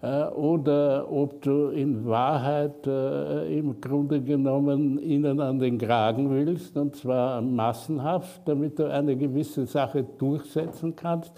äh, 0.03 0.25
oder 0.29 1.11
ob 1.11 1.43
du 1.43 1.69
in 1.69 2.07
Wahrheit 2.07 2.87
im 2.87 3.81
Grunde 3.81 4.21
genommen 4.21 4.99
ihnen 5.01 5.41
an 5.41 5.59
den 5.59 5.79
Kragen 5.79 6.31
willst, 6.31 6.77
und 6.77 6.95
zwar 6.95 7.41
massenhaft, 7.41 8.43
damit 8.45 8.79
du 8.79 8.91
eine 8.91 9.17
gewisse 9.17 9.67
Sache 9.67 10.05
durchsetzen 10.19 10.95
kannst, 10.95 11.33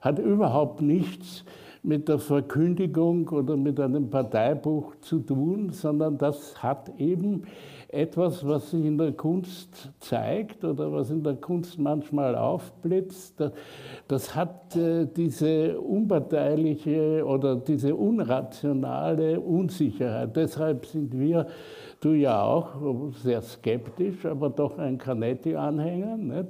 hat 0.00 0.18
überhaupt 0.18 0.82
nichts 0.82 1.44
der 1.82 2.18
Verkündigung 2.18 3.28
oder 3.28 3.56
mit 3.56 3.80
einem 3.80 4.10
Parteibuch 4.10 4.96
zu 5.00 5.20
tun, 5.20 5.70
sondern 5.70 6.18
das 6.18 6.62
hat 6.62 6.92
eben 6.98 7.44
etwas, 7.88 8.46
was 8.46 8.70
sich 8.70 8.84
in 8.84 8.98
der 8.98 9.12
Kunst 9.12 9.90
zeigt 9.98 10.62
oder 10.64 10.92
was 10.92 11.10
in 11.10 11.24
der 11.24 11.34
Kunst 11.34 11.78
manchmal 11.78 12.36
aufblitzt. 12.36 13.42
Das 14.06 14.34
hat 14.34 14.76
äh, 14.76 15.06
diese 15.06 15.80
unparteiliche 15.80 17.24
oder 17.24 17.56
diese 17.56 17.96
unrationale 17.96 19.40
Unsicherheit. 19.40 20.36
Deshalb 20.36 20.86
sind 20.86 21.18
wir, 21.18 21.46
du 22.00 22.12
ja 22.12 22.42
auch, 22.42 23.12
sehr 23.22 23.42
skeptisch, 23.42 24.24
aber 24.24 24.50
doch 24.50 24.78
ein 24.78 24.98
Canetti-Anhänger. 24.98 26.40
Äh, 26.40 26.44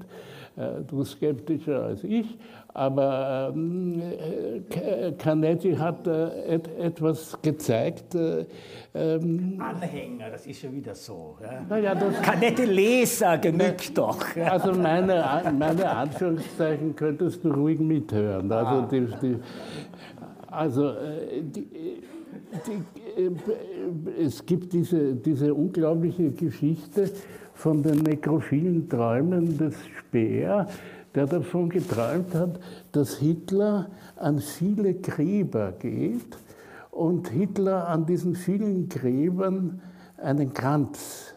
du 0.87 1.05
skeptischer 1.05 1.85
als 1.85 2.05
ich. 2.05 2.39
Aber 2.73 3.53
ähm, 3.55 4.01
äh, 4.01 5.13
Canetti 5.13 5.75
hat 5.75 6.07
äh, 6.07 6.55
et, 6.55 6.69
etwas 6.79 7.37
gezeigt. 7.43 8.15
Äh, 8.15 8.47
ähm, 8.95 9.61
Anhänger, 9.61 10.31
das 10.31 10.47
ist 10.47 10.61
schon 10.61 10.73
wieder 10.73 10.95
so. 10.95 11.37
Ja? 11.43 11.65
Naja, 11.69 11.95
Canetti-Leser 11.95 13.39
genügt 13.39 13.97
doch. 13.99 14.25
Also 14.37 14.73
meine, 14.73 15.25
meine 15.59 15.91
Anführungszeichen 15.91 16.95
könntest 16.95 17.45
du 17.45 17.51
ruhig 17.53 17.81
mithören. 17.81 18.51
Also, 18.53 18.71
ah. 18.71 18.89
die, 18.91 19.07
die, 19.21 19.37
also 20.49 20.89
äh, 20.91 21.43
die, 21.43 21.61
äh, 23.17 23.31
es 24.23 24.45
gibt 24.47 24.73
diese, 24.73 25.15
diese 25.15 25.55
unglaubliche 25.55 26.31
Geschichte 26.31 27.11
von 27.61 27.83
den 27.83 27.99
nekrophilen 27.99 28.89
Träumen 28.89 29.59
des 29.59 29.75
Speer 29.99 30.67
der 31.15 31.27
davon 31.27 31.69
geträumt 31.69 32.35
hat, 32.35 32.61
dass 32.93 33.17
Hitler 33.17 33.91
an 34.17 34.39
viele 34.39 34.95
Gräber 34.95 35.73
geht 35.73 36.39
und 36.91 37.29
Hitler 37.29 37.89
an 37.89 38.07
diesen 38.07 38.35
vielen 38.35 38.89
Gräbern 38.89 39.81
einen 40.19 40.53
Kranz 40.53 41.35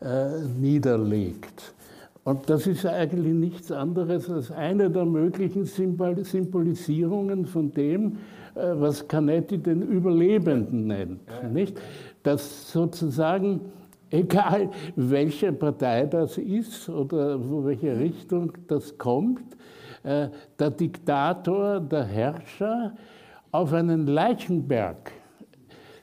äh, 0.00 0.42
niederlegt. 0.60 1.74
Und 2.22 2.48
das 2.48 2.66
ist 2.66 2.86
eigentlich 2.86 3.34
nichts 3.34 3.70
anderes 3.70 4.30
als 4.30 4.50
eine 4.50 4.90
der 4.90 5.04
möglichen 5.04 5.64
Symbolisierungen 5.64 7.46
von 7.46 7.72
dem, 7.72 8.18
äh, 8.54 8.72
was 8.74 9.06
Canetti 9.08 9.58
den 9.58 9.82
Überlebenden 9.82 10.86
nennt. 10.86 11.20
Nicht? 11.52 11.78
Dass 12.22 12.70
sozusagen 12.72 13.60
egal 14.14 14.70
welche 14.96 15.52
Partei 15.52 16.06
das 16.06 16.38
ist 16.38 16.88
oder 16.88 17.38
wo 17.38 17.64
welche 17.64 17.98
Richtung 17.98 18.52
das 18.66 18.96
kommt, 18.96 19.56
äh, 20.02 20.28
der 20.58 20.70
Diktator, 20.70 21.80
der 21.80 22.04
Herrscher 22.04 22.94
auf 23.50 23.72
einen 23.72 24.06
Leichenberg 24.06 25.12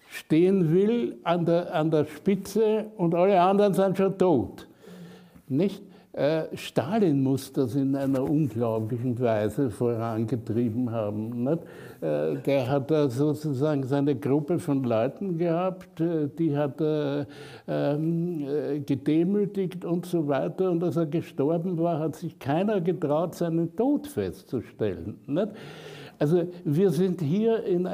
stehen 0.09 0.73
will 0.73 1.17
an 1.23 1.45
der, 1.45 1.73
an 1.73 1.89
der 1.89 2.05
Spitze 2.05 2.85
und 2.97 3.15
alle 3.15 3.39
anderen 3.39 3.73
sind 3.73 3.97
schon 3.97 4.17
tot. 4.17 4.67
Nicht? 5.47 5.81
Äh, 6.13 6.55
Stalin 6.55 7.23
muss 7.23 7.53
das 7.53 7.75
in 7.75 7.95
einer 7.95 8.23
unglaublichen 8.23 9.17
Weise 9.19 9.69
vorangetrieben 9.69 10.91
haben. 10.91 11.45
Nicht? 11.45 11.59
Äh, 12.01 12.37
der 12.37 12.67
hat 12.67 12.89
da 12.89 13.07
sozusagen 13.09 13.83
seine 13.83 14.15
Gruppe 14.15 14.57
von 14.57 14.83
Leuten 14.83 15.37
gehabt, 15.37 16.01
äh, 16.01 16.27
die 16.27 16.57
hat 16.57 16.81
er 16.81 17.27
ähm, 17.67 18.83
gedemütigt 18.85 19.85
und 19.85 20.07
so 20.07 20.27
weiter. 20.27 20.71
Und 20.71 20.83
als 20.83 20.97
er 20.97 21.05
gestorben 21.05 21.77
war, 21.77 21.99
hat 21.99 22.15
sich 22.15 22.39
keiner 22.39 22.81
getraut, 22.81 23.35
seinen 23.35 23.75
Tod 23.75 24.07
festzustellen. 24.07 25.19
Also 26.17 26.47
wir 26.65 26.89
sind 26.89 27.21
hier 27.21 27.63
in, 27.63 27.87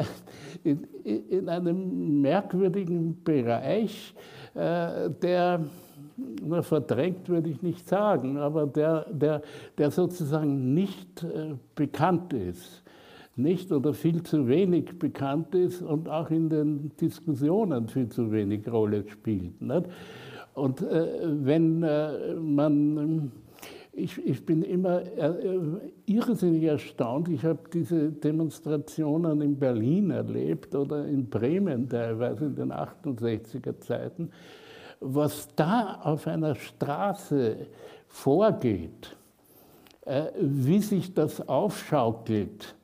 in, 0.64 0.88
in 1.04 1.50
einem 1.50 2.22
merkwürdigen 2.22 3.24
Bereich, 3.24 4.14
der 4.56 5.62
na, 6.42 6.62
verdrängt 6.62 7.30
würde 7.30 7.50
ich 7.50 7.62
nicht 7.62 7.88
sagen, 7.88 8.38
aber 8.38 8.66
der, 8.66 9.06
der, 9.12 9.42
der 9.78 9.92
sozusagen 9.92 10.74
nicht 10.74 11.24
äh, 11.24 11.54
bekannt 11.76 12.34
ist, 12.34 12.84
nicht 13.38 13.72
oder 13.72 13.94
viel 13.94 14.24
zu 14.24 14.48
wenig 14.48 14.98
bekannt 15.00 15.54
ist 15.56 15.82
und 15.82 16.10
auch 16.10 16.30
in 16.30 16.50
den 16.50 16.92
Diskussionen 17.00 17.88
viel 17.88 18.10
zu 18.10 18.32
wenig 18.32 18.72
Rolle 18.72 19.06
spielt. 19.08 19.62
Nicht? 19.62 19.86
Und 20.54 20.82
äh, 20.82 21.08
wenn 21.24 21.84
äh, 21.84 22.34
man, 22.36 23.32
ich, 23.94 24.18
ich 24.26 24.46
bin 24.46 24.64
immer 24.64 25.02
äh, 25.02 25.56
irrsinnig 26.06 26.64
erstaunt, 26.64 27.30
ich 27.30 27.44
habe 27.46 27.60
diese 27.72 28.12
Demonstrationen 28.12 29.42
in 29.42 29.58
Berlin 29.58 30.12
erlebt 30.12 30.74
oder 30.74 31.06
in 31.06 31.30
Bremen 31.30 31.88
teilweise 31.88 32.46
in 32.46 32.56
den 32.56 32.72
68er 32.72 33.80
Zeiten 33.80 34.32
was 35.00 35.48
da 35.56 36.00
auf 36.04 36.28
einer 36.28 36.56
Straße 36.56 37.68
vorgeht, 38.08 39.16
wie 40.40 40.80
sich 40.80 41.14
das 41.14 41.48
aufschaukelt, 41.48 42.76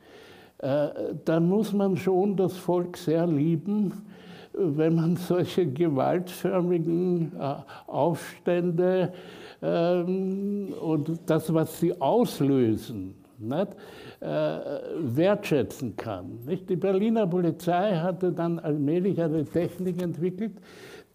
äh, 0.64 1.16
da 1.26 1.39
muss 1.41 1.74
man 1.74 1.97
schon 1.97 2.38
das 2.38 2.55
Volk 2.55 2.95
sehr 2.95 3.28
lieben, 3.28 3.91
wenn 4.53 4.95
man 4.95 5.18
solche 5.18 5.68
gewaltförmigen 5.68 7.34
äh, 7.38 7.55
Aufstände 7.88 9.11
ähm, 9.61 10.74
und 10.82 11.20
das, 11.26 11.53
was 11.53 11.80
sie 11.80 11.99
auslösen, 11.99 13.16
nicht, 13.39 13.76
wertschätzen 14.22 15.97
kann. 15.97 16.39
Die 16.70 16.78
Berliner 16.78 17.28
Polizei 17.28 17.97
hatte 17.97 18.32
dann 18.32 18.57
allmählich 18.57 19.22
eine 19.22 19.43
Technik 19.43 20.01
entwickelt, 20.01 20.53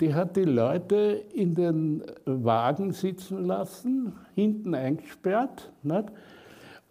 die 0.01 0.13
hat 0.13 0.37
die 0.37 0.45
Leute 0.45 1.23
in 1.33 1.55
den 1.55 2.03
Wagen 2.27 2.93
sitzen 2.93 3.47
lassen, 3.47 4.13
hinten 4.35 4.75
eingesperrt. 4.75 5.73
Nicht? 5.83 6.05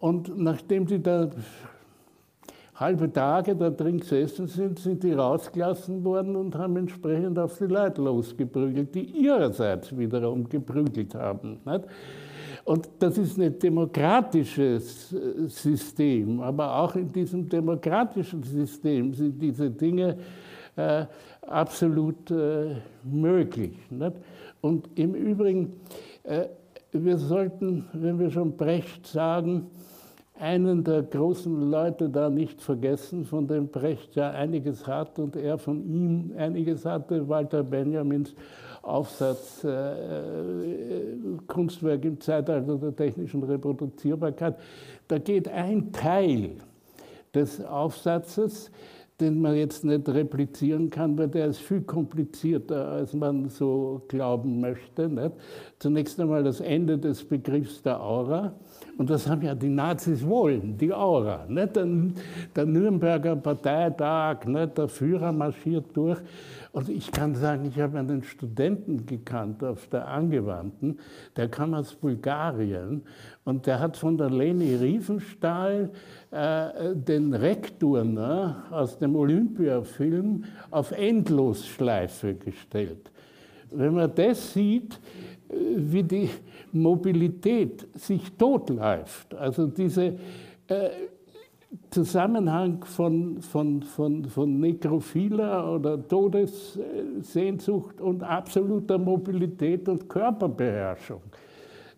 Und 0.00 0.36
nachdem 0.36 0.86
die 0.86 1.00
da 1.00 1.30
halbe 2.78 3.12
Tage 3.12 3.56
da 3.56 3.70
drin 3.70 3.98
gesessen 3.98 4.46
sind, 4.46 4.78
sind 4.78 5.02
die 5.02 5.12
rausgelassen 5.12 6.04
worden 6.04 6.36
und 6.36 6.54
haben 6.56 6.76
entsprechend 6.76 7.38
auf 7.38 7.58
die 7.58 7.64
Leute 7.64 8.02
losgeprügelt, 8.02 8.94
die 8.94 9.04
ihrerseits 9.04 9.96
wiederum 9.96 10.48
geprügelt 10.48 11.14
haben. 11.14 11.58
Nicht? 11.64 11.84
Und 12.64 12.88
das 12.98 13.18
ist 13.18 13.38
ein 13.38 13.58
demokratisches 13.58 15.12
äh, 15.12 15.48
System, 15.48 16.40
aber 16.40 16.78
auch 16.78 16.94
in 16.94 17.10
diesem 17.10 17.48
demokratischen 17.48 18.42
System 18.42 19.12
sind 19.14 19.40
diese 19.40 19.70
Dinge 19.70 20.16
äh, 20.76 21.06
absolut 21.42 22.30
äh, 22.30 22.76
möglich. 23.02 23.72
Nicht? 23.90 24.16
Und 24.60 24.88
im 24.96 25.14
Übrigen, 25.14 25.80
äh, 26.22 26.46
wir 26.92 27.18
sollten, 27.18 27.86
wenn 27.92 28.18
wir 28.18 28.30
schon 28.30 28.56
Brecht 28.56 29.06
sagen, 29.06 29.70
einen 30.40 30.84
der 30.84 31.02
großen 31.02 31.70
Leute 31.70 32.08
da 32.08 32.30
nicht 32.30 32.60
vergessen, 32.60 33.24
von 33.24 33.46
dem 33.46 33.68
Brecht 33.68 34.14
ja 34.14 34.30
einiges 34.30 34.86
hat 34.86 35.18
und 35.18 35.36
er 35.36 35.58
von 35.58 35.84
ihm 35.84 36.32
einiges 36.36 36.84
hatte, 36.84 37.28
Walter 37.28 37.62
Benjamins 37.62 38.34
Aufsatz 38.82 39.64
äh, 39.64 39.68
äh 39.68 41.16
Kunstwerk 41.46 42.04
im 42.04 42.20
Zeitalter 42.20 42.76
der 42.76 42.94
technischen 42.94 43.42
Reproduzierbarkeit. 43.42 44.56
Da 45.08 45.18
geht 45.18 45.48
ein 45.48 45.92
Teil 45.92 46.52
des 47.34 47.64
Aufsatzes 47.64 48.70
den 49.20 49.40
man 49.40 49.56
jetzt 49.56 49.84
nicht 49.84 50.08
replizieren 50.08 50.90
kann, 50.90 51.18
weil 51.18 51.28
der 51.28 51.46
ist 51.46 51.58
viel 51.58 51.80
komplizierter, 51.80 52.88
als 52.88 53.14
man 53.14 53.48
so 53.48 54.02
glauben 54.06 54.60
möchte. 54.60 55.08
Nicht? 55.08 55.32
Zunächst 55.80 56.20
einmal 56.20 56.44
das 56.44 56.60
Ende 56.60 56.98
des 56.98 57.24
Begriffs 57.24 57.82
der 57.82 58.00
Aura. 58.00 58.52
Und 58.96 59.10
das 59.10 59.28
haben 59.28 59.42
ja 59.42 59.56
die 59.56 59.70
Nazis 59.70 60.24
wollen, 60.24 60.78
die 60.78 60.92
Aura. 60.92 61.46
Nicht? 61.48 61.74
Der, 61.74 62.64
Nürnberger 62.64 63.34
Parteitag, 63.34 64.46
nicht? 64.46 64.78
der 64.78 64.88
Führer 64.88 65.32
marschiert 65.32 65.86
durch. 65.94 66.18
Und 66.70 66.88
ich 66.88 67.10
kann 67.10 67.34
sagen, 67.34 67.64
ich 67.64 67.80
habe 67.80 67.98
einen 67.98 68.22
Studenten 68.22 69.04
gekannt 69.04 69.64
auf 69.64 69.88
der 69.88 70.06
Angewandten, 70.06 70.98
der 71.36 71.48
kam 71.48 71.74
aus 71.74 71.94
Bulgarien 71.94 73.02
und 73.48 73.66
der 73.66 73.80
hat 73.80 73.96
von 73.96 74.18
der 74.18 74.28
Leni 74.28 74.74
Riefenstahl 74.74 75.90
äh, 76.30 76.94
den 76.94 77.32
Rekturner 77.32 78.64
aus 78.70 78.98
dem 78.98 79.16
Olympiafilm 79.16 80.44
auf 80.70 80.92
Endlosschleife 80.92 82.34
gestellt. 82.34 83.10
Wenn 83.70 83.94
man 83.94 84.14
das 84.14 84.52
sieht, 84.52 85.00
äh, 85.48 85.54
wie 85.76 86.02
die 86.02 86.28
Mobilität 86.72 87.86
sich 87.94 88.20
totläuft, 88.36 89.34
also 89.34 89.66
diese 89.66 90.18
äh, 90.66 90.90
Zusammenhang 91.88 92.84
von, 92.84 93.40
von, 93.40 93.82
von, 93.82 94.26
von 94.26 94.60
nekrophiler 94.60 95.72
oder 95.72 96.06
Todessehnsucht 96.06 98.02
und 98.02 98.22
absoluter 98.22 98.98
Mobilität 98.98 99.88
und 99.88 100.06
Körperbeherrschung. 100.06 101.22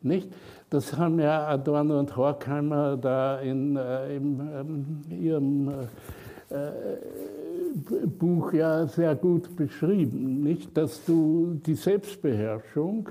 Nicht? 0.02 0.28
Das 0.70 0.96
haben 0.96 1.18
ja 1.18 1.48
Adorno 1.48 1.98
und 1.98 2.16
Horkheimer 2.16 2.96
da 2.96 3.40
in, 3.40 3.74
äh, 3.74 4.16
in, 4.16 4.40
ähm, 4.54 5.00
ihrem 5.10 5.68
äh, 5.68 6.54
äh, 6.54 8.06
Buch 8.06 8.52
ja 8.52 8.86
sehr 8.86 9.16
gut 9.16 9.56
beschrieben. 9.56 10.44
Nicht? 10.44 10.76
Dass 10.76 11.04
du 11.04 11.60
die 11.66 11.74
Selbstbeherrschung, 11.74 13.08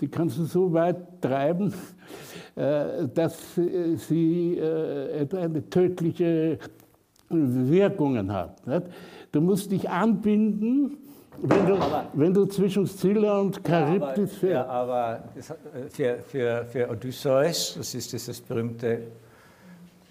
die 0.00 0.08
kannst 0.08 0.38
du 0.38 0.44
so 0.44 0.72
weit 0.72 1.20
treiben, 1.20 1.74
äh, 2.54 3.06
dass 3.14 3.56
sie 3.56 4.56
äh, 4.56 5.28
eine 5.36 5.68
tödliche 5.68 6.58
Wirkungen 7.28 8.32
hat. 8.32 8.66
Nicht? 8.66 8.86
Du 9.32 9.42
musst 9.42 9.70
dich 9.70 9.90
anbinden 9.90 10.96
wenn 11.42 11.66
du, 11.66 11.74
aber, 11.74 12.06
wenn 12.12 12.34
du 12.34 12.46
zwischen 12.46 12.86
Scylla 12.86 13.40
und 13.40 13.60
Charybdis 13.66 14.36
fährst. 14.36 14.42
Ja, 14.42 14.66
aber 14.66 15.24
für, 15.90 16.18
für, 16.26 16.64
für 16.64 16.90
Odysseus, 16.90 17.74
das 17.76 17.94
ist 17.94 18.12
dieses 18.12 18.40
berühmte 18.40 19.02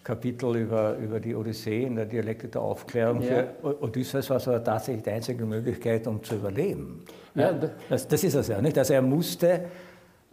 Kapitel 0.03 0.55
über, 0.55 0.95
über 0.97 1.19
die 1.19 1.33
Odyssee 1.33 1.83
in 1.83 1.95
der 1.95 2.05
Dialektik 2.05 2.51
der 2.51 2.61
Aufklärung, 2.61 3.21
ja. 3.21 3.45
für 3.61 3.81
Odysseus 3.81 4.29
war 4.29 4.37
es 4.37 4.47
aber 4.47 4.63
tatsächlich 4.63 5.03
die 5.03 5.09
einzige 5.09 5.45
Möglichkeit, 5.45 6.05
um 6.05 6.23
zu 6.23 6.35
überleben. 6.35 7.03
Ja, 7.33 7.53
das, 7.89 8.07
das 8.07 8.23
ist 8.23 8.35
es 8.35 8.47
ja 8.47 8.61
nicht. 8.61 8.77
Also 8.77 8.93
er 8.93 9.01
musste 9.01 9.65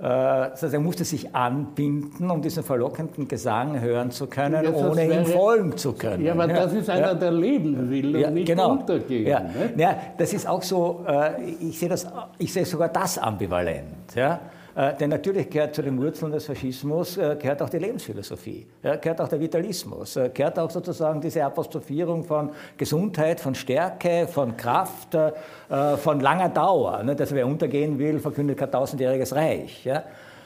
also 0.07 0.67
er 0.67 0.81
musste 0.81 1.05
sich 1.05 1.35
anbinden, 1.35 2.31
um 2.31 2.43
diesen 2.43 2.65
verlockenden 2.65 3.29
Gesang 3.29 3.81
hören 3.81 4.11
zu 4.11 4.27
können, 4.27 4.65
ja, 4.65 4.73
ohne 4.73 5.05
ihm 5.05 5.27
folgen 5.27 5.77
zu 5.77 5.93
können. 5.93 6.25
Ja, 6.25 6.33
aber 6.33 6.49
ja. 6.49 6.55
das 6.55 6.73
ist 6.73 6.91
einer, 6.91 7.09
ja. 7.09 7.15
der 7.15 7.31
leben 7.31 7.89
will 7.89 8.17
und 8.17 8.35
nicht 8.35 8.47
genau. 8.47 8.73
untergehen. 8.73 9.27
Ja. 9.29 9.45
Ja, 9.77 9.97
das 10.19 10.33
ist 10.33 10.49
auch 10.49 10.63
so, 10.63 11.05
äh, 11.07 11.43
ich 11.61 11.79
sehe, 11.79 11.89
das, 11.89 12.07
ich 12.39 12.53
sehe 12.53 12.65
sogar 12.65 12.89
das 12.89 13.17
ambivalent. 13.17 14.15
Ja? 14.17 14.41
Äh, 14.75 14.95
denn 14.97 15.11
natürlich 15.11 15.51
gehört 15.51 15.75
zu 15.75 15.83
den 15.83 16.01
Wurzeln 16.01 16.33
des 16.33 16.47
Faschismus 16.47 17.19
äh, 17.19 17.37
gehört 17.41 17.61
auch 17.61 17.69
die 17.69 17.79
Lebensphilosophie, 17.79 18.67
gehört 18.83 19.21
auch 19.21 19.29
der 19.29 19.39
Vitalismus, 19.41 20.17
äh, 20.17 20.31
gehört 20.33 20.59
auch 20.59 20.71
sozusagen 20.71 21.21
diese 21.21 21.45
Apostrophierung 21.45 22.25
von 22.25 22.51
Gesundheit, 22.77 23.39
von 23.39 23.55
Stärke, 23.55 24.27
von 24.27 24.57
Kraft, 24.57 25.15
äh, 25.15 25.97
von 25.99 26.21
langer 26.21 26.49
Dauer. 26.49 27.03
Ne? 27.03 27.15
Dass 27.15 27.35
wer 27.35 27.47
untergehen 27.47 27.99
will, 27.99 28.19
verkündet 28.19 28.59
kein 28.59 28.71
tausendjähriges 28.71 29.35
Reich. 29.35 29.89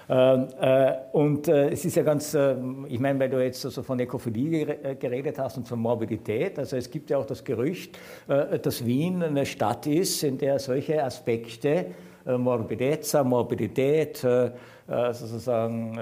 Ähm, 0.09 0.49
äh, 0.61 0.93
und 1.13 1.49
äh, 1.49 1.71
es 1.71 1.85
ist 1.85 1.97
ja 1.97 2.05
ganz, 2.05 2.33
äh, 2.35 2.55
ich 2.89 3.01
meine, 3.01 3.19
weil 3.19 3.29
du 3.29 3.43
jetzt 3.43 3.65
also 3.65 3.83
von 3.83 3.99
Ekophilie 3.99 4.97
geredet 5.01 5.39
hast 5.39 5.57
und 5.57 5.67
von 5.67 5.81
Morbidität, 5.81 6.59
also 6.59 6.77
es 6.77 6.89
gibt 6.91 7.11
ja 7.11 7.19
auch 7.19 7.27
das 7.27 7.43
Gerücht, 7.43 7.99
dass 8.27 8.85
Wien 8.85 9.23
eine 9.23 9.45
Stadt 9.45 9.87
ist, 9.87 10.23
in 10.23 10.39
der 10.39 10.59
solche 10.59 11.03
Aspekte 11.03 11.69
äh, 11.69 11.85
Morbidezza, 12.27 13.23
Morbidität, 13.23 14.25
äh, 14.25 14.47
äh, 14.47 15.13
sozusagen 15.13 15.99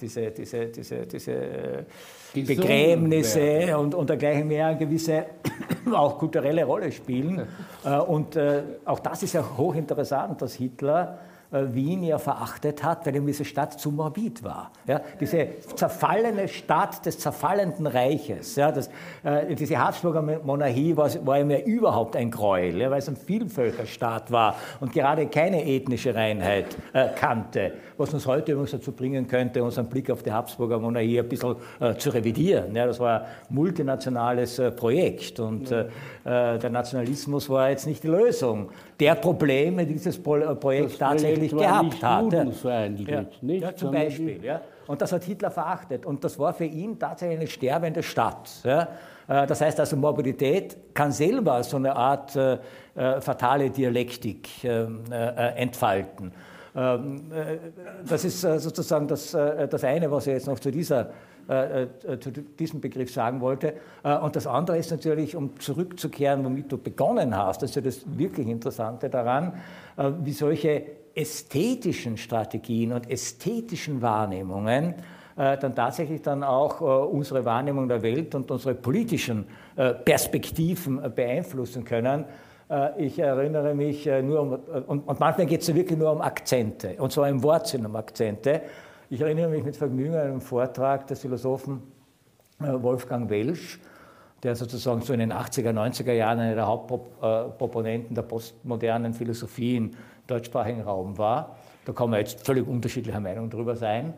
diese, 0.00 0.30
diese, 0.30 0.66
diese, 0.66 1.06
diese 1.06 1.36
Begräbnisse 2.34 3.76
und, 3.78 3.94
und 3.94 4.08
dergleichen 4.08 4.46
mehr 4.46 4.66
eine 4.66 4.78
gewisse 4.78 5.26
auch 5.92 6.18
kulturelle 6.18 6.64
Rolle 6.64 6.92
spielen. 6.92 7.46
Und 8.06 8.38
auch 8.84 9.00
das 9.00 9.22
ist 9.22 9.32
ja 9.32 9.44
hochinteressant, 9.56 10.42
dass 10.42 10.54
Hitler 10.54 11.18
äh, 11.18 11.27
Wien 11.50 12.02
ja 12.02 12.18
verachtet 12.18 12.84
hat, 12.84 13.06
weil 13.06 13.16
ihm 13.16 13.26
diese 13.26 13.44
Stadt 13.44 13.80
zu 13.80 13.90
morbid 13.90 14.42
war. 14.44 14.70
Ja, 14.86 15.00
diese 15.18 15.48
zerfallene 15.74 16.46
Stadt 16.48 17.04
des 17.06 17.18
zerfallenden 17.18 17.86
Reiches, 17.86 18.56
ja, 18.56 18.70
das, 18.70 18.88
äh, 19.24 19.54
diese 19.54 19.78
Habsburger 19.78 20.22
Monarchie 20.22 20.96
war, 20.96 21.10
war 21.26 21.40
ihm 21.40 21.50
ja 21.50 21.60
überhaupt 21.60 22.16
ein 22.16 22.30
Gräuel, 22.30 22.80
ja, 22.80 22.90
weil 22.90 22.98
es 22.98 23.08
ein 23.08 23.16
Vielvölkerstaat 23.16 24.30
war 24.30 24.56
und 24.80 24.92
gerade 24.92 25.26
keine 25.26 25.64
ethnische 25.64 26.14
Reinheit 26.14 26.76
äh, 26.92 27.08
kannte, 27.14 27.72
was 27.96 28.12
uns 28.12 28.26
heute 28.26 28.52
übrigens 28.52 28.72
dazu 28.72 28.92
bringen 28.92 29.26
könnte, 29.26 29.62
unseren 29.62 29.86
Blick 29.88 30.10
auf 30.10 30.22
die 30.22 30.32
Habsburger 30.32 30.78
Monarchie 30.78 31.20
ein 31.20 31.28
bisschen 31.28 31.56
äh, 31.80 31.94
zu 31.94 32.10
revidieren. 32.10 32.74
Ja, 32.76 32.86
das 32.86 33.00
war 33.00 33.22
ein 33.22 33.26
multinationales 33.48 34.58
äh, 34.58 34.70
Projekt 34.70 35.40
und. 35.40 35.72
Äh, 35.72 35.86
der 36.28 36.70
Nationalismus 36.70 37.48
war 37.48 37.70
jetzt 37.70 37.86
nicht 37.86 38.02
die 38.02 38.08
Lösung 38.08 38.68
der 39.00 39.14
Probleme, 39.14 39.86
die 39.86 39.94
dieses 39.94 40.22
Projekt 40.22 40.92
das 40.92 40.98
tatsächlich 40.98 41.52
gehabt 41.52 42.02
hat. 42.02 42.32
Ja, 42.32 42.44
nicht, 43.40 43.62
ja, 43.62 43.74
zum 43.74 43.92
Beispiel. 43.92 44.44
Ja. 44.44 44.60
Und 44.88 45.00
das 45.00 45.12
hat 45.12 45.22
Hitler 45.24 45.50
verachtet. 45.50 46.04
Und 46.04 46.24
das 46.24 46.38
war 46.38 46.52
für 46.52 46.64
ihn 46.64 46.98
tatsächlich 46.98 47.38
eine 47.38 47.46
sterbende 47.46 48.02
Stadt. 48.02 48.50
Ja. 48.64 48.88
Äh, 49.28 49.46
das 49.46 49.60
heißt 49.60 49.78
also, 49.78 49.96
Morbidität 49.96 50.94
kann 50.94 51.12
selber 51.12 51.62
so 51.62 51.76
eine 51.76 51.94
Art 51.94 52.34
äh, 52.34 52.58
äh 52.96 53.20
fatale 53.20 53.70
Dialektik 53.70 54.64
ähm, 54.64 55.04
äh, 55.10 55.16
entfalten. 55.56 56.32
Ähm, 56.74 57.22
das 58.08 58.24
ist 58.24 58.40
sozusagen 58.40 59.08
das, 59.08 59.32
das 59.32 59.84
eine, 59.84 60.10
was 60.10 60.26
ich 60.26 60.34
jetzt 60.34 60.46
noch 60.46 60.60
zu 60.60 60.70
dieser 60.70 61.10
äh, 61.48 61.84
äh, 61.84 62.20
zu 62.20 62.30
diesem 62.30 62.82
Begriff 62.82 63.10
sagen 63.10 63.40
wollte. 63.40 63.72
Äh, 64.02 64.18
und 64.18 64.36
das 64.36 64.46
andere 64.46 64.76
ist 64.76 64.90
natürlich, 64.90 65.34
um 65.34 65.58
zurückzukehren, 65.58 66.44
womit 66.44 66.70
du 66.70 66.76
begonnen 66.76 67.34
hast, 67.34 67.62
das 67.62 67.70
ist 67.70 67.76
ja 67.76 67.80
das 67.80 68.18
wirklich 68.18 68.48
Interessante 68.48 69.08
daran, 69.08 69.54
wie 69.96 70.32
solche 70.32 70.82
ästhetischen 71.14 72.18
Strategien 72.18 72.92
und 72.92 73.10
ästhetischen 73.10 74.02
Wahrnehmungen 74.02 74.94
dann 75.34 75.74
tatsächlich 75.74 76.22
dann 76.22 76.44
auch 76.44 76.80
unsere 76.80 77.44
Wahrnehmung 77.44 77.88
der 77.88 78.02
Welt 78.02 78.34
und 78.34 78.50
unsere 78.50 78.74
politischen 78.74 79.46
Perspektiven 80.04 81.00
beeinflussen 81.14 81.84
können. 81.84 82.24
Ich 82.96 83.18
erinnere 83.18 83.74
mich 83.74 84.06
nur 84.06 84.40
um, 84.40 84.52
und 84.86 85.20
manchmal 85.20 85.46
geht 85.46 85.62
es 85.62 85.68
ja 85.68 85.74
wirklich 85.74 85.98
nur 85.98 86.12
um 86.12 86.20
Akzente, 86.20 86.94
und 86.98 87.12
zwar 87.12 87.28
im 87.28 87.42
Wortsinn 87.42 87.86
um 87.86 87.96
Akzente. 87.96 88.62
Ich 89.10 89.22
erinnere 89.22 89.48
mich 89.48 89.64
mit 89.64 89.74
Vergnügen 89.74 90.14
an 90.14 90.20
einen 90.20 90.40
Vortrag 90.42 91.06
des 91.06 91.20
Philosophen 91.20 91.80
äh, 92.60 92.66
Wolfgang 92.74 93.30
Welsch, 93.30 93.80
der 94.42 94.54
sozusagen 94.54 95.00
so 95.00 95.14
in 95.14 95.20
den 95.20 95.32
80er, 95.32 95.70
90er 95.70 96.12
Jahren 96.12 96.40
einer 96.40 96.54
der 96.54 96.66
Hauptproponenten 96.66 98.14
der 98.14 98.20
postmodernen 98.20 99.14
Philosophie 99.14 99.76
im 99.76 99.92
deutschsprachigen 100.26 100.82
Raum 100.82 101.16
war. 101.16 101.56
Da 101.86 101.94
kann 101.94 102.10
man 102.10 102.20
jetzt 102.20 102.44
völlig 102.44 102.68
unterschiedlicher 102.68 103.20
Meinung 103.20 103.48
darüber 103.48 103.76
sein. 103.76 104.12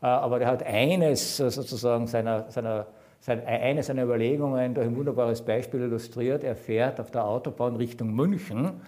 Äh, 0.00 0.06
aber 0.06 0.38
der 0.38 0.46
hat 0.46 0.62
eines 0.62 1.40
äh, 1.40 1.50
sozusagen 1.50 2.06
seiner, 2.06 2.48
seiner, 2.48 2.86
eine 3.26 3.82
seiner 3.82 4.04
Überlegungen 4.04 4.74
durch 4.74 4.86
ein 4.86 4.96
wunderbares 4.96 5.42
Beispiel 5.42 5.80
illustriert. 5.80 6.44
Er 6.44 6.54
fährt 6.54 7.00
auf 7.00 7.10
der 7.10 7.24
Autobahn 7.24 7.74
Richtung 7.74 8.14
München. 8.14 8.80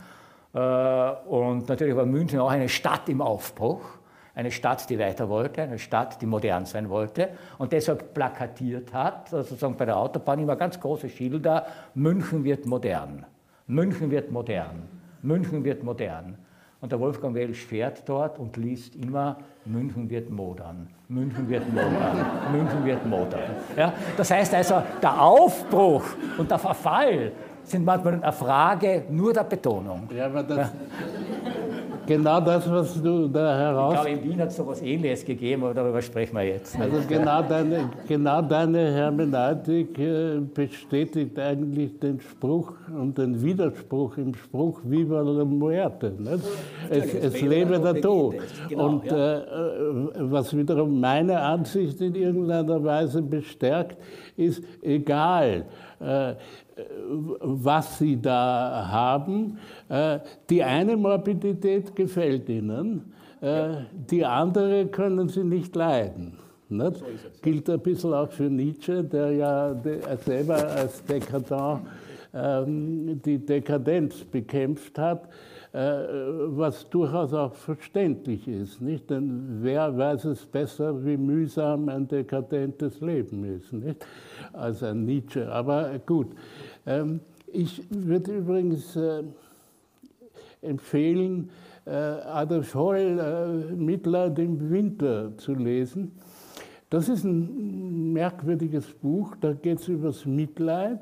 Und 0.52 1.68
natürlich 1.68 1.94
war 1.94 2.06
München 2.06 2.40
auch 2.40 2.50
eine 2.50 2.70
Stadt 2.70 3.08
im 3.08 3.20
Aufbruch 3.20 3.97
eine 4.38 4.52
Stadt, 4.52 4.88
die 4.88 5.00
weiter 5.00 5.28
wollte, 5.28 5.62
eine 5.62 5.80
Stadt, 5.80 6.22
die 6.22 6.26
modern 6.26 6.64
sein 6.64 6.88
wollte 6.88 7.30
und 7.58 7.72
deshalb 7.72 8.14
plakatiert 8.14 8.94
hat, 8.94 9.34
also 9.34 9.42
sozusagen 9.42 9.76
bei 9.76 9.84
der 9.84 9.96
Autobahn 9.96 10.38
immer 10.38 10.54
ganz 10.54 10.78
große 10.78 11.08
Schilder, 11.08 11.66
München 11.94 12.44
wird 12.44 12.64
modern, 12.64 13.26
München 13.66 14.12
wird 14.12 14.30
modern, 14.30 14.84
München 15.22 15.64
wird 15.64 15.82
modern. 15.82 16.38
Und 16.80 16.92
der 16.92 17.00
Wolfgang 17.00 17.34
Welsch 17.34 17.66
fährt 17.66 18.08
dort 18.08 18.38
und 18.38 18.56
liest 18.56 18.94
immer, 18.94 19.38
München 19.64 20.08
wird 20.08 20.30
modern, 20.30 20.86
München 21.08 21.48
wird 21.48 21.68
modern, 21.72 22.24
München 22.52 22.84
wird 22.84 23.04
modern. 23.04 23.56
Ja, 23.76 23.92
das 24.16 24.30
heißt 24.30 24.54
also, 24.54 24.80
der 25.02 25.20
Aufbruch 25.20 26.04
und 26.38 26.48
der 26.48 26.60
Verfall 26.60 27.32
sind 27.64 27.84
manchmal 27.84 28.14
eine 28.14 28.32
Frage 28.32 29.02
nur 29.10 29.32
der 29.32 29.42
Betonung. 29.42 30.08
Ja, 30.14 30.26
aber 30.26 30.44
das, 30.44 30.70
genau 32.08 32.40
das, 32.40 32.68
was 32.70 33.00
du 33.00 33.28
da 33.28 33.56
heraus... 33.56 33.94
Ich 33.94 34.00
glaube, 34.00 34.18
in 34.18 34.30
Wien 34.30 34.40
hat 34.40 34.48
es 34.48 34.56
so 34.56 34.62
etwas 34.62 34.82
Ähnliches 34.82 35.24
gegeben, 35.24 35.62
aber 35.64 35.74
darüber 35.74 36.00
sprechen 36.00 36.34
wir 36.34 36.44
jetzt. 36.44 36.78
Also 36.80 36.96
genau 37.06 37.42
deine, 37.42 37.90
genau 38.08 38.42
deine 38.42 38.92
Hermeneutik 38.92 39.98
äh, 39.98 40.40
bestätigt 40.40 41.38
eigentlich 41.38 41.98
den 42.00 42.20
Spruch 42.20 42.72
und 42.98 43.18
den 43.18 43.40
Widerspruch 43.42 44.16
im 44.16 44.34
Spruch 44.34 44.80
Viva 44.84 45.20
la 45.20 45.44
muerte. 45.44 46.14
Nicht? 46.18 46.44
Es, 46.88 47.14
es 47.14 47.40
lebe 47.42 47.78
der 47.78 48.00
Tod. 48.00 48.36
Genau, 48.68 48.86
und 48.86 49.04
ja. 49.04 49.38
äh, 49.38 49.44
was 50.18 50.56
wiederum 50.56 50.98
meine 50.98 51.38
Ansicht 51.38 52.00
in 52.00 52.14
irgendeiner 52.14 52.82
Weise 52.82 53.20
bestärkt, 53.20 53.98
ist 54.36 54.64
egal. 54.82 55.66
Äh, 56.00 56.34
was 57.40 57.98
sie 57.98 58.20
da 58.20 58.88
haben. 58.90 59.58
Äh, 59.88 60.20
die 60.48 60.62
eine 60.62 60.96
Morbidität 60.96 61.94
gefällt 61.94 62.48
ihnen, 62.48 63.12
äh, 63.40 63.68
die 63.92 64.24
andere 64.24 64.86
können 64.86 65.28
sie 65.28 65.44
nicht 65.44 65.74
leiden. 65.74 66.38
So 66.70 66.92
Gilt 67.40 67.70
ein 67.70 67.80
bisschen 67.80 68.12
auch 68.12 68.30
für 68.30 68.50
Nietzsche, 68.50 69.02
der 69.02 69.32
ja 69.32 69.74
selber 70.24 70.56
als 70.56 71.02
Dekadent 71.04 71.80
ähm, 72.34 73.20
die 73.24 73.38
Dekadenz 73.38 74.24
bekämpft 74.24 74.98
hat. 74.98 75.28
Äh, 75.72 75.78
was 75.80 76.88
durchaus 76.88 77.34
auch 77.34 77.54
verständlich 77.54 78.48
ist. 78.48 78.80
Nicht? 78.80 79.10
Denn 79.10 79.58
wer 79.60 79.96
weiß 79.96 80.24
es 80.24 80.46
besser, 80.46 81.04
wie 81.04 81.18
mühsam 81.18 81.90
ein 81.90 82.08
dekadentes 82.08 83.02
Leben 83.02 83.44
ist, 83.44 83.74
nicht? 83.74 84.04
als 84.54 84.82
ein 84.82 85.04
Nietzsche. 85.04 85.52
Aber 85.52 85.98
gut, 86.06 86.28
ähm, 86.86 87.20
ich 87.52 87.82
würde 87.90 88.38
übrigens 88.38 88.96
äh, 88.96 89.22
empfehlen, 90.62 91.50
äh, 91.84 91.90
Adolf 91.90 92.74
Holl 92.74 93.74
Mitleid 93.76 94.38
im 94.38 94.70
Winter 94.70 95.36
zu 95.36 95.52
lesen. 95.52 96.12
Das 96.88 97.10
ist 97.10 97.24
ein 97.24 98.14
merkwürdiges 98.14 98.86
Buch, 98.86 99.36
da 99.38 99.52
geht 99.52 99.80
es 99.80 99.88
über 99.88 100.08
das 100.08 100.24
Mitleid. 100.24 101.00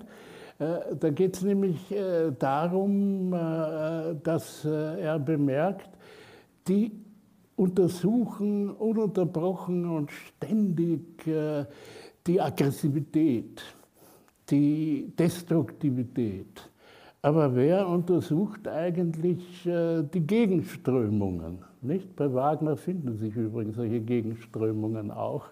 Äh, 0.59 0.97
da 0.99 1.11
geht 1.11 1.37
es 1.37 1.43
nämlich 1.43 1.93
äh, 1.93 2.33
darum, 2.39 3.33
äh, 3.33 4.15
dass 4.23 4.65
er 4.65 5.19
bemerkt, 5.19 5.91
die 6.67 6.93
untersuchen 7.57 8.71
ununterbrochen 8.71 9.87
und 9.89 10.11
ständig 10.11 11.25
die 12.27 12.41
Aggressivität, 12.41 13.63
die 14.51 15.11
Destruktivität. 15.19 16.69
Aber 17.23 17.55
wer 17.55 17.89
untersucht 17.89 18.69
eigentlich 18.69 19.63
die 19.65 20.21
Gegenströmungen? 20.21 21.61
Nicht? 21.81 22.15
Bei 22.15 22.31
Wagner 22.35 22.77
finden 22.77 23.17
sich 23.17 23.35
übrigens 23.35 23.77
solche 23.77 24.01
Gegenströmungen 24.01 25.11
auch. 25.11 25.47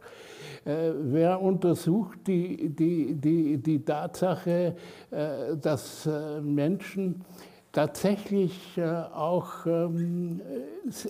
Äh, 0.65 0.93
wer 0.97 1.43
untersucht 1.43 2.27
die, 2.27 2.71
die, 2.71 3.15
die, 3.15 3.59
die 3.59 3.85
Tatsache, 3.85 4.75
äh, 5.11 5.57
dass 5.61 6.07
äh, 6.07 6.41
Menschen 6.41 7.23
tatsächlich 7.71 8.81
auch 8.81 9.67
ähm, 9.67 10.41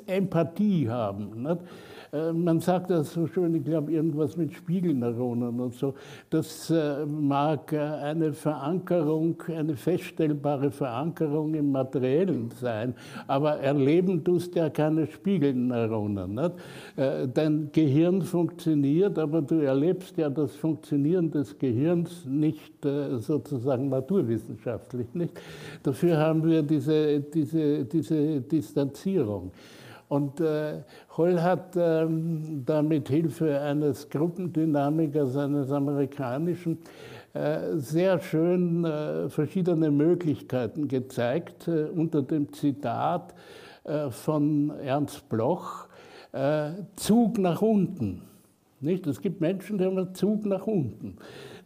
Empathie 0.07 0.88
haben. 0.88 1.42
Nicht? 1.42 1.61
Äh, 2.14 2.32
man 2.32 2.60
sagt 2.60 2.90
das 2.90 3.12
so 3.12 3.26
schön, 3.26 3.54
ich 3.54 3.64
glaube, 3.64 3.92
irgendwas 3.92 4.36
mit 4.36 4.52
Spiegelneuronen 4.52 5.58
und 5.60 5.74
so. 5.74 5.94
Das 6.30 6.70
äh, 6.70 7.04
mag 7.06 7.72
äh, 7.72 7.78
eine 7.78 8.32
Verankerung, 8.32 9.42
eine 9.48 9.76
feststellbare 9.76 10.70
Verankerung 10.70 11.54
im 11.54 11.72
Materiellen 11.72 12.50
sein, 12.60 12.94
aber 13.26 13.58
erleben 13.58 14.22
tust 14.22 14.54
ja 14.54 14.70
keine 14.70 15.06
Spiegelneuronen. 15.06 16.34
Nicht? 16.34 16.52
Dein 17.34 17.70
Gehirn 17.72 18.22
funktioniert, 18.22 19.18
aber 19.18 19.42
du 19.42 19.56
erlebst 19.56 20.16
ja 20.16 20.28
das 20.28 20.54
Funktionieren 20.54 21.30
des 21.30 21.58
Gehirns 21.58 22.24
nicht 22.26 22.72
sozusagen 23.18 23.88
naturwissenschaftlich. 23.88 25.06
Nicht? 25.14 25.40
Dafür 25.82 26.18
haben 26.18 26.44
wir 26.44 26.62
diese, 26.62 27.20
diese, 27.20 27.84
diese 27.84 28.40
Distanzierung. 28.40 29.50
Und 30.14 30.40
äh, 30.40 30.82
Holl 31.16 31.42
hat 31.42 31.74
ähm, 31.76 32.62
da 32.64 32.82
mit 32.82 33.08
Hilfe 33.08 33.60
eines 33.60 34.08
Gruppendynamikers, 34.08 35.36
eines 35.36 35.72
amerikanischen, 35.72 36.78
äh, 37.32 37.74
sehr 37.74 38.20
schön 38.20 38.84
äh, 38.84 39.28
verschiedene 39.28 39.90
Möglichkeiten 39.90 40.86
gezeigt, 40.86 41.66
äh, 41.66 41.86
unter 41.86 42.22
dem 42.22 42.52
Zitat 42.52 43.34
von 44.08 44.72
Ernst 44.82 45.28
Bloch, 45.28 45.88
Zug 46.96 47.36
nach 47.36 47.60
unten. 47.60 48.22
Nicht? 48.80 49.06
Es 49.06 49.20
gibt 49.20 49.42
Menschen, 49.42 49.76
die 49.76 49.84
haben 49.84 49.98
einen 49.98 50.14
Zug 50.14 50.46
nach 50.46 50.66
unten. 50.66 51.18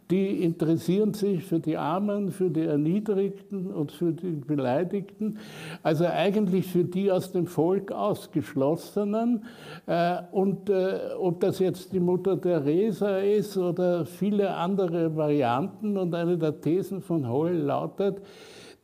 Die 0.09 0.43
interessieren 0.43 1.13
sich 1.13 1.43
für 1.43 1.59
die 1.59 1.77
Armen, 1.77 2.31
für 2.31 2.49
die 2.49 2.63
Erniedrigten 2.63 3.67
und 3.67 3.91
für 3.91 4.11
die 4.11 4.31
Beleidigten, 4.31 5.37
also 5.83 6.05
eigentlich 6.05 6.65
für 6.65 6.83
die 6.83 7.11
aus 7.11 7.31
dem 7.31 7.45
Volk 7.45 7.91
Ausgeschlossenen. 7.91 9.45
Äh, 9.85 10.21
und 10.31 10.69
äh, 10.69 10.99
ob 11.19 11.39
das 11.41 11.59
jetzt 11.59 11.93
die 11.93 11.99
Mutter 11.99 12.41
Teresa 12.41 13.19
ist 13.19 13.55
oder 13.57 14.05
viele 14.05 14.55
andere 14.55 15.15
Varianten, 15.15 15.97
und 15.97 16.15
eine 16.15 16.37
der 16.37 16.59
Thesen 16.59 17.01
von 17.01 17.29
Holl 17.29 17.53
lautet, 17.53 18.21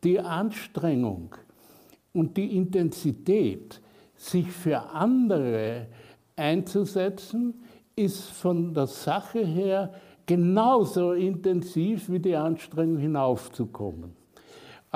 die 0.04 0.20
Anstrengung 0.20 1.36
und 2.14 2.38
die 2.38 2.56
Intensität, 2.56 3.82
sich 4.16 4.50
für 4.50 4.80
andere 4.92 5.88
einzusetzen, 6.36 7.54
ist 7.96 8.30
von 8.30 8.74
der 8.74 8.88
Sache 8.88 9.40
her 9.40 9.94
genauso 10.26 11.14
intensiv 11.14 12.10
wie 12.10 12.20
die 12.20 12.36
Anstrengung 12.36 12.98
hinaufzukommen. 12.98 14.14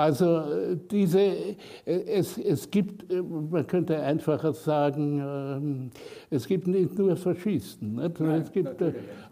Also 0.00 0.24
äh, 0.24 0.78
diese, 0.90 1.20
äh, 1.20 1.54
es, 1.84 2.38
es 2.38 2.70
gibt, 2.70 3.12
äh, 3.12 3.20
man 3.20 3.66
könnte 3.66 4.00
einfacher 4.00 4.54
sagen, 4.54 5.20
ähm, 5.22 5.90
es 6.30 6.46
gibt 6.46 6.66
nicht 6.66 6.98
nur 6.98 7.16
Faschisten. 7.16 7.96
Nicht? 7.96 8.18
Nein, 8.18 8.40
es 8.40 8.50
gibt, 8.50 8.82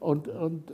und, 0.00 0.28
und 0.28 0.64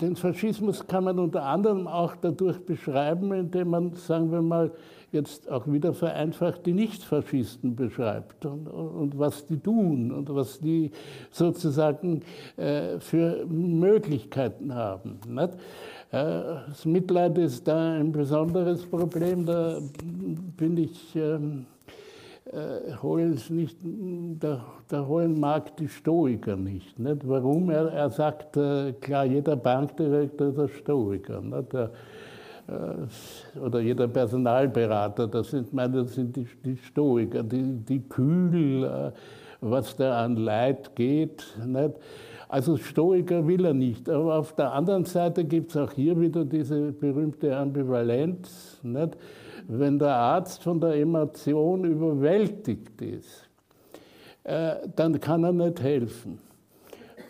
den 0.00 0.14
Faschismus 0.14 0.86
kann 0.86 1.02
man 1.02 1.18
unter 1.18 1.42
anderem 1.42 1.88
auch 1.88 2.14
dadurch 2.20 2.60
beschreiben, 2.64 3.32
indem 3.32 3.70
man, 3.70 3.92
sagen 3.94 4.30
wir 4.30 4.42
mal, 4.42 4.70
jetzt 5.14 5.50
auch 5.50 5.66
wieder 5.66 5.94
vereinfacht 5.94 6.66
die 6.66 6.72
Nichtfaschisten 6.72 7.74
beschreibt 7.74 8.44
und, 8.44 8.66
und, 8.68 9.18
was 9.18 9.46
die 9.46 9.58
tun 9.58 10.12
und 10.12 10.34
was 10.34 10.60
die 10.60 10.90
sozusagen 11.30 12.22
äh, 12.56 12.98
für 12.98 13.46
Möglichkeiten 13.46 14.74
haben. 14.74 15.20
Nicht? 15.26 15.54
Äh, 16.10 16.66
das 16.68 16.84
Mitleid 16.84 17.38
ist 17.38 17.66
da 17.66 17.94
ein 17.94 18.12
besonderes 18.12 18.84
Problem, 18.84 19.46
da 19.46 19.78
bin 20.56 20.76
ich. 20.76 21.16
Ähm, 21.16 21.66
äh, 22.52 22.94
Holen 23.02 23.40
nicht, 23.48 23.78
der, 23.82 24.64
der 24.90 25.08
Holen 25.08 25.40
mag 25.40 25.76
die 25.78 25.88
Stoiker 25.88 26.56
nicht. 26.56 26.98
nicht? 26.98 27.26
Warum? 27.26 27.70
Er, 27.70 27.90
er 27.90 28.10
sagt, 28.10 28.56
äh, 28.56 28.92
klar, 28.92 29.24
jeder 29.24 29.56
Bankdirektor 29.56 30.48
ist 30.48 30.58
ein 30.58 30.68
Stoiker. 30.68 31.40
Nicht? 31.40 31.74
Äh, 32.66 33.58
oder 33.58 33.80
jeder 33.80 34.08
Personalberater, 34.08 35.26
das 35.28 35.50
sind, 35.50 35.72
meine, 35.72 36.04
das 36.04 36.14
sind 36.14 36.34
die, 36.36 36.46
die 36.64 36.76
Stoiker, 36.76 37.42
die, 37.42 37.76
die 37.76 38.00
kühl, 38.00 38.84
äh, 38.84 39.12
was 39.60 39.96
da 39.96 40.24
an 40.24 40.36
Leid 40.36 40.94
geht. 40.94 41.44
Nicht? 41.64 41.94
Also 42.48 42.76
Stoiker 42.76 43.46
will 43.46 43.64
er 43.64 43.74
nicht. 43.74 44.08
Aber 44.08 44.38
auf 44.38 44.54
der 44.54 44.72
anderen 44.72 45.04
Seite 45.04 45.44
gibt 45.44 45.70
es 45.70 45.76
auch 45.76 45.92
hier 45.92 46.18
wieder 46.20 46.44
diese 46.44 46.92
berühmte 46.92 47.56
Ambivalenz. 47.56 48.78
Nicht? 48.82 49.16
Wenn 49.66 49.98
der 49.98 50.14
Arzt 50.14 50.62
von 50.62 50.80
der 50.80 50.94
Emotion 50.94 51.84
überwältigt 51.84 53.00
ist, 53.00 53.48
äh, 54.44 54.76
dann 54.94 55.18
kann 55.20 55.42
er 55.44 55.52
nicht 55.52 55.80
helfen. 55.80 56.38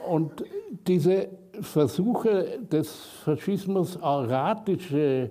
Und 0.09 0.45
diese 0.87 1.29
Versuche 1.61 2.59
des 2.71 2.91
Faschismus 3.25 4.01
auratische 4.01 5.31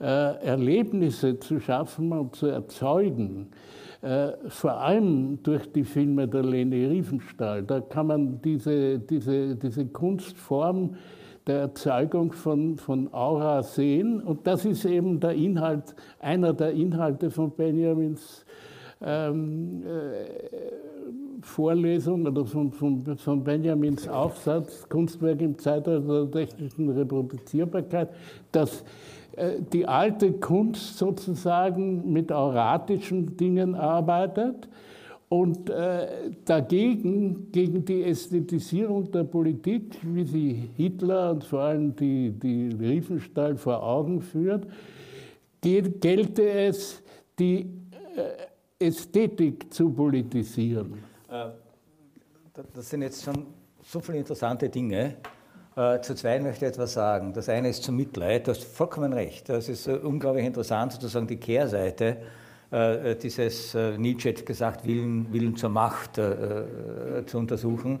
äh, 0.00 0.04
Erlebnisse 0.44 1.38
zu 1.38 1.60
schaffen 1.60 2.12
und 2.12 2.36
zu 2.36 2.46
erzeugen, 2.46 3.48
äh, 4.00 4.28
vor 4.48 4.80
allem 4.80 5.42
durch 5.42 5.70
die 5.72 5.84
Filme 5.84 6.28
der 6.28 6.44
Leni 6.44 6.86
Riefenstahl. 6.86 7.62
Da 7.64 7.80
kann 7.80 8.06
man 8.06 8.42
diese, 8.42 8.98
diese, 8.98 9.56
diese 9.56 9.86
Kunstform 9.86 10.94
der 11.46 11.60
Erzeugung 11.60 12.32
von, 12.32 12.76
von 12.76 13.12
Aura 13.12 13.62
sehen. 13.62 14.22
Und 14.22 14.46
das 14.46 14.64
ist 14.64 14.84
eben 14.84 15.18
der 15.18 15.32
Inhalt, 15.32 15.94
einer 16.20 16.52
der 16.52 16.72
Inhalte 16.72 17.30
von 17.30 17.50
Benjamins 17.50 18.44
ähm, 19.00 19.82
äh, 19.84 21.27
Vorlesung 21.42 22.26
oder 22.26 22.44
von, 22.44 22.72
von, 22.72 23.16
von, 23.16 23.44
Benjamins 23.44 24.08
Aufsatz, 24.08 24.88
Kunstwerk 24.88 25.40
im 25.40 25.58
Zeitalter 25.58 26.26
der 26.26 26.46
technischen 26.46 26.90
Reproduzierbarkeit, 26.90 28.10
dass 28.52 28.84
äh, 29.36 29.60
die 29.72 29.86
alte 29.86 30.32
Kunst 30.32 30.98
sozusagen 30.98 32.12
mit 32.12 32.32
auratischen 32.32 33.36
Dingen 33.36 33.74
arbeitet 33.74 34.68
und 35.28 35.68
äh, 35.68 36.30
dagegen, 36.44 37.52
gegen 37.52 37.84
die 37.84 38.02
Ästhetisierung 38.04 39.10
der 39.12 39.24
Politik, 39.24 39.98
wie 40.02 40.24
sie 40.24 40.70
Hitler 40.76 41.32
und 41.32 41.44
vor 41.44 41.60
allem 41.60 41.94
die, 41.94 42.30
die 42.30 42.70
Riefenstahl 42.80 43.56
vor 43.56 43.82
Augen 43.82 44.22
führt, 44.22 44.66
gelte 45.60 46.48
es, 46.48 47.02
die 47.38 47.66
äh, 48.80 48.86
Ästhetik 48.86 49.72
zu 49.72 49.90
politisieren. 49.90 51.07
Äh, 51.28 51.50
das 52.74 52.90
sind 52.90 53.02
jetzt 53.02 53.22
schon 53.22 53.46
so 53.82 54.00
viele 54.00 54.18
interessante 54.18 54.68
Dinge. 54.68 55.16
Äh, 55.76 56.00
zu 56.00 56.14
zwei 56.14 56.40
möchte 56.40 56.64
ich 56.66 56.72
etwas 56.72 56.94
sagen. 56.94 57.32
Das 57.32 57.48
eine 57.48 57.68
ist 57.68 57.82
zum 57.84 57.96
Mitleid, 57.96 58.46
du 58.46 58.50
hast 58.50 58.64
vollkommen 58.64 59.12
recht. 59.12 59.48
Das 59.48 59.68
ist 59.68 59.86
unglaublich 59.88 60.44
interessant, 60.44 60.92
sozusagen 60.92 61.26
die 61.26 61.36
Kehrseite 61.36 62.18
äh, 62.70 63.16
dieses 63.16 63.74
äh, 63.74 63.96
Nietzsche 63.96 64.28
hat 64.28 64.44
gesagt, 64.44 64.86
Willen, 64.86 65.32
Willen 65.32 65.56
zur 65.56 65.70
Macht 65.70 66.18
äh, 66.18 67.24
zu 67.26 67.38
untersuchen, 67.38 68.00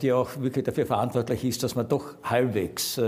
die 0.00 0.12
auch 0.12 0.38
wirklich 0.38 0.64
dafür 0.64 0.86
verantwortlich 0.86 1.44
ist, 1.44 1.60
dass 1.64 1.74
wir 1.74 1.82
doch 1.82 2.14
halbwegs 2.22 3.00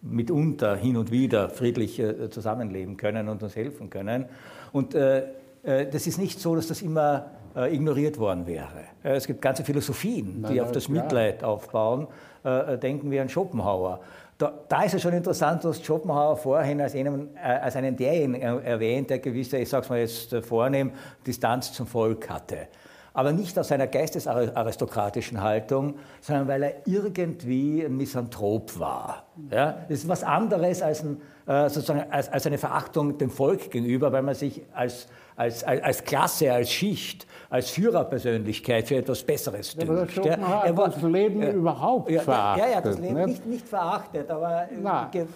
mitunter 0.00 0.76
hin 0.76 0.96
und 0.96 1.10
wieder 1.10 1.50
friedlich 1.50 2.00
zusammenleben 2.30 2.96
können 2.96 3.28
und 3.28 3.42
uns 3.42 3.56
helfen 3.56 3.90
können. 3.90 4.26
Und 4.70 4.94
das 4.94 6.06
ist 6.06 6.18
nicht 6.18 6.38
so, 6.38 6.54
dass 6.54 6.68
das 6.68 6.82
immer 6.82 7.32
ignoriert 7.56 8.18
worden 8.18 8.46
wäre. 8.46 8.84
Es 9.02 9.26
gibt 9.26 9.40
ganze 9.40 9.64
Philosophien, 9.64 10.44
die 10.50 10.60
auf 10.60 10.72
das 10.72 10.88
Mitleid 10.88 11.44
aufbauen. 11.44 12.08
Denken 12.42 13.10
wir 13.10 13.22
an 13.22 13.28
Schopenhauer. 13.28 14.00
Da, 14.36 14.52
da, 14.68 14.82
ist 14.82 14.94
es 14.94 15.02
schon 15.02 15.12
interessant, 15.12 15.64
dass 15.64 15.84
Schopenhauer 15.84 16.36
vorhin 16.36 16.80
als 16.80 16.94
einen, 16.96 17.36
äh, 17.36 17.40
als 17.40 17.76
einen 17.76 17.96
derjenigen 17.96 18.62
erwähnt, 18.62 19.08
der 19.10 19.20
gewisse, 19.20 19.58
ich 19.58 19.68
sage 19.68 19.84
es 19.84 19.90
mal 19.90 19.98
jetzt 20.00 20.32
äh, 20.32 20.42
vornehm, 20.42 20.90
Distanz 21.24 21.72
zum 21.72 21.86
Volk 21.86 22.28
hatte. 22.28 22.66
Aber 23.12 23.30
nicht 23.30 23.56
aus 23.56 23.68
seiner 23.68 23.86
geistesaristokratischen 23.86 25.40
Haltung, 25.40 25.94
sondern 26.20 26.48
weil 26.48 26.62
er 26.64 26.72
irgendwie 26.84 27.84
ein 27.84 27.96
Misanthrop 27.96 28.76
war. 28.80 29.26
Ja? 29.52 29.84
Das 29.88 30.00
ist 30.00 30.08
was 30.08 30.24
anderes 30.24 30.82
als, 30.82 31.04
ein, 31.04 31.20
äh, 31.46 31.68
sozusagen 31.68 32.10
als, 32.10 32.28
als 32.28 32.44
eine 32.44 32.58
Verachtung 32.58 33.16
dem 33.16 33.30
Volk 33.30 33.70
gegenüber, 33.70 34.10
weil 34.10 34.22
man 34.22 34.34
sich 34.34 34.62
als 34.74 35.06
als, 35.36 35.64
als, 35.64 35.82
als 35.82 36.04
Klasse, 36.04 36.52
als 36.52 36.70
Schicht, 36.70 37.26
als 37.50 37.70
Führerpersönlichkeit 37.70 38.86
für 38.88 38.96
etwas 38.96 39.22
Besseres 39.22 39.74
ja, 39.74 39.84
dünkt. 39.84 40.24
Ja, 40.24 40.62
er 40.64 40.76
war, 40.76 40.88
das 40.88 41.02
Leben 41.02 41.42
äh, 41.42 41.52
überhaupt 41.52 42.10
ja, 42.10 42.20
verachtet. 42.20 42.64
Ja, 42.64 42.72
ja, 42.72 42.80
das 42.80 42.98
Leben 42.98 43.24
nicht, 43.24 43.46
nicht 43.46 43.68
verachtet, 43.68 44.30
aber 44.30 44.68
ge, 45.12 45.26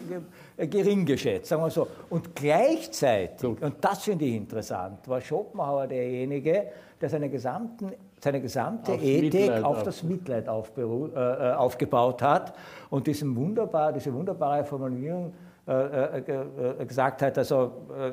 ge, 0.56 0.66
gering 0.66 1.04
geschätzt, 1.04 1.48
sagen 1.48 1.62
wir 1.62 1.70
so. 1.70 1.86
Und 2.10 2.34
gleichzeitig, 2.34 3.40
so. 3.40 3.56
und 3.60 3.76
das 3.80 4.02
finde 4.02 4.24
ich 4.24 4.34
interessant, 4.34 5.06
war 5.06 5.20
Schopenhauer 5.20 5.86
derjenige, 5.86 6.66
der 7.00 7.08
seine, 7.08 7.28
gesamten, 7.28 7.92
seine 8.20 8.40
gesamte 8.40 8.92
Aufs 8.92 9.02
Ethik 9.02 9.34
Mitleid 9.34 9.64
auf 9.64 9.82
das 9.82 10.02
Mitleid 10.02 10.48
äh, 10.48 10.50
äh, 10.50 11.52
aufgebaut 11.54 12.22
hat 12.22 12.54
und 12.90 13.06
diesem 13.06 13.36
wunderbar, 13.36 13.92
diese 13.92 14.12
wunderbare 14.12 14.64
Formulierung 14.64 15.26
äh, 15.26 15.28
äh, 15.28 15.47
gesagt 16.86 17.20
hat, 17.20 17.36
also 17.36 17.72
äh, 17.94 18.12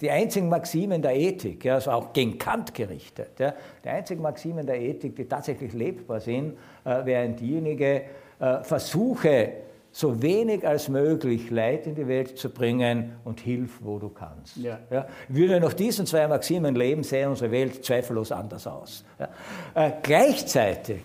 die 0.00 0.10
einzigen 0.10 0.48
Maximen 0.48 1.00
der 1.00 1.14
Ethik, 1.14 1.64
ja, 1.64 1.74
also 1.74 1.92
auch 1.92 2.12
gegen 2.12 2.36
Kant 2.36 2.74
gerichtet, 2.74 3.38
ja, 3.38 3.54
die 3.84 3.88
einzigen 3.88 4.22
Maximen 4.22 4.66
der 4.66 4.80
Ethik, 4.80 5.14
die 5.14 5.26
tatsächlich 5.26 5.72
lebbar 5.72 6.20
sind, 6.20 6.56
wären 6.84 7.36
diejenige, 7.36 8.02
versuche 8.62 9.52
so 9.92 10.20
wenig 10.20 10.66
als 10.66 10.88
möglich 10.88 11.50
Leid 11.50 11.86
in 11.86 11.94
die 11.94 12.06
Welt 12.06 12.36
zu 12.36 12.50
bringen 12.50 13.12
und 13.24 13.40
hilf, 13.40 13.78
wo 13.80 13.98
du 13.98 14.08
kannst. 14.10 14.56
Ja. 14.56 14.78
Ja, 14.90 15.06
würde 15.28 15.58
nach 15.58 15.72
diesen 15.72 16.06
zwei 16.06 16.28
Maximen 16.28 16.74
leben, 16.74 17.02
sähe 17.02 17.28
unsere 17.28 17.50
Welt 17.50 17.84
zweifellos 17.84 18.30
anders 18.30 18.66
aus. 18.66 19.04
Ja. 19.18 19.28
Äh, 19.74 19.92
gleichzeitig 20.02 21.02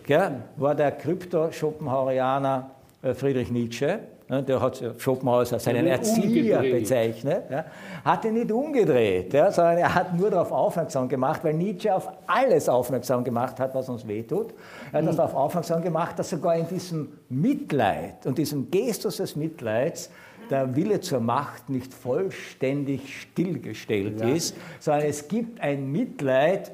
war 0.58 0.76
der 0.76 0.92
Krypto-Schopenhauerianer 0.92 2.72
Friedrich 3.16 3.50
Nietzsche, 3.50 4.00
der 4.32 4.62
hat 4.62 4.82
Schopenhauer 4.98 5.40
als 5.40 5.50
seinen 5.50 5.88
Erzieher 5.88 6.58
umgedreht. 6.58 6.80
bezeichnet, 6.80 7.44
ja, 7.50 7.66
hat 8.06 8.24
ihn 8.24 8.36
nicht 8.36 8.52
umgedreht, 8.52 9.34
ja, 9.34 9.52
sondern 9.52 9.78
er 9.78 9.94
hat 9.94 10.18
nur 10.18 10.30
darauf 10.30 10.52
aufmerksam 10.52 11.10
gemacht, 11.10 11.44
weil 11.44 11.54
Nietzsche 11.54 11.94
auf 11.94 12.10
alles 12.28 12.70
aufmerksam 12.70 13.26
gemacht 13.26 13.60
hat, 13.60 13.76
was 13.76 13.90
uns 13.90 14.08
wehtut. 14.08 14.54
Er 14.92 15.00
hat 15.00 15.12
mhm. 15.12 15.18
darauf 15.18 15.36
aufmerksam 15.36 15.82
gemacht, 15.82 16.18
dass 16.18 16.30
sogar 16.30 16.56
in 16.56 16.68
diesem 16.68 17.10
Mitleid 17.28 18.26
und 18.26 18.38
diesem 18.38 18.72
Gestus 18.72 19.18
des 19.18 19.36
Mitleids 19.36 20.10
der 20.50 20.76
Wille 20.76 21.00
zur 21.00 21.22
Macht 21.22 21.70
nicht 21.70 21.94
vollständig 21.94 23.22
stillgestellt 23.22 24.20
ja. 24.20 24.30
ist, 24.30 24.56
sondern 24.80 25.08
es 25.08 25.28
gibt 25.28 25.62
ein 25.62 25.92
Mitleid, 25.92 26.72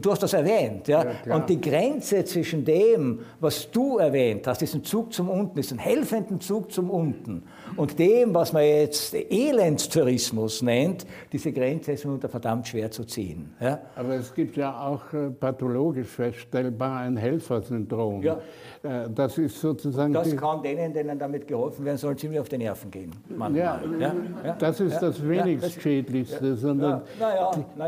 du 0.00 0.10
hast 0.10 0.22
das 0.22 0.32
erwähnt, 0.32 0.88
ja? 0.88 1.04
ja 1.24 1.36
und 1.36 1.48
die 1.48 1.60
Grenze 1.60 2.24
zwischen 2.24 2.64
dem, 2.64 3.20
was 3.40 3.70
du 3.70 3.98
erwähnt 3.98 4.46
hast, 4.46 4.60
diesen 4.60 4.82
Zug 4.84 5.12
zum 5.12 5.28
Unten, 5.28 5.56
diesen 5.56 5.78
helfenden 5.78 6.40
Zug 6.40 6.72
zum 6.72 6.90
Unten 6.90 7.42
und 7.76 7.98
dem, 7.98 8.34
was 8.34 8.52
man 8.52 8.64
jetzt 8.64 9.14
Elendstourismus 9.14 10.62
nennt, 10.62 11.06
diese 11.32 11.52
Grenze 11.52 11.92
ist 11.92 12.04
mitunter 12.04 12.28
verdammt 12.28 12.66
schwer 12.66 12.90
zu 12.90 13.04
ziehen. 13.04 13.54
Ja? 13.60 13.80
Aber 13.94 14.14
es 14.14 14.34
gibt 14.34 14.56
ja 14.56 14.78
auch 14.80 15.12
äh, 15.12 15.30
pathologisch 15.30 16.08
feststellbar 16.08 17.00
ein 17.00 17.16
Helfersyndrom. 17.16 18.22
Ja. 18.22 18.38
Äh, 18.82 19.08
das 19.14 19.38
ist 19.38 19.60
sozusagen. 19.60 20.12
Das 20.12 20.36
kann 20.36 20.62
denen, 20.62 20.92
denen 20.92 21.18
damit 21.18 21.46
geholfen 21.46 21.84
werden 21.84 21.98
soll, 21.98 22.16
ziemlich 22.16 22.40
auf 22.40 22.48
die 22.48 22.58
Nerven 22.58 22.90
gehen. 22.90 23.12
Ja, 23.54 23.80
ja, 23.98 24.14
das 24.58 24.80
ist 24.80 24.98
das 24.98 25.26
wenigst 25.26 25.80
Schädlichste, 25.80 26.56
sondern 26.56 27.02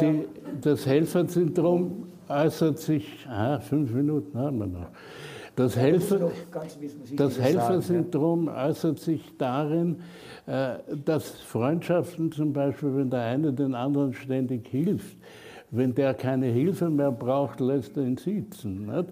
die, 0.01 0.27
das 0.61 0.87
Helfersyndrom 0.87 1.47
äußert 2.28 2.78
sich. 2.78 3.26
Ah, 3.28 3.59
fünf 3.61 3.92
Minuten 3.92 4.36
haben 4.38 4.59
wir 4.59 4.66
noch. 4.66 4.88
Das, 5.57 5.76
Helfer, 5.76 6.30
das 7.16 7.40
Helfersyndrom 7.40 8.49
äußert 8.49 9.01
sich 9.01 9.22
darin, 9.38 9.96
äh, 10.46 10.74
dass 11.05 11.30
Freundschaften 11.30 12.30
zum 12.30 12.53
Beispiel, 12.53 12.94
wenn 12.94 13.11
der 13.11 13.22
eine 13.22 13.53
den 13.53 13.74
anderen 13.74 14.14
ständig 14.14 14.68
hilft, 14.68 15.16
wenn 15.71 15.95
der 15.95 16.14
keine 16.14 16.47
Hilfe 16.47 16.89
mehr 16.89 17.11
braucht, 17.11 17.61
lässt 17.61 17.97
er 17.97 18.05
ihn 18.05 18.16
sitzen. 18.16 18.87
Nicht? 18.87 19.09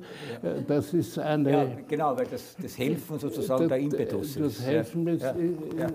Das 0.66 0.94
ist 0.94 1.18
eine. 1.18 1.50
Ja, 1.50 1.66
genau, 1.86 2.16
weil 2.16 2.26
das, 2.26 2.56
das 2.60 2.78
Helfen 2.78 3.18
sozusagen 3.18 3.68
das, 3.68 3.68
der 3.68 3.78
Impetus 3.78 4.36
ist. 4.36 4.40
Das 4.40 4.66
Helfen 4.66 5.06
ist, 5.08 5.22
ja. 5.22 5.32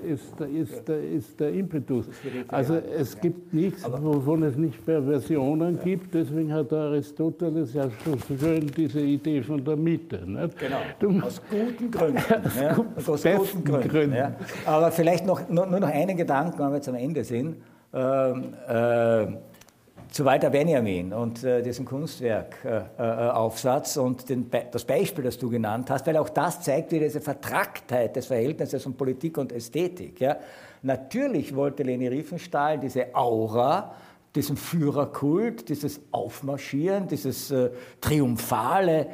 Ist, 0.07 0.39
ist, 0.39 0.89
ist, 0.89 0.89
ist, 0.89 1.39
der 1.39 1.51
Impetus. 1.51 2.05
Also 2.47 2.75
es 2.75 3.19
gibt 3.19 3.53
nichts, 3.53 3.83
wovon 3.91 4.43
es 4.43 4.55
nicht 4.55 4.85
Perversionen 4.85 5.79
gibt. 5.83 6.13
Deswegen 6.13 6.53
hat 6.53 6.71
Aristoteles 6.71 7.73
ja 7.73 7.89
so 8.05 8.35
schön 8.35 8.67
diese 8.67 9.01
Idee 9.01 9.41
von 9.41 9.63
der 9.63 9.75
Mitte. 9.75 10.21
Nicht? 10.27 10.57
Genau, 10.59 11.25
aus 11.25 11.41
guten 11.49 11.89
Gründen. 11.89 12.21
aus, 12.97 13.07
aus 13.07 13.23
guten 13.23 13.63
Gründen. 13.63 13.89
Gründen. 13.89 14.35
Aber 14.65 14.91
vielleicht 14.91 15.25
noch, 15.25 15.49
nur 15.49 15.65
noch 15.65 15.89
einen 15.89 16.15
Gedanken, 16.15 16.59
wenn 16.59 16.69
wir 16.69 16.75
jetzt 16.75 16.89
am 16.89 16.95
Ende 16.95 17.23
sind. 17.23 17.57
Ähm, 17.93 18.53
äh, 18.67 19.27
zu 20.11 20.25
Walter 20.25 20.49
Benjamin 20.49 21.13
und 21.13 21.43
äh, 21.43 21.63
diesem 21.63 21.85
Kunstwerkaufsatz 21.85 23.95
äh, 23.95 23.99
äh, 23.99 24.03
und 24.03 24.29
den, 24.29 24.51
das 24.71 24.83
Beispiel, 24.83 25.23
das 25.23 25.37
du 25.37 25.49
genannt 25.49 25.89
hast, 25.89 26.05
weil 26.05 26.17
auch 26.17 26.29
das 26.29 26.61
zeigt 26.61 26.91
wieder 26.91 27.05
diese 27.05 27.21
Vertracktheit 27.21 28.17
des 28.17 28.27
Verhältnisses 28.27 28.83
von 28.83 28.93
Politik 28.93 29.37
und 29.37 29.53
Ästhetik. 29.53 30.19
Ja. 30.19 30.37
Natürlich 30.81 31.55
wollte 31.55 31.83
Leni 31.83 32.09
Riefenstahl 32.09 32.77
diese 32.77 33.15
Aura, 33.15 33.95
diesen 34.35 34.57
Führerkult, 34.57 35.69
dieses 35.69 36.01
Aufmarschieren, 36.11 37.07
dieses 37.07 37.49
äh, 37.49 37.69
Triumphale, 38.01 39.07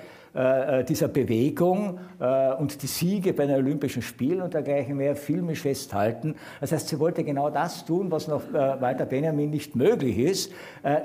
dieser 0.88 1.08
Bewegung 1.08 2.00
äh, 2.20 2.54
und 2.54 2.82
die 2.84 2.88
Siege 2.88 3.34
bei 3.34 3.48
den 3.48 3.56
Olympischen 3.56 4.02
Spielen 4.02 4.42
und 4.42 4.54
dergleichen 4.54 4.96
mehr 4.96 5.16
filmisch 5.16 5.62
festhalten. 5.62 6.36
Das 6.62 6.72
heißt, 6.72 6.90
sie 6.90 7.00
wollte 7.00 7.24
genau 7.24 7.50
das 7.50 7.86
tun, 7.86 8.12
was 8.12 8.28
noch 8.28 8.42
Walter 8.54 9.06
Benjamin 9.06 9.50
nicht 9.50 9.76
möglich 9.76 10.18
ist, 10.18 10.52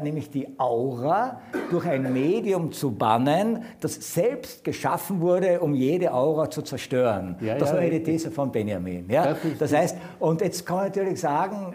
nämlich 0.02 0.30
die 0.30 0.48
Aura 0.58 1.40
durch 1.70 1.86
ein 1.86 2.12
Medium 2.12 2.72
zu 2.72 2.92
bannen, 2.92 3.64
das 3.80 3.94
selbst 4.14 4.64
geschaffen 4.64 5.20
wurde, 5.20 5.60
um 5.60 5.74
jede 5.74 6.12
Aura 6.12 6.50
zu 6.50 6.62
zerstören. 6.62 7.36
Ja, 7.40 7.56
das 7.56 7.70
ja, 7.70 7.76
war 7.76 7.82
die 7.82 8.02
These 8.02 8.30
von 8.30 8.52
Benjamin. 8.52 9.08
Ja? 9.08 9.36
Das 9.58 9.72
heißt, 9.72 9.96
und 10.18 10.40
jetzt 10.40 10.66
kann 10.66 10.76
man 10.76 10.86
natürlich 10.86 11.20
sagen, 11.20 11.72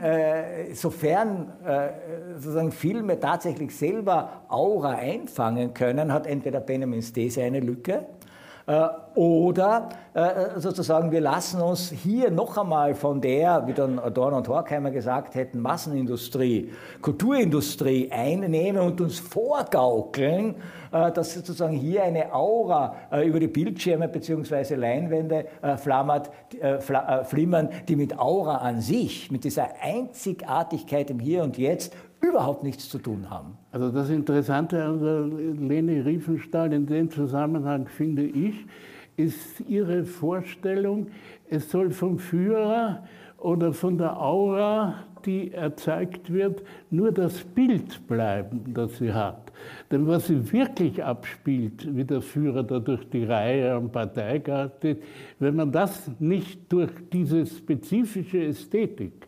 sofern 0.74 1.51
sozusagen 2.36 2.72
Filme 2.72 3.20
tatsächlich 3.20 3.76
selber 3.76 4.43
Aura 4.49 4.91
einfangen 4.91 5.74
können, 5.74 6.14
hat 6.14 6.28
entweder 6.28 6.60
Benjamins 6.60 7.12
These 7.14 7.46
eine 7.47 7.59
Lücke. 7.59 8.05
Äh, 8.67 8.89
oder 9.15 9.87
äh, 10.13 10.59
sozusagen, 10.59 11.09
wir 11.11 11.21
lassen 11.21 11.61
uns 11.61 11.89
hier 11.89 12.29
noch 12.29 12.57
einmal 12.57 12.95
von 12.95 13.21
der, 13.21 13.65
wie 13.65 13.71
dann 13.71 13.97
Adorno 13.97 14.37
und 14.37 14.47
Horkheimer 14.49 14.91
gesagt 14.91 15.35
hätten, 15.35 15.61
Massenindustrie, 15.61 16.73
Kulturindustrie 17.01 18.11
einnehmen 18.11 18.81
und 18.81 18.99
uns 18.99 19.19
vorgaukeln, 19.19 20.55
äh, 20.91 21.13
dass 21.13 21.33
sozusagen 21.33 21.77
hier 21.77 22.03
eine 22.03 22.33
Aura 22.33 22.95
über 23.25 23.39
die 23.39 23.47
Bildschirme 23.47 24.09
bzw. 24.09 24.75
Leinwände 24.75 25.45
flammert, 25.77 26.29
flimmern, 27.23 27.69
die 27.87 27.95
mit 27.95 28.19
Aura 28.19 28.57
an 28.57 28.81
sich, 28.81 29.31
mit 29.31 29.43
dieser 29.45 29.69
Einzigartigkeit 29.81 31.09
im 31.09 31.19
Hier 31.19 31.43
und 31.43 31.57
Jetzt 31.57 31.93
überhaupt 32.22 32.63
nichts 32.63 32.89
zu 32.89 32.97
tun 32.97 33.30
haben. 33.30 33.57
Also 33.72 33.91
das 33.91 34.09
Interessante 34.09 34.84
an 34.84 34.99
der 34.99 35.22
Leni 35.22 35.99
Riefenstahl 35.99 36.74
in 36.74 36.86
dem 36.86 37.09
Zusammenhang 37.11 37.88
finde 37.88 38.24
ich, 38.24 38.65
ist 39.15 39.61
ihre 39.68 40.03
Vorstellung, 40.05 41.07
es 41.49 41.72
soll 41.72 41.91
vom 41.91 42.20
Führer 42.20 43.03
oder 43.38 43.74
von 43.74 43.97
der 43.97 44.22
Aura, 44.22 44.95
die 45.26 45.51
erzeugt 45.51 46.32
wird, 46.32 46.63
nur 46.89 47.11
das 47.11 47.43
Bild 47.43 48.07
bleiben, 48.07 48.74
das 48.74 48.97
sie 48.97 49.11
hat. 49.11 49.51
Denn 49.91 50.07
was 50.07 50.28
sie 50.28 50.51
wirklich 50.51 51.03
abspielt, 51.03 51.95
wie 51.95 52.03
der 52.03 52.22
Führer 52.22 52.63
da 52.63 52.80
durch 52.80 53.09
die 53.09 53.24
Reihe 53.24 53.74
am 53.74 53.91
Parteigarten, 53.91 54.97
wenn 55.39 55.55
man 55.55 55.72
das 55.72 56.09
nicht 56.20 56.72
durch 56.72 56.91
diese 57.11 57.45
spezifische 57.45 58.43
Ästhetik 58.43 59.26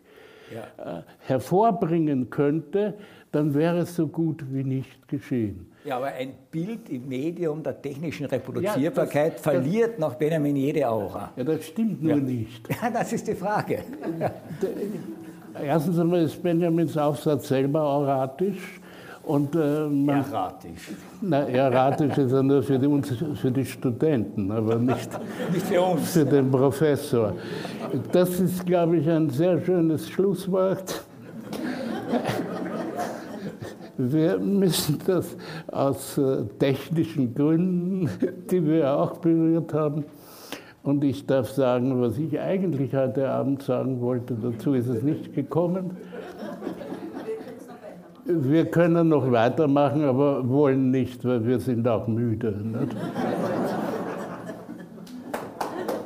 ja. 0.54 0.98
Äh, 0.98 1.02
hervorbringen 1.20 2.30
könnte, 2.30 2.94
dann 3.32 3.54
wäre 3.54 3.78
es 3.78 3.94
so 3.94 4.06
gut 4.06 4.44
wie 4.50 4.64
nicht 4.64 5.08
geschehen. 5.08 5.66
Ja, 5.84 5.96
aber 5.96 6.08
ein 6.08 6.34
Bild 6.50 6.90
im 6.90 7.08
Medium 7.08 7.62
der 7.62 7.80
technischen 7.80 8.26
Reproduzierbarkeit 8.26 9.24
ja, 9.24 9.30
das, 9.30 9.42
verliert 9.42 9.92
das, 9.92 9.98
nach 9.98 10.14
Benjamin 10.14 10.56
jede 10.56 10.86
Aura. 10.88 11.32
Ja, 11.36 11.44
das 11.44 11.64
stimmt 11.64 12.02
nur 12.02 12.16
ja. 12.16 12.22
nicht. 12.22 12.68
Ja, 12.82 12.90
das 12.90 13.12
ist 13.12 13.26
die 13.26 13.34
Frage. 13.34 13.82
Erstens 15.62 15.98
einmal 15.98 16.22
ist 16.22 16.42
Benjamins 16.42 16.96
Aufsatz 16.96 17.48
selber 17.48 17.82
auratisch. 17.82 18.79
Und, 19.30 19.54
äh, 19.54 19.86
man, 19.86 20.24
erratisch. 20.24 20.90
Na, 21.20 21.48
erratisch 21.48 22.18
ist 22.18 22.32
er 22.32 22.42
nur 22.42 22.64
für 22.64 22.80
die, 22.80 23.36
für 23.36 23.50
die 23.52 23.64
Studenten, 23.64 24.50
aber 24.50 24.74
nicht, 24.74 25.08
nicht 25.52 25.66
für 25.66 25.82
uns. 25.82 26.10
Für 26.10 26.24
den 26.24 26.50
Professor. 26.50 27.34
Das 28.10 28.40
ist, 28.40 28.66
glaube 28.66 28.96
ich, 28.96 29.08
ein 29.08 29.30
sehr 29.30 29.60
schönes 29.64 30.10
Schlusswort. 30.10 31.04
Wir 33.96 34.36
müssen 34.38 34.98
das 35.06 35.36
aus 35.70 36.18
äh, 36.18 36.44
technischen 36.58 37.32
Gründen, 37.32 38.10
die 38.50 38.66
wir 38.66 38.92
auch 38.96 39.18
berührt 39.18 39.72
haben, 39.72 40.04
und 40.82 41.04
ich 41.04 41.26
darf 41.26 41.50
sagen, 41.50 42.00
was 42.00 42.16
ich 42.18 42.40
eigentlich 42.40 42.94
heute 42.94 43.28
Abend 43.28 43.62
sagen 43.62 44.00
wollte, 44.00 44.34
dazu 44.34 44.72
ist 44.72 44.88
es 44.88 45.02
nicht 45.02 45.34
gekommen. 45.34 45.96
Wir 48.24 48.70
können 48.70 49.08
noch 49.08 49.30
weitermachen, 49.30 50.04
aber 50.04 50.48
wollen 50.48 50.90
nicht, 50.90 51.24
weil 51.24 51.46
wir 51.46 51.58
sind 51.60 51.86
auch 51.88 52.06
müde. 52.06 52.52
Nicht? 52.52 52.96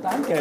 Danke. 0.02 0.38